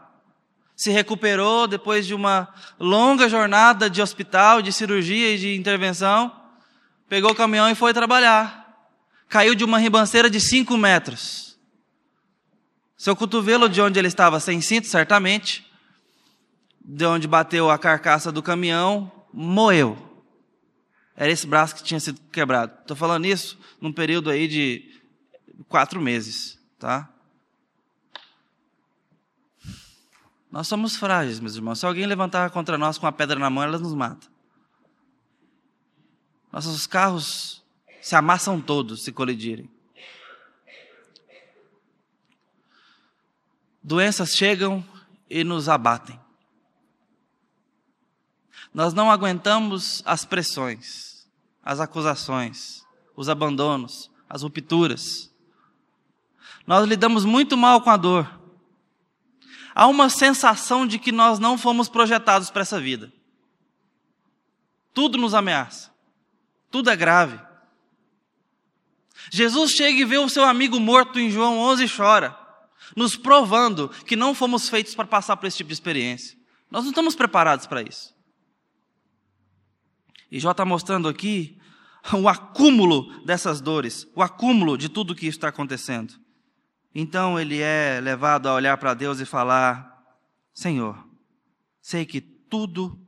Se 0.75 0.91
recuperou 0.91 1.67
depois 1.67 2.05
de 2.05 2.13
uma 2.13 2.47
longa 2.79 3.27
jornada 3.27 3.89
de 3.89 4.01
hospital, 4.01 4.61
de 4.61 4.71
cirurgia 4.71 5.33
e 5.33 5.37
de 5.37 5.55
intervenção 5.55 6.31
pegou 7.09 7.31
o 7.31 7.35
caminhão 7.35 7.69
e 7.69 7.75
foi 7.75 7.93
trabalhar. 7.93 8.65
Caiu 9.29 9.55
de 9.55 9.63
uma 9.63 9.79
ribanceira 9.79 10.29
de 10.29 10.39
5 10.39 10.77
metros. 10.77 11.57
Seu 12.95 13.15
cotovelo, 13.15 13.69
de 13.69 13.81
onde 13.81 13.99
ele 13.99 14.07
estava 14.07 14.39
sem 14.39 14.59
cinto, 14.59 14.87
certamente, 14.87 15.65
de 16.83 17.05
onde 17.05 17.27
bateu 17.27 17.69
a 17.69 17.77
carcaça 17.77 18.31
do 18.31 18.41
caminhão, 18.41 19.11
moeu. 19.31 19.97
Era 21.15 21.31
esse 21.31 21.45
braço 21.45 21.75
que 21.75 21.83
tinha 21.83 21.99
sido 21.99 22.19
quebrado. 22.31 22.73
Estou 22.81 22.97
falando 22.97 23.25
isso 23.25 23.59
num 23.79 23.91
período 23.91 24.29
aí 24.29 24.47
de 24.47 24.96
quatro 25.67 26.01
meses, 26.01 26.59
tá? 26.79 27.09
Nós 30.51 30.67
somos 30.67 30.95
frágeis, 30.95 31.39
meus 31.39 31.55
irmãos. 31.55 31.79
Se 31.79 31.85
alguém 31.85 32.05
levantar 32.05 32.49
contra 32.51 32.77
nós 32.77 32.97
com 32.97 33.05
a 33.05 33.11
pedra 33.11 33.37
na 33.37 33.49
mão, 33.49 33.63
elas 33.63 33.81
nos 33.81 33.93
matam. 33.93 34.29
Nossos 36.51 36.87
carros 36.87 37.63
se 38.01 38.15
amassam 38.15 38.61
todos 38.61 39.03
se 39.03 39.11
colidirem. 39.11 39.69
Doenças 43.83 44.35
chegam 44.35 44.83
e 45.29 45.43
nos 45.43 45.69
abatem. 45.69 46.19
Nós 48.73 48.93
não 48.93 49.09
aguentamos 49.09 50.01
as 50.05 50.23
pressões, 50.25 51.27
as 51.63 51.79
acusações, 51.79 52.85
os 53.15 53.29
abandonos, 53.29 54.11
as 54.29 54.41
rupturas. 54.43 55.26
Nós 56.67 56.85
lidamos 56.85 57.23
muito 57.23 57.55
mal 57.55 57.79
com 57.79 57.89
a 57.89 57.95
dor. 57.95 58.29
Há 59.73 59.87
uma 59.87 60.09
sensação 60.09 60.85
de 60.85 60.99
que 60.99 61.13
nós 61.13 61.39
não 61.39 61.57
fomos 61.57 61.87
projetados 61.87 62.49
para 62.49 62.63
essa 62.63 62.79
vida. 62.79 63.13
Tudo 64.93 65.17
nos 65.17 65.33
ameaça. 65.33 65.89
Tudo 66.69 66.89
é 66.89 66.95
grave. 66.95 67.39
Jesus 69.31 69.71
chega 69.71 69.99
e 69.99 70.05
vê 70.05 70.17
o 70.17 70.27
seu 70.27 70.43
amigo 70.43 70.77
morto 70.79 71.19
em 71.19 71.29
João 71.29 71.57
11 71.57 71.85
e 71.85 71.89
chora, 71.89 72.37
nos 72.95 73.15
provando 73.15 73.89
que 74.05 74.15
não 74.15 74.35
fomos 74.35 74.67
feitos 74.67 74.93
para 74.93 75.07
passar 75.07 75.37
por 75.37 75.47
esse 75.47 75.57
tipo 75.57 75.69
de 75.69 75.73
experiência. 75.73 76.37
Nós 76.69 76.83
não 76.83 76.91
estamos 76.91 77.15
preparados 77.15 77.65
para 77.65 77.81
isso. 77.81 78.13
E 80.29 80.39
Jó 80.39 80.51
está 80.51 80.65
mostrando 80.65 81.07
aqui 81.07 81.57
o 82.13 82.27
acúmulo 82.27 83.23
dessas 83.23 83.61
dores, 83.61 84.07
o 84.13 84.21
acúmulo 84.21 84.77
de 84.77 84.89
tudo 84.89 85.15
que 85.15 85.27
está 85.27 85.47
acontecendo. 85.47 86.26
Então 86.99 87.39
ele 87.39 87.61
é 87.61 87.99
levado 88.01 88.49
a 88.49 88.55
olhar 88.55 88.75
para 88.75 88.95
Deus 88.95 89.19
e 89.19 89.25
falar: 89.25 90.03
Senhor, 90.51 91.07
sei 91.79 92.07
que 92.07 92.19
tudo 92.19 92.99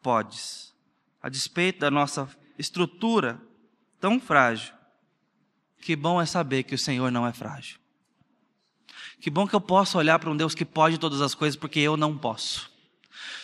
podes, 0.00 0.74
a 1.20 1.28
despeito 1.28 1.80
da 1.80 1.90
nossa 1.90 2.26
estrutura 2.58 3.38
tão 4.00 4.18
frágil. 4.18 4.72
Que 5.82 5.94
bom 5.94 6.22
é 6.22 6.24
saber 6.24 6.62
que 6.62 6.74
o 6.74 6.78
Senhor 6.78 7.12
não 7.12 7.26
é 7.26 7.34
frágil. 7.34 7.78
Que 9.20 9.28
bom 9.28 9.46
que 9.46 9.54
eu 9.54 9.60
posso 9.60 9.98
olhar 9.98 10.18
para 10.18 10.30
um 10.30 10.36
Deus 10.38 10.54
que 10.54 10.64
pode 10.64 10.96
todas 10.96 11.20
as 11.20 11.34
coisas, 11.34 11.54
porque 11.54 11.80
eu 11.80 11.98
não 11.98 12.16
posso. 12.16 12.72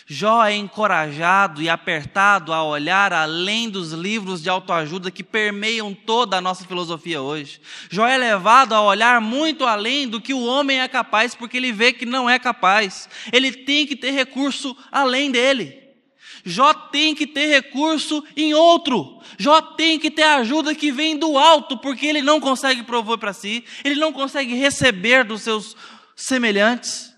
Jó 0.07 0.43
é 0.43 0.53
encorajado 0.53 1.61
e 1.61 1.69
apertado 1.69 2.51
a 2.51 2.63
olhar 2.63 3.13
além 3.13 3.69
dos 3.69 3.93
livros 3.93 4.41
de 4.41 4.49
autoajuda 4.49 5.09
que 5.09 5.23
permeiam 5.23 5.93
toda 5.93 6.37
a 6.37 6.41
nossa 6.41 6.65
filosofia 6.65 7.21
hoje. 7.21 7.61
Jó 7.89 8.05
é 8.05 8.17
levado 8.17 8.73
a 8.73 8.81
olhar 8.81 9.21
muito 9.21 9.65
além 9.65 10.07
do 10.07 10.19
que 10.19 10.33
o 10.33 10.43
homem 10.43 10.81
é 10.81 10.87
capaz, 10.87 11.33
porque 11.33 11.57
ele 11.57 11.71
vê 11.71 11.93
que 11.93 12.05
não 12.05 12.29
é 12.29 12.37
capaz. 12.37 13.07
Ele 13.31 13.51
tem 13.51 13.87
que 13.87 13.95
ter 13.95 14.11
recurso 14.11 14.75
além 14.91 15.31
dele. 15.31 15.81
Jó 16.43 16.73
tem 16.73 17.13
que 17.13 17.27
ter 17.27 17.47
recurso 17.47 18.23
em 18.35 18.53
outro. 18.53 19.21
Jó 19.37 19.61
tem 19.61 19.99
que 19.99 20.09
ter 20.09 20.23
ajuda 20.23 20.75
que 20.75 20.91
vem 20.91 21.17
do 21.17 21.37
alto, 21.37 21.77
porque 21.77 22.05
ele 22.05 22.21
não 22.21 22.39
consegue 22.39 22.83
prover 22.83 23.17
para 23.17 23.33
si, 23.33 23.63
ele 23.83 23.95
não 23.95 24.11
consegue 24.11 24.55
receber 24.55 25.23
dos 25.23 25.41
seus 25.41 25.75
semelhantes. 26.15 27.10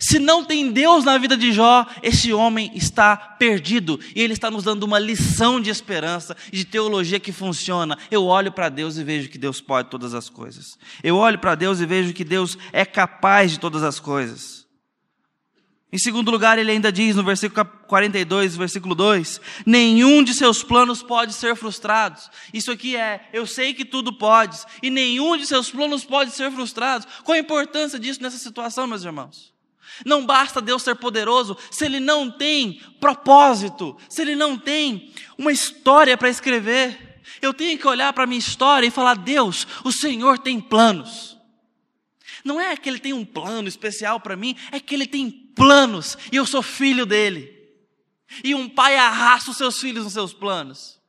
Se 0.00 0.18
não 0.18 0.44
tem 0.44 0.72
Deus 0.72 1.04
na 1.04 1.18
vida 1.18 1.36
de 1.36 1.52
Jó, 1.52 1.86
esse 2.02 2.32
homem 2.32 2.70
está 2.74 3.16
perdido 3.16 4.00
e 4.14 4.22
ele 4.22 4.32
está 4.32 4.50
nos 4.50 4.64
dando 4.64 4.84
uma 4.84 4.98
lição 4.98 5.60
de 5.60 5.70
esperança 5.70 6.36
e 6.52 6.56
de 6.56 6.64
teologia 6.64 7.20
que 7.20 7.32
funciona. 7.32 7.98
Eu 8.10 8.24
olho 8.24 8.50
para 8.50 8.68
Deus 8.68 8.96
e 8.96 9.04
vejo 9.04 9.28
que 9.28 9.38
Deus 9.38 9.60
pode 9.60 9.90
todas 9.90 10.14
as 10.14 10.28
coisas. 10.28 10.78
Eu 11.02 11.16
olho 11.16 11.38
para 11.38 11.54
Deus 11.54 11.80
e 11.80 11.86
vejo 11.86 12.12
que 12.12 12.24
Deus 12.24 12.56
é 12.72 12.84
capaz 12.84 13.52
de 13.52 13.60
todas 13.60 13.82
as 13.82 14.00
coisas. 14.00 14.64
Em 15.94 15.98
segundo 15.98 16.28
lugar, 16.28 16.58
ele 16.58 16.72
ainda 16.72 16.90
diz 16.90 17.14
no 17.14 17.22
versículo 17.22 17.64
42, 17.86 18.56
versículo 18.56 18.96
2: 18.96 19.40
Nenhum 19.64 20.24
de 20.24 20.34
seus 20.34 20.60
planos 20.60 21.04
pode 21.04 21.32
ser 21.32 21.54
frustrado. 21.54 22.20
Isso 22.52 22.72
aqui 22.72 22.96
é, 22.96 23.28
eu 23.32 23.46
sei 23.46 23.72
que 23.72 23.84
tudo 23.84 24.12
pode, 24.12 24.58
e 24.82 24.90
nenhum 24.90 25.36
de 25.36 25.46
seus 25.46 25.70
planos 25.70 26.04
pode 26.04 26.32
ser 26.32 26.50
frustrado. 26.50 27.06
Qual 27.22 27.36
a 27.36 27.38
importância 27.38 27.96
disso 27.96 28.20
nessa 28.20 28.38
situação, 28.38 28.88
meus 28.88 29.04
irmãos? 29.04 29.53
Não 30.04 30.24
basta 30.24 30.60
Deus 30.60 30.82
ser 30.82 30.94
poderoso 30.96 31.56
se 31.70 31.84
ele 31.84 32.00
não 32.00 32.30
tem 32.30 32.80
propósito, 33.00 33.96
se 34.08 34.22
ele 34.22 34.34
não 34.34 34.58
tem 34.58 35.12
uma 35.36 35.52
história 35.52 36.16
para 36.16 36.28
escrever. 36.28 37.20
Eu 37.40 37.52
tenho 37.52 37.78
que 37.78 37.86
olhar 37.86 38.12
para 38.12 38.24
a 38.24 38.26
minha 38.26 38.38
história 38.38 38.86
e 38.86 38.90
falar: 38.90 39.14
Deus, 39.14 39.66
o 39.84 39.92
Senhor 39.92 40.38
tem 40.38 40.60
planos. 40.60 41.36
Não 42.44 42.60
é 42.60 42.76
que 42.76 42.88
ele 42.88 42.98
tem 42.98 43.12
um 43.12 43.24
plano 43.24 43.68
especial 43.68 44.20
para 44.20 44.36
mim, 44.36 44.56
é 44.70 44.78
que 44.78 44.94
ele 44.94 45.06
tem 45.06 45.30
planos 45.30 46.18
e 46.30 46.36
eu 46.36 46.44
sou 46.44 46.62
filho 46.62 47.06
dele. 47.06 47.50
E 48.42 48.54
um 48.54 48.68
pai 48.68 48.96
arrasta 48.96 49.50
os 49.50 49.56
seus 49.56 49.78
filhos 49.78 50.04
nos 50.04 50.12
seus 50.12 50.32
planos. 50.32 51.00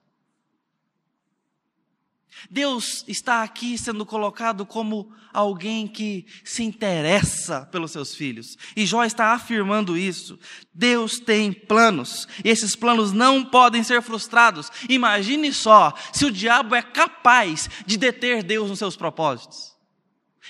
Deus 2.49 3.03
está 3.07 3.43
aqui 3.43 3.77
sendo 3.77 4.05
colocado 4.05 4.65
como 4.65 5.11
alguém 5.33 5.87
que 5.87 6.25
se 6.43 6.63
interessa 6.63 7.65
pelos 7.71 7.91
seus 7.91 8.15
filhos. 8.15 8.57
E 8.75 8.85
Jó 8.85 9.03
está 9.03 9.33
afirmando 9.33 9.97
isso. 9.97 10.39
Deus 10.73 11.19
tem 11.19 11.51
planos, 11.51 12.27
e 12.43 12.49
esses 12.49 12.75
planos 12.75 13.11
não 13.11 13.43
podem 13.43 13.83
ser 13.83 14.01
frustrados. 14.01 14.71
Imagine 14.89 15.53
só 15.53 15.93
se 16.13 16.25
o 16.25 16.31
diabo 16.31 16.75
é 16.75 16.81
capaz 16.81 17.69
de 17.85 17.97
deter 17.97 18.43
Deus 18.43 18.69
nos 18.69 18.79
seus 18.79 18.95
propósitos. 18.95 19.75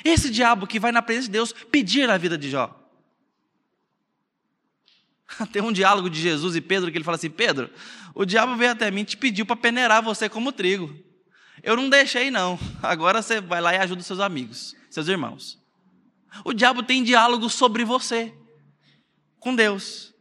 Esse 0.04 0.30
diabo 0.30 0.68
que 0.68 0.80
vai 0.80 0.92
na 0.92 1.02
presença 1.02 1.28
de 1.28 1.34
Deus 1.34 1.54
pedir 1.72 2.10
a 2.10 2.18
vida 2.18 2.38
de 2.38 2.50
Jó. 2.50 2.82
Tem 5.52 5.62
um 5.62 5.72
diálogo 5.72 6.10
de 6.10 6.20
Jesus 6.20 6.56
e 6.56 6.62
Pedro 6.62 6.92
que 6.92 6.98
ele 6.98 7.06
fala 7.06 7.16
assim: 7.16 7.30
Pedro, 7.30 7.70
o 8.14 8.26
diabo 8.26 8.56
veio 8.56 8.72
até 8.72 8.92
mim 8.92 9.02
e 9.02 9.06
te 9.06 9.18
pediu 9.18 9.46
para 9.46 9.56
peneirar 9.56 10.02
você 10.04 10.30
como 10.30 10.52
trigo. 10.52 10.94
Eu 11.66 11.76
não 11.76 11.90
deixei, 11.90 12.32
não. 12.32 12.58
Agora 12.82 13.22
você 13.22 13.42
vai 13.42 13.60
lá 13.60 13.74
e 13.74 13.78
ajuda 13.78 14.02
seus 14.04 14.22
amigos, 14.22 14.74
seus 14.90 15.10
irmãos. 15.10 15.60
O 16.46 16.54
diabo 16.54 16.82
tem 16.82 17.04
diálogo 17.04 17.50
sobre 17.50 17.84
você, 17.84 18.34
com 19.40 19.54
Deus. 19.54 20.14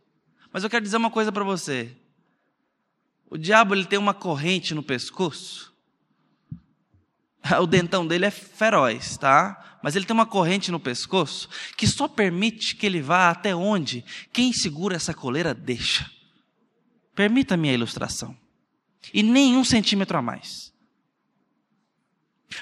Mas 0.52 0.64
eu 0.64 0.70
quero 0.70 0.84
dizer 0.84 0.96
uma 0.96 1.10
coisa 1.10 1.30
para 1.30 1.44
você. 1.44 1.96
O 3.30 3.38
diabo 3.38 3.74
ele 3.74 3.84
tem 3.84 3.98
uma 3.98 4.14
corrente 4.14 4.74
no 4.74 4.82
pescoço 4.82 5.74
o 7.60 7.66
dentão 7.66 8.06
dele 8.06 8.24
é 8.24 8.30
feroz, 8.30 9.18
tá? 9.18 9.78
Mas 9.82 9.94
ele 9.94 10.06
tem 10.06 10.14
uma 10.14 10.24
corrente 10.24 10.70
no 10.70 10.80
pescoço 10.80 11.48
que 11.76 11.86
só 11.86 12.08
permite 12.08 12.74
que 12.74 12.86
ele 12.86 13.02
vá 13.02 13.28
até 13.28 13.54
onde 13.54 14.02
quem 14.32 14.52
segura 14.52 14.96
essa 14.96 15.12
coleira 15.12 15.52
deixa. 15.52 16.10
Permita 17.14 17.54
a 17.54 17.56
minha 17.56 17.74
ilustração. 17.74 18.34
E 19.12 19.22
nem 19.22 19.56
um 19.56 19.64
centímetro 19.64 20.16
a 20.16 20.22
mais. 20.22 20.72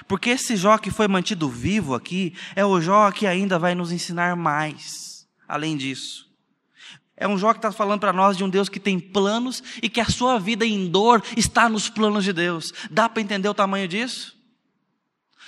Porque 0.07 0.31
esse 0.31 0.55
Jó 0.55 0.77
que 0.77 0.91
foi 0.91 1.07
mantido 1.07 1.49
vivo 1.49 1.93
aqui 1.93 2.33
é 2.55 2.65
o 2.65 2.81
Jó 2.81 3.11
que 3.11 3.27
ainda 3.27 3.59
vai 3.59 3.75
nos 3.75 3.91
ensinar 3.91 4.35
mais, 4.35 5.27
além 5.47 5.77
disso. 5.77 6.31
É 7.15 7.27
um 7.27 7.37
Jó 7.37 7.53
que 7.53 7.59
está 7.59 7.71
falando 7.71 7.99
para 7.99 8.11
nós 8.11 8.35
de 8.35 8.43
um 8.43 8.49
Deus 8.49 8.67
que 8.67 8.79
tem 8.79 8.99
planos 8.99 9.63
e 9.81 9.89
que 9.89 10.01
a 10.01 10.05
sua 10.05 10.39
vida 10.39 10.65
em 10.65 10.89
dor 10.89 11.23
está 11.37 11.69
nos 11.69 11.89
planos 11.89 12.23
de 12.23 12.33
Deus. 12.33 12.73
Dá 12.89 13.07
para 13.07 13.21
entender 13.21 13.47
o 13.47 13.53
tamanho 13.53 13.87
disso? 13.87 14.35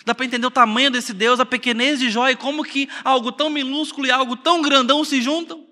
Dá 0.05 0.13
para 0.13 0.25
entender 0.25 0.45
o 0.45 0.51
tamanho 0.51 0.91
desse 0.91 1.13
Deus, 1.13 1.39
a 1.39 1.45
pequenez 1.45 1.99
de 1.99 2.11
Jó 2.11 2.29
e 2.29 2.36
como 2.36 2.63
que 2.63 2.88
algo 3.03 3.31
tão 3.31 3.49
minúsculo 3.49 4.05
e 4.05 4.11
algo 4.11 4.38
tão 4.38 4.61
grandão 4.61 5.03
se 5.03 5.21
juntam. 5.21 5.64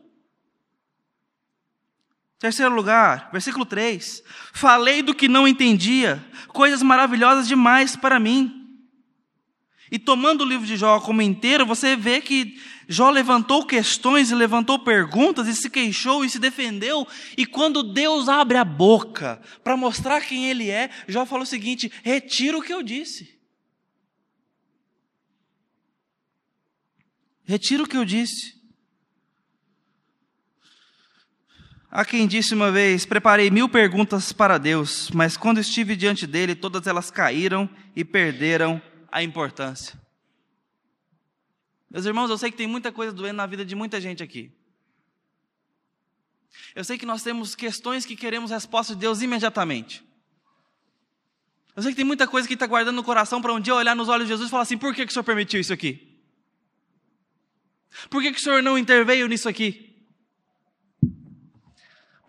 Terceiro 2.43 2.75
lugar, 2.75 3.29
versículo 3.31 3.65
3: 3.65 4.21
Falei 4.51 5.01
do 5.01 5.15
que 5.15 5.29
não 5.29 5.47
entendia, 5.47 6.21
coisas 6.49 6.83
maravilhosas 6.83 7.47
demais 7.47 7.95
para 7.95 8.19
mim. 8.19 8.67
E 9.89 9.97
tomando 9.97 10.41
o 10.41 10.45
livro 10.45 10.67
de 10.67 10.75
Jó 10.75 10.99
como 10.99 11.21
inteiro, 11.21 11.65
você 11.65 11.95
vê 11.95 12.19
que 12.19 12.61
Jó 12.85 13.09
levantou 13.09 13.65
questões 13.65 14.29
e 14.29 14.35
levantou 14.35 14.77
perguntas 14.77 15.47
e 15.47 15.55
se 15.55 15.69
queixou 15.69 16.25
e 16.25 16.29
se 16.29 16.37
defendeu. 16.37 17.07
E 17.37 17.45
quando 17.45 17.81
Deus 17.81 18.27
abre 18.27 18.57
a 18.57 18.65
boca 18.65 19.41
para 19.63 19.77
mostrar 19.77 20.19
quem 20.19 20.49
ele 20.49 20.69
é, 20.69 20.89
Jó 21.07 21.25
falou 21.25 21.43
o 21.43 21.47
seguinte: 21.47 21.89
retira 22.03 22.57
o 22.57 22.61
que 22.61 22.73
eu 22.73 22.83
disse. 22.83 23.39
Retiro 27.45 27.85
o 27.85 27.87
que 27.87 27.95
eu 27.95 28.03
disse. 28.03 28.61
Há 31.95 32.03
quem 32.03 32.25
disse 32.25 32.55
uma 32.55 32.71
vez: 32.71 33.05
Preparei 33.05 33.51
mil 33.51 33.69
perguntas 33.69 34.33
para 34.33 34.57
Deus, 34.57 35.11
mas 35.11 35.37
quando 35.37 35.59
estive 35.59 35.95
diante 35.95 36.25
dele, 36.25 36.55
todas 36.55 36.87
elas 36.87 37.11
caíram 37.11 37.69
e 37.95 38.03
perderam 38.03 38.81
a 39.11 39.21
importância. 39.21 40.01
Meus 41.91 42.07
irmãos, 42.07 42.31
eu 42.31 42.37
sei 42.39 42.49
que 42.49 42.57
tem 42.57 42.65
muita 42.65 42.91
coisa 42.91 43.13
doendo 43.13 43.37
na 43.37 43.45
vida 43.45 43.63
de 43.63 43.75
muita 43.75 44.01
gente 44.01 44.23
aqui. 44.23 44.51
Eu 46.73 46.83
sei 46.83 46.97
que 46.97 47.05
nós 47.05 47.21
temos 47.21 47.53
questões 47.53 48.07
que 48.07 48.15
queremos 48.15 48.49
resposta 48.49 48.95
de 48.95 49.01
Deus 49.01 49.21
imediatamente. 49.21 50.03
Eu 51.75 51.83
sei 51.83 51.91
que 51.91 51.97
tem 51.97 52.05
muita 52.05 52.25
coisa 52.25 52.47
que 52.47 52.55
está 52.55 52.65
guardando 52.65 52.95
no 52.95 53.03
coração 53.03 53.39
para 53.39 53.53
um 53.53 53.59
dia 53.59 53.75
olhar 53.75 53.95
nos 53.95 54.09
olhos 54.09 54.25
de 54.25 54.33
Jesus 54.33 54.47
e 54.47 54.49
falar 54.49 54.63
assim: 54.63 54.79
por 54.79 54.95
que, 54.95 55.05
que 55.05 55.11
o 55.11 55.13
Senhor 55.13 55.23
permitiu 55.23 55.59
isso 55.59 55.71
aqui? 55.71 56.19
Por 58.09 58.19
que, 58.23 58.31
que 58.31 58.39
o 58.39 58.43
Senhor 58.43 58.63
não 58.63 58.79
interveio 58.79 59.27
nisso 59.27 59.47
aqui? 59.47 59.92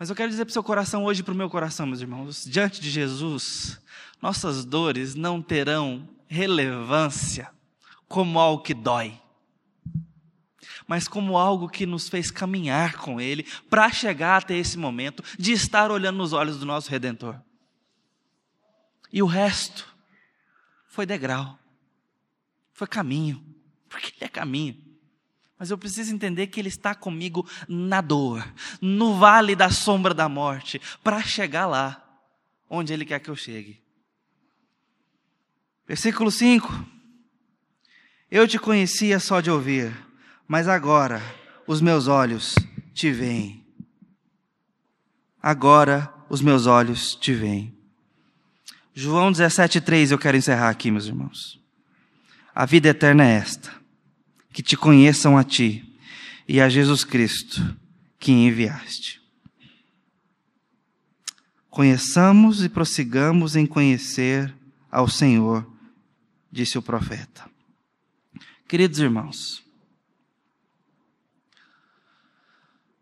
Mas 0.05 0.11
eu 0.11 0.17
quero 0.17 0.29
dizer 0.29 0.45
para 0.45 0.51
o 0.51 0.53
seu 0.53 0.63
coração 0.63 1.03
hoje, 1.07 1.23
para 1.23 1.33
o 1.33 1.35
meu 1.35 1.49
coração, 1.49 1.87
meus 1.87 2.03
irmãos, 2.03 2.45
diante 2.45 2.79
de 2.79 2.91
Jesus, 2.91 3.81
nossas 4.21 4.63
dores 4.63 5.15
não 5.15 5.41
terão 5.41 6.07
relevância 6.27 7.51
como 8.07 8.39
algo 8.39 8.63
que 8.63 8.75
dói, 8.75 9.19
mas 10.87 11.09
como 11.09 11.39
algo 11.39 11.71
que 11.71 11.87
nos 11.87 12.07
fez 12.07 12.31
caminhar 12.31 12.99
com 12.99 13.19
Ele 13.19 13.47
para 13.71 13.91
chegar 13.91 14.43
até 14.43 14.55
esse 14.55 14.77
momento 14.77 15.25
de 15.39 15.53
estar 15.53 15.91
olhando 15.91 16.19
nos 16.19 16.35
olhos 16.35 16.59
do 16.59 16.67
nosso 16.67 16.91
Redentor. 16.91 17.41
E 19.11 19.23
o 19.23 19.27
resto 19.27 19.89
foi 20.87 21.07
degrau, 21.07 21.59
foi 22.75 22.87
caminho, 22.87 23.43
porque 23.89 24.09
Ele 24.09 24.27
é 24.27 24.29
caminho. 24.29 24.84
Mas 25.65 25.71
eu 25.71 25.79
preciso 25.79 26.15
entender 26.15 26.49
que 26.49 26.61
Ele 26.61 26.69
está 26.69 26.95
comigo 26.95 27.49
na 27.67 28.03
dor, 28.03 28.47
no 28.83 29.17
vale 29.17 29.57
da 29.57 29.71
sombra 29.71 30.13
da 30.13 30.29
morte, 30.29 30.79
para 31.03 31.23
chegar 31.23 31.65
lá, 31.65 32.05
onde 32.69 32.93
Ele 32.93 33.03
quer 33.03 33.19
que 33.19 33.31
eu 33.31 33.35
chegue. 33.35 33.81
Versículo 35.89 36.31
5: 36.31 36.71
Eu 38.31 38.47
te 38.47 38.59
conhecia 38.59 39.19
só 39.19 39.41
de 39.41 39.51
ouvir, 39.51 39.91
mas 40.47 40.69
agora 40.69 41.23
os 41.67 41.81
meus 41.81 42.09
olhos 42.09 42.55
te 42.93 43.11
veem. 43.11 43.67
Agora 45.43 46.13
os 46.29 46.43
meus 46.43 46.67
olhos 46.67 47.15
te 47.15 47.33
veem. 47.33 47.75
João 48.93 49.33
17,3 49.33 50.11
eu 50.11 50.19
quero 50.19 50.37
encerrar 50.37 50.69
aqui, 50.69 50.91
meus 50.91 51.07
irmãos. 51.07 51.59
A 52.55 52.67
vida 52.67 52.91
eterna 52.91 53.27
é 53.27 53.37
esta 53.37 53.84
que 54.55 54.63
te 54.63 54.77
conheçam 54.77 55.37
a 55.37 55.43
ti 55.43 55.85
e 56.47 56.61
a 56.61 56.69
Jesus 56.69 57.03
Cristo 57.03 57.77
que 58.21 58.31
enviaste. 58.31 59.21
Conheçamos 61.69 62.63
e 62.63 62.69
prossigamos 62.69 63.57
em 63.57 63.67
conhecer 63.67 64.55
ao 64.93 65.09
Senhor, 65.09 65.69
disse 66.53 66.79
o 66.79 66.83
profeta. 66.83 67.51
Queridos 68.69 69.01
irmãos, 69.01 69.61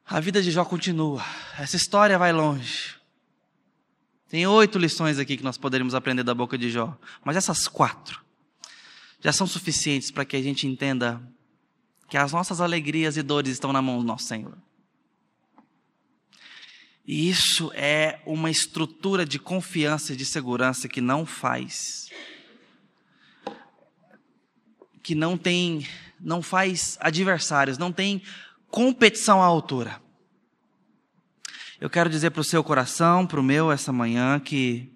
a 0.07 0.19
vida 0.21 0.41
de 0.41 0.51
Jó 0.51 0.65
continua, 0.65 1.23
essa 1.59 1.77
história 1.77 2.19
vai 2.19 2.33
longe. 2.33 2.97
Tem 4.27 4.47
oito 4.47 4.79
lições 4.79 5.19
aqui 5.19 5.37
que 5.37 5.45
nós 5.45 5.59
poderíamos 5.59 5.95
aprender 5.95 6.23
da 6.23 6.35
boca 6.35 6.57
de 6.57 6.71
Jó, 6.71 6.99
mas 7.23 7.37
essas 7.37 7.69
quatro 7.69 8.25
já 9.21 9.35
são 9.35 9.47
suficientes 9.47 10.11
para 10.11 10.25
que 10.25 10.35
a 10.35 10.43
gente 10.43 10.67
entenda 10.67 11.23
que 12.13 12.19
as 12.19 12.31
nossas 12.31 12.61
alegrias 12.61 13.17
e 13.17 13.23
dores 13.23 13.53
estão 13.53 13.73
na 13.73 13.81
mão 13.81 13.97
do 13.97 14.05
nosso 14.05 14.27
Senhor. 14.27 14.55
E 17.07 17.31
isso 17.31 17.73
é 17.75 18.21
uma 18.27 18.51
estrutura 18.51 19.25
de 19.25 19.39
confiança 19.39 20.13
e 20.13 20.17
de 20.17 20.27
segurança 20.27 20.91
que 20.91 21.01
não 21.01 21.25
faz 21.25 22.11
que 25.03 25.15
não 25.15 25.39
tem 25.39 25.89
não 26.21 26.43
faz 26.43 26.99
adversários, 27.01 27.79
não 27.79 27.91
tem 27.91 28.23
competição 28.69 29.43
à 29.43 29.47
altura. 29.47 29.99
Eu 31.81 31.89
quero 31.89 32.11
dizer 32.11 32.29
para 32.29 32.43
o 32.43 32.45
seu 32.45 32.63
coração, 32.63 33.27
para 33.27 33.41
o 33.41 33.43
meu 33.43 33.73
essa 33.73 33.91
manhã 33.91 34.39
que 34.39 34.93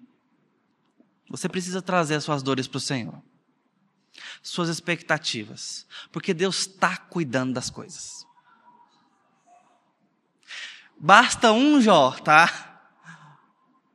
você 1.27 1.49
precisa 1.49 1.81
trazer 1.81 2.13
as 2.13 2.23
suas 2.23 2.43
dores 2.43 2.67
para 2.67 2.77
o 2.77 2.79
Senhor 2.79 3.26
suas 4.47 4.69
expectativas, 4.69 5.85
porque 6.11 6.33
Deus 6.33 6.59
está 6.59 6.97
cuidando 6.97 7.53
das 7.53 7.69
coisas. 7.69 8.25
Basta 10.99 11.51
um 11.51 11.79
Jó, 11.79 12.11
tá? 12.11 12.81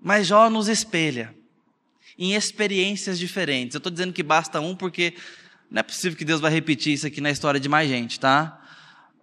Mas 0.00 0.26
Jó 0.26 0.48
nos 0.50 0.68
espelha 0.68 1.34
em 2.18 2.34
experiências 2.34 3.18
diferentes. 3.18 3.74
Eu 3.74 3.78
estou 3.78 3.90
dizendo 3.90 4.12
que 4.12 4.22
basta 4.22 4.60
um 4.60 4.76
porque 4.76 5.16
não 5.70 5.80
é 5.80 5.82
possível 5.82 6.16
que 6.16 6.24
Deus 6.24 6.40
vai 6.40 6.52
repetir 6.52 6.92
isso 6.92 7.06
aqui 7.06 7.20
na 7.20 7.30
história 7.30 7.58
de 7.58 7.68
mais 7.68 7.88
gente, 7.88 8.20
tá? 8.20 8.60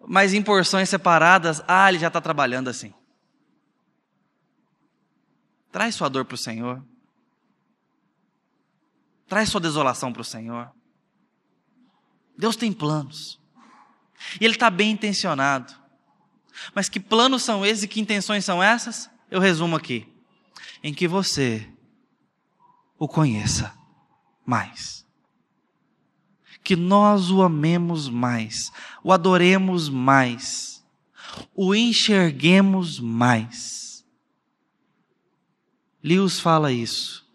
Mas 0.08 0.34
em 0.34 0.42
porções 0.42 0.90
separadas, 0.90 1.62
ah, 1.68 1.90
ele 1.90 2.00
já 2.00 2.08
está 2.08 2.20
trabalhando 2.20 2.70
assim. 2.70 2.94
Traz 5.72 5.96
sua 5.96 6.10
dor 6.10 6.26
para 6.26 6.36
o 6.36 6.38
Senhor. 6.38 6.84
Traz 9.28 9.50
sua 9.50 9.62
desolação 9.62 10.12
para 10.12 10.22
o 10.22 10.26
Senhor. 10.26 10.72
Deus 12.40 12.56
tem 12.56 12.72
planos. 12.72 13.38
E 14.40 14.46
Ele 14.46 14.54
está 14.54 14.70
bem 14.70 14.92
intencionado. 14.92 15.74
Mas 16.74 16.88
que 16.88 16.98
planos 16.98 17.44
são 17.44 17.66
esses 17.66 17.84
e 17.84 17.88
que 17.88 18.00
intenções 18.00 18.46
são 18.46 18.64
essas? 18.64 19.10
Eu 19.30 19.42
resumo 19.42 19.76
aqui. 19.76 20.08
Em 20.82 20.94
que 20.94 21.06
você 21.06 21.68
o 22.98 23.10
conheça 23.10 23.74
mais. 24.46 25.06
Que 26.64 26.78
nós 26.78 27.30
o 27.30 27.42
amemos 27.42 28.08
mais, 28.08 28.72
o 29.04 29.12
adoremos 29.12 29.90
mais, 29.90 30.82
o 31.54 31.76
enxerguemos 31.76 33.02
mais. 33.02 34.06
Lewis 36.02 36.40
fala 36.40 36.72
isso. 36.72 37.28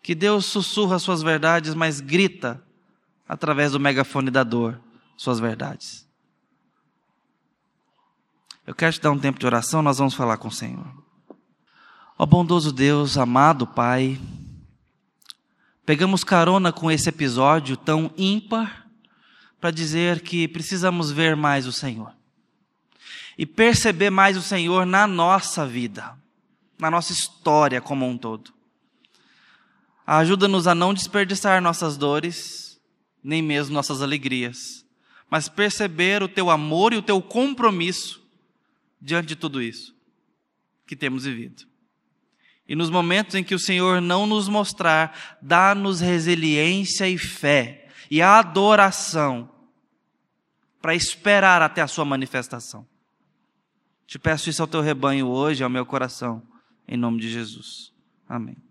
Que 0.00 0.14
Deus 0.14 0.46
sussurra 0.46 1.00
suas 1.00 1.20
verdades, 1.20 1.74
mas 1.74 2.00
grita 2.00 2.63
através 3.28 3.72
do 3.72 3.80
megafone 3.80 4.30
da 4.30 4.42
dor 4.42 4.80
suas 5.16 5.38
verdades. 5.38 6.06
Eu 8.66 8.74
quero 8.74 8.92
te 8.92 9.00
dar 9.00 9.10
um 9.10 9.18
tempo 9.18 9.38
de 9.38 9.46
oração, 9.46 9.82
nós 9.82 9.98
vamos 9.98 10.14
falar 10.14 10.38
com 10.38 10.48
o 10.48 10.52
Senhor. 10.52 10.86
Ó 12.18 12.24
bondoso 12.24 12.72
Deus, 12.72 13.18
amado 13.18 13.66
Pai, 13.66 14.18
pegamos 15.84 16.24
carona 16.24 16.72
com 16.72 16.90
esse 16.90 17.08
episódio 17.08 17.76
tão 17.76 18.10
ímpar 18.16 18.86
para 19.60 19.70
dizer 19.70 20.20
que 20.20 20.48
precisamos 20.48 21.10
ver 21.10 21.36
mais 21.36 21.66
o 21.66 21.72
Senhor 21.72 22.12
e 23.36 23.44
perceber 23.44 24.10
mais 24.10 24.36
o 24.36 24.42
Senhor 24.42 24.86
na 24.86 25.06
nossa 25.06 25.66
vida, 25.66 26.16
na 26.78 26.90
nossa 26.90 27.12
história 27.12 27.80
como 27.80 28.06
um 28.06 28.16
todo. 28.16 28.52
Ajuda-nos 30.06 30.66
a 30.66 30.74
não 30.74 30.94
desperdiçar 30.94 31.60
nossas 31.60 31.96
dores, 31.96 32.63
nem 33.24 33.40
mesmo 33.40 33.74
nossas 33.74 34.02
alegrias, 34.02 34.84
mas 35.30 35.48
perceber 35.48 36.22
o 36.22 36.28
teu 36.28 36.50
amor 36.50 36.92
e 36.92 36.96
o 36.96 37.02
teu 37.02 37.22
compromisso 37.22 38.22
diante 39.00 39.28
de 39.28 39.36
tudo 39.36 39.62
isso 39.62 39.94
que 40.86 40.94
temos 40.94 41.24
vivido. 41.24 41.64
E 42.68 42.74
nos 42.74 42.90
momentos 42.90 43.34
em 43.34 43.42
que 43.42 43.54
o 43.54 43.58
Senhor 43.58 44.00
não 44.00 44.26
nos 44.26 44.48
mostrar, 44.48 45.38
dá-nos 45.40 46.00
resiliência 46.00 47.08
e 47.08 47.18
fé 47.18 47.88
e 48.10 48.22
adoração 48.22 49.50
para 50.80 50.94
esperar 50.94 51.62
até 51.62 51.80
a 51.80 51.88
sua 51.88 52.04
manifestação. 52.04 52.86
Te 54.06 54.18
peço 54.18 54.50
isso 54.50 54.62
ao 54.62 54.68
teu 54.68 54.80
rebanho 54.80 55.28
hoje, 55.28 55.64
ao 55.64 55.70
meu 55.70 55.84
coração, 55.86 56.42
em 56.86 56.96
nome 56.96 57.20
de 57.20 57.30
Jesus. 57.30 57.92
Amém. 58.28 58.63